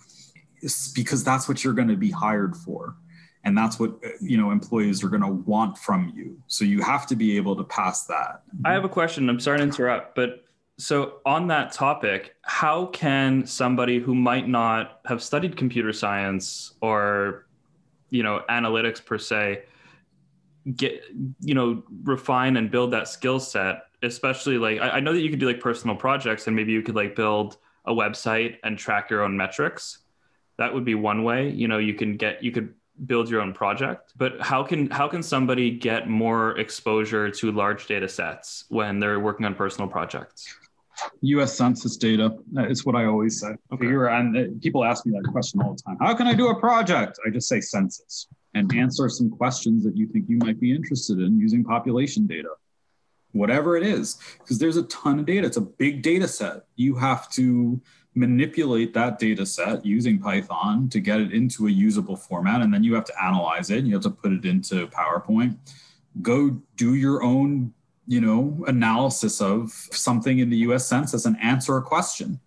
Because 0.93 1.23
that's 1.23 1.49
what 1.49 1.63
you're 1.63 1.73
going 1.73 1.87
to 1.87 1.97
be 1.97 2.11
hired 2.11 2.55
for 2.55 2.95
and 3.43 3.57
that's 3.57 3.79
what 3.79 3.91
uh, 4.03 4.09
you 4.21 4.37
know 4.37 4.51
employees 4.51 5.03
are 5.03 5.09
going 5.09 5.21
to 5.21 5.27
want 5.27 5.77
from 5.77 6.11
you. 6.15 6.41
So 6.47 6.65
you 6.65 6.81
have 6.81 7.07
to 7.07 7.15
be 7.15 7.37
able 7.37 7.55
to 7.55 7.63
pass 7.63 8.05
that. 8.05 8.43
I 8.65 8.73
have 8.73 8.85
a 8.85 8.89
question. 8.89 9.29
I'm 9.29 9.39
sorry 9.39 9.59
to 9.59 9.63
interrupt 9.63 10.15
but 10.15 10.45
so 10.77 11.19
on 11.27 11.47
that 11.47 11.71
topic 11.71 12.35
how 12.41 12.87
can 12.87 13.45
somebody 13.45 13.99
who 13.99 14.15
might 14.15 14.47
not 14.47 15.01
have 15.05 15.21
studied 15.21 15.55
computer 15.55 15.93
science 15.93 16.73
or 16.81 17.45
you 18.09 18.23
know 18.23 18.41
analytics 18.49 19.03
per 19.03 19.19
se 19.19 19.63
get 20.75 21.03
you 21.39 21.53
know 21.53 21.83
refine 22.03 22.57
and 22.57 22.71
build 22.71 22.91
that 22.91 23.07
skill 23.07 23.39
set 23.39 23.83
especially 24.03 24.57
like 24.57 24.79
I, 24.79 24.89
I 24.89 24.99
know 24.99 25.13
that 25.13 25.21
you 25.21 25.29
could 25.29 25.39
do 25.39 25.47
like 25.47 25.59
personal 25.59 25.95
projects 25.95 26.47
and 26.47 26.55
maybe 26.55 26.71
you 26.71 26.81
could 26.81 26.95
like 26.95 27.15
build 27.15 27.57
a 27.85 27.93
website 27.93 28.57
and 28.63 28.77
track 28.77 29.09
your 29.09 29.23
own 29.23 29.35
metrics. 29.35 29.99
That 30.57 30.73
would 30.73 30.85
be 30.85 30.95
one 30.95 31.23
way 31.23 31.49
you 31.49 31.67
know 31.67 31.77
you 31.77 31.93
can 31.93 32.17
get 32.17 32.43
you 32.43 32.51
could 32.51 32.73
build 33.05 33.29
your 33.29 33.41
own 33.41 33.53
project 33.53 34.13
but 34.17 34.39
how 34.41 34.63
can 34.63 34.89
how 34.89 35.07
can 35.07 35.23
somebody 35.23 35.71
get 35.71 36.09
more 36.09 36.57
exposure 36.59 37.29
to 37.29 37.51
large 37.51 37.87
data 37.87 38.07
sets 38.07 38.65
when 38.69 38.99
they're 38.99 39.19
working 39.19 39.45
on 39.45 39.55
personal 39.55 39.87
projects? 39.87 40.55
Us 41.23 41.57
census 41.57 41.97
data 41.97 42.37
is 42.69 42.85
what 42.85 42.95
i 42.95 43.05
always 43.05 43.39
say. 43.39 43.49
Okay. 43.73 43.87
and 43.87 44.37
uh, 44.37 44.43
people 44.61 44.83
ask 44.83 45.05
me 45.05 45.11
that 45.13 45.27
question 45.31 45.61
all 45.61 45.73
the 45.73 45.81
time. 45.81 45.97
How 45.99 46.13
can 46.13 46.27
i 46.27 46.33
do 46.33 46.49
a 46.49 46.59
project? 46.59 47.19
I 47.25 47.29
just 47.29 47.47
say 47.47 47.61
census 47.61 48.27
and 48.53 48.73
answer 48.75 49.07
some 49.09 49.29
questions 49.29 49.83
that 49.83 49.95
you 49.95 50.07
think 50.07 50.25
you 50.27 50.37
might 50.37 50.59
be 50.59 50.75
interested 50.75 51.19
in 51.19 51.39
using 51.39 51.63
population 51.63 52.27
data. 52.27 52.49
Whatever 53.31 53.77
it 53.77 53.83
is 53.83 54.17
because 54.39 54.59
there's 54.59 54.77
a 54.77 54.83
ton 54.83 55.19
of 55.19 55.25
data. 55.25 55.47
It's 55.47 55.57
a 55.57 55.61
big 55.61 56.01
data 56.01 56.27
set. 56.27 56.63
You 56.75 56.95
have 56.95 57.29
to 57.31 57.81
manipulate 58.13 58.93
that 58.93 59.19
data 59.19 59.45
set 59.45 59.85
using 59.85 60.19
Python 60.19 60.89
to 60.89 60.99
get 60.99 61.21
it 61.21 61.31
into 61.31 61.67
a 61.67 61.71
usable 61.71 62.15
format. 62.15 62.61
And 62.61 62.73
then 62.73 62.83
you 62.83 62.93
have 62.95 63.05
to 63.05 63.23
analyze 63.23 63.69
it. 63.69 63.85
You 63.85 63.93
have 63.93 64.03
to 64.03 64.09
put 64.09 64.33
it 64.33 64.45
into 64.45 64.87
PowerPoint. 64.87 65.57
Go 66.21 66.61
do 66.75 66.95
your 66.95 67.23
own, 67.23 67.73
you 68.07 68.19
know, 68.19 68.63
analysis 68.67 69.39
of 69.39 69.71
something 69.71 70.39
in 70.39 70.49
the 70.49 70.57
US 70.57 70.85
Census 70.85 71.25
and 71.25 71.37
answer 71.41 71.77
a 71.77 71.81
question. 71.81 72.39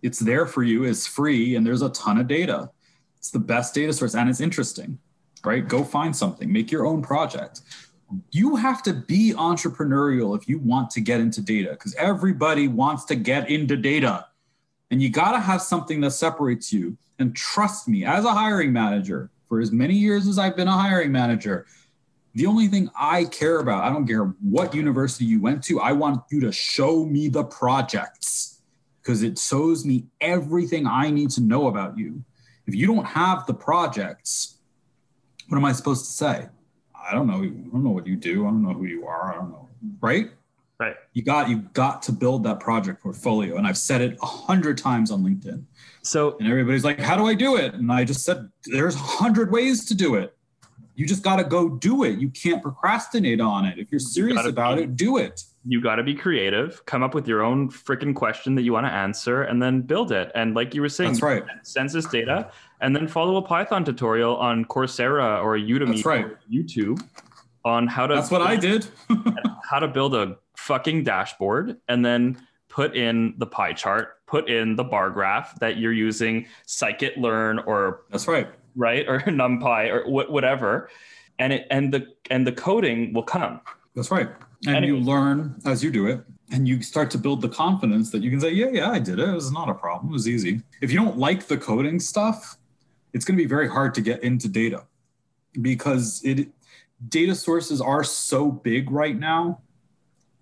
It's 0.00 0.18
there 0.18 0.46
for 0.46 0.62
you, 0.62 0.84
it's 0.84 1.06
free, 1.06 1.56
and 1.56 1.66
there's 1.66 1.82
a 1.82 1.88
ton 1.90 2.18
of 2.18 2.28
data. 2.28 2.70
It's 3.16 3.30
the 3.30 3.38
best 3.38 3.74
data 3.74 3.92
source 3.92 4.14
and 4.14 4.28
it's 4.28 4.40
interesting, 4.40 4.98
right? 5.44 5.66
Go 5.66 5.82
find 5.82 6.14
something, 6.14 6.50
make 6.50 6.70
your 6.70 6.86
own 6.86 7.02
project. 7.02 7.62
You 8.30 8.56
have 8.56 8.82
to 8.82 8.92
be 8.92 9.32
entrepreneurial 9.34 10.36
if 10.38 10.46
you 10.46 10.58
want 10.58 10.90
to 10.90 11.00
get 11.00 11.20
into 11.20 11.40
data 11.40 11.70
because 11.70 11.94
everybody 11.94 12.68
wants 12.68 13.06
to 13.06 13.14
get 13.14 13.50
into 13.50 13.76
data 13.76 14.26
and 14.94 15.02
you 15.02 15.10
got 15.10 15.32
to 15.32 15.40
have 15.40 15.60
something 15.60 16.00
that 16.02 16.12
separates 16.12 16.72
you. 16.72 16.96
And 17.18 17.34
trust 17.34 17.88
me, 17.88 18.04
as 18.04 18.24
a 18.24 18.32
hiring 18.32 18.72
manager, 18.72 19.28
for 19.48 19.60
as 19.60 19.72
many 19.72 19.94
years 19.94 20.28
as 20.28 20.38
I've 20.38 20.54
been 20.54 20.68
a 20.68 20.78
hiring 20.78 21.10
manager, 21.10 21.66
the 22.34 22.46
only 22.46 22.68
thing 22.68 22.88
I 22.96 23.24
care 23.24 23.58
about, 23.58 23.82
I 23.82 23.92
don't 23.92 24.06
care 24.06 24.26
what 24.40 24.72
university 24.72 25.24
you 25.24 25.40
went 25.40 25.64
to, 25.64 25.80
I 25.80 25.90
want 25.90 26.22
you 26.30 26.40
to 26.42 26.52
show 26.52 27.04
me 27.04 27.26
the 27.26 27.42
projects 27.42 28.60
because 29.02 29.24
it 29.24 29.36
shows 29.36 29.84
me 29.84 30.04
everything 30.20 30.86
I 30.86 31.10
need 31.10 31.30
to 31.30 31.40
know 31.40 31.66
about 31.66 31.98
you. 31.98 32.22
If 32.68 32.76
you 32.76 32.86
don't 32.86 33.04
have 33.04 33.46
the 33.46 33.54
projects, 33.54 34.58
what 35.48 35.56
am 35.56 35.64
I 35.64 35.72
supposed 35.72 36.06
to 36.06 36.12
say? 36.12 36.48
I 36.94 37.14
don't 37.14 37.26
know. 37.26 37.42
I 37.42 37.48
don't 37.48 37.82
know 37.82 37.90
what 37.90 38.06
you 38.06 38.14
do. 38.14 38.46
I 38.46 38.50
don't 38.50 38.62
know 38.62 38.74
who 38.74 38.84
you 38.84 39.08
are. 39.08 39.32
I 39.32 39.34
don't 39.34 39.50
know. 39.50 39.68
Right? 40.00 40.30
Right. 40.78 40.96
You 41.12 41.22
got 41.22 41.48
you 41.48 41.58
got 41.72 42.02
to 42.02 42.12
build 42.12 42.42
that 42.44 42.58
project 42.58 43.02
portfolio, 43.02 43.56
and 43.56 43.66
I've 43.66 43.78
said 43.78 44.00
it 44.00 44.18
a 44.20 44.26
hundred 44.26 44.76
times 44.76 45.12
on 45.12 45.22
LinkedIn. 45.22 45.64
So 46.02 46.36
and 46.38 46.48
everybody's 46.48 46.84
like, 46.84 46.98
"How 46.98 47.16
do 47.16 47.26
I 47.26 47.34
do 47.34 47.56
it?" 47.56 47.74
And 47.74 47.92
I 47.92 48.04
just 48.04 48.24
said, 48.24 48.50
"There's 48.64 48.96
a 48.96 48.98
hundred 48.98 49.52
ways 49.52 49.84
to 49.86 49.94
do 49.94 50.16
it. 50.16 50.36
You 50.96 51.06
just 51.06 51.22
got 51.22 51.36
to 51.36 51.44
go 51.44 51.68
do 51.68 52.02
it. 52.04 52.18
You 52.18 52.28
can't 52.30 52.60
procrastinate 52.60 53.40
on 53.40 53.66
it. 53.66 53.78
If 53.78 53.90
you're 53.92 54.00
serious 54.00 54.42
you 54.42 54.48
about 54.48 54.78
be, 54.78 54.82
it, 54.84 54.96
do 54.96 55.18
it." 55.18 55.44
You 55.66 55.80
got 55.80 55.94
to 55.94 56.02
be 56.02 56.14
creative. 56.14 56.84
Come 56.86 57.02
up 57.02 57.14
with 57.14 57.26
your 57.26 57.42
own 57.42 57.70
freaking 57.70 58.14
question 58.14 58.54
that 58.56 58.62
you 58.62 58.72
want 58.72 58.86
to 58.86 58.92
answer, 58.92 59.44
and 59.44 59.62
then 59.62 59.80
build 59.80 60.10
it. 60.10 60.32
And 60.34 60.54
like 60.54 60.74
you 60.74 60.82
were 60.82 60.90
saying, 60.90 61.12
that's 61.12 61.22
right. 61.22 61.44
Census 61.62 62.04
data, 62.04 62.50
and 62.80 62.94
then 62.94 63.08
follow 63.08 63.36
a 63.36 63.42
Python 63.42 63.84
tutorial 63.84 64.36
on 64.36 64.64
Coursera 64.66 65.42
or 65.42 65.56
Udemy 65.56 65.86
that's 65.86 66.04
right. 66.04 66.24
or 66.24 66.40
YouTube 66.52 67.00
on 67.64 67.86
how 67.86 68.08
to. 68.08 68.14
That's 68.16 68.30
what 68.30 68.42
I 68.42 68.56
did. 68.56 68.86
how 69.70 69.78
to 69.78 69.88
build 69.88 70.14
a 70.14 70.36
fucking 70.64 71.04
dashboard 71.04 71.76
and 71.88 72.04
then 72.04 72.40
put 72.68 72.96
in 72.96 73.34
the 73.36 73.46
pie 73.46 73.74
chart, 73.74 74.26
put 74.26 74.48
in 74.48 74.76
the 74.76 74.82
bar 74.82 75.10
graph 75.10 75.58
that 75.60 75.76
you're 75.76 75.92
using, 75.92 76.46
scikit-learn 76.66 77.58
or 77.60 78.02
that's 78.10 78.26
right, 78.26 78.48
right 78.74 79.06
or 79.08 79.20
NumPy 79.20 79.90
or 79.90 80.02
wh- 80.04 80.30
whatever, 80.30 80.88
and 81.38 81.52
it 81.52 81.66
and 81.70 81.92
the 81.92 82.06
and 82.30 82.46
the 82.46 82.52
coding 82.52 83.12
will 83.12 83.22
come. 83.22 83.60
That's 83.94 84.10
right, 84.10 84.28
and 84.66 84.76
anyway. 84.76 84.98
you 84.98 85.04
learn 85.04 85.60
as 85.66 85.84
you 85.84 85.90
do 85.90 86.06
it, 86.06 86.24
and 86.50 86.66
you 86.66 86.82
start 86.82 87.10
to 87.10 87.18
build 87.18 87.42
the 87.42 87.48
confidence 87.48 88.10
that 88.10 88.22
you 88.22 88.30
can 88.30 88.40
say, 88.40 88.50
yeah, 88.50 88.70
yeah, 88.72 88.90
I 88.90 88.98
did 88.98 89.18
it. 89.18 89.28
It 89.28 89.34
was 89.34 89.52
not 89.52 89.68
a 89.68 89.74
problem. 89.74 90.10
It 90.10 90.14
was 90.14 90.28
easy. 90.28 90.62
If 90.80 90.90
you 90.90 90.98
don't 90.98 91.18
like 91.18 91.46
the 91.46 91.58
coding 91.58 92.00
stuff, 92.00 92.56
it's 93.12 93.24
going 93.24 93.36
to 93.36 93.42
be 93.42 93.48
very 93.48 93.68
hard 93.68 93.94
to 93.94 94.00
get 94.00 94.22
into 94.24 94.48
data 94.48 94.84
because 95.60 96.22
it 96.24 96.48
data 97.08 97.34
sources 97.34 97.82
are 97.82 98.02
so 98.02 98.50
big 98.50 98.90
right 98.90 99.18
now 99.18 99.60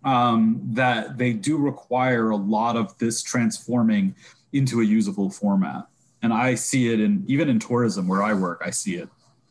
um, 0.05 0.61
that 0.73 1.19
they 1.19 1.33
do 1.33 1.57
require 1.57 2.31
a 2.31 2.37
lot 2.37 2.77
of 2.77 2.97
this 2.99 3.23
transforming 3.23 4.15
into 4.53 4.81
a 4.81 4.85
usable 4.85 5.31
format. 5.31 5.87
And 6.23 6.33
I 6.33 6.55
see 6.55 6.93
it 6.93 7.01
in 7.01 7.25
even 7.27 7.49
in 7.49 7.59
tourism 7.59 8.07
where 8.07 8.23
I 8.23 8.33
work, 8.33 8.63
I 8.65 8.71
see 8.71 8.97
it. 8.97 9.09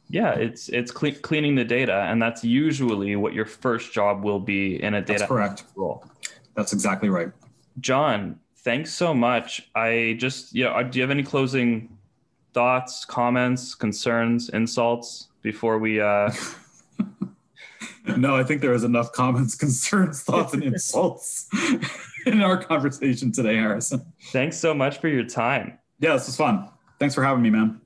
Yeah, 0.10 0.34
it's 0.34 0.68
it's 0.70 0.91
cle- 0.91 1.14
cleaning 1.22 1.56
the 1.56 1.64
data, 1.64 2.06
and 2.10 2.22
that's 2.22 2.43
usually 2.43 3.16
what 3.16 3.34
your 3.34 3.45
first 3.45 3.93
job 3.93 4.24
will 4.24 4.39
be 4.39 4.82
in 4.82 4.93
a 4.93 5.02
data 5.02 5.20
that's 5.20 5.30
correct. 5.30 5.64
role. 5.76 6.06
That's 6.56 6.74
exactly 6.74 7.10
right. 7.10 7.32
John, 7.80 8.39
thanks 8.58 8.93
so 8.93 9.14
much. 9.14 9.70
I 9.74 10.16
just 10.20 10.54
yeah, 10.54 10.68
uh, 10.68 10.84
do 10.84 10.99
you 10.99 11.04
have 11.04 11.12
any 11.12 11.24
closing 11.24 11.97
thoughts, 12.54 13.06
comments, 13.06 13.74
concerns, 13.74 14.49
insults 14.49 15.30
before 15.41 15.80
we 15.80 16.02
uh 16.02 16.30
no, 18.18 18.36
I 18.36 18.43
think 18.43 18.62
there 18.62 18.72
was 18.72 18.84
enough 18.84 19.12
comments, 19.12 19.56
concerns, 19.58 20.24
thoughts, 20.24 20.54
and 20.54 20.64
insults 20.64 21.49
in 22.26 22.41
our 22.41 22.62
conversation 22.62 23.32
today, 23.32 23.56
Harrison. 23.56 24.06
Thanks 24.32 24.58
so 24.58 24.74
much 24.74 24.99
for 24.99 25.08
your 25.08 25.24
time. 25.24 25.78
Yeah, 25.99 26.14
this 26.14 26.28
was 26.28 26.36
fun. 26.36 26.70
Thanks 26.99 27.16
for 27.16 27.24
having 27.24 27.43
me, 27.43 27.49
man. 27.49 27.82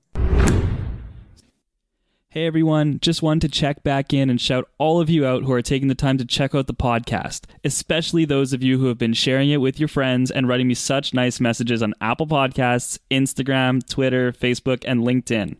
Hey 2.36 2.48
everyone, 2.48 3.00
just 3.00 3.22
wanted 3.22 3.50
to 3.50 3.60
check 3.60 3.82
back 3.82 4.14
in 4.14 4.30
and 4.30 4.42
shout 4.42 4.68
all 4.78 5.00
of 5.00 5.10
you 5.10 5.26
out 5.26 5.44
who 5.44 5.54
are 5.54 5.62
taking 5.62 5.88
the 5.88 5.96
time 5.96 6.18
to 6.18 6.26
check 6.26 6.54
out 6.54 6.68
the 6.68 6.74
podcast, 6.74 7.46
especially 7.64 8.26
those 8.26 8.52
of 8.52 8.62
you 8.62 8.78
who 8.78 8.88
have 8.88 8.98
been 8.98 9.14
sharing 9.14 9.52
it 9.52 9.62
with 9.62 9.80
your 9.80 9.88
friends 9.88 10.32
and 10.32 10.46
writing 10.46 10.68
me 10.68 10.74
such 10.74 11.14
nice 11.14 11.40
messages 11.40 11.82
on 11.82 11.94
Apple 12.02 12.28
Podcasts, 12.28 13.00
Instagram, 13.10 13.88
Twitter, 13.88 14.34
Facebook, 14.34 14.84
and 14.86 15.04
LinkedIn. 15.04 15.56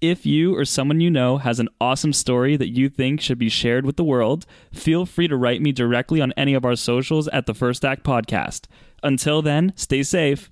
If 0.00 0.24
you 0.24 0.56
or 0.56 0.64
someone 0.64 1.02
you 1.02 1.10
know 1.10 1.36
has 1.36 1.60
an 1.60 1.68
awesome 1.78 2.14
story 2.14 2.56
that 2.56 2.70
you 2.70 2.88
think 2.88 3.20
should 3.20 3.38
be 3.38 3.50
shared 3.50 3.84
with 3.84 3.96
the 3.96 4.04
world, 4.04 4.46
feel 4.72 5.04
free 5.04 5.28
to 5.28 5.36
write 5.36 5.60
me 5.60 5.72
directly 5.72 6.22
on 6.22 6.32
any 6.38 6.54
of 6.54 6.64
our 6.64 6.74
socials 6.74 7.28
at 7.28 7.44
the 7.44 7.52
First 7.52 7.84
Act 7.84 8.02
Podcast. 8.02 8.64
Until 9.02 9.42
then, 9.42 9.74
stay 9.76 10.02
safe. 10.02 10.50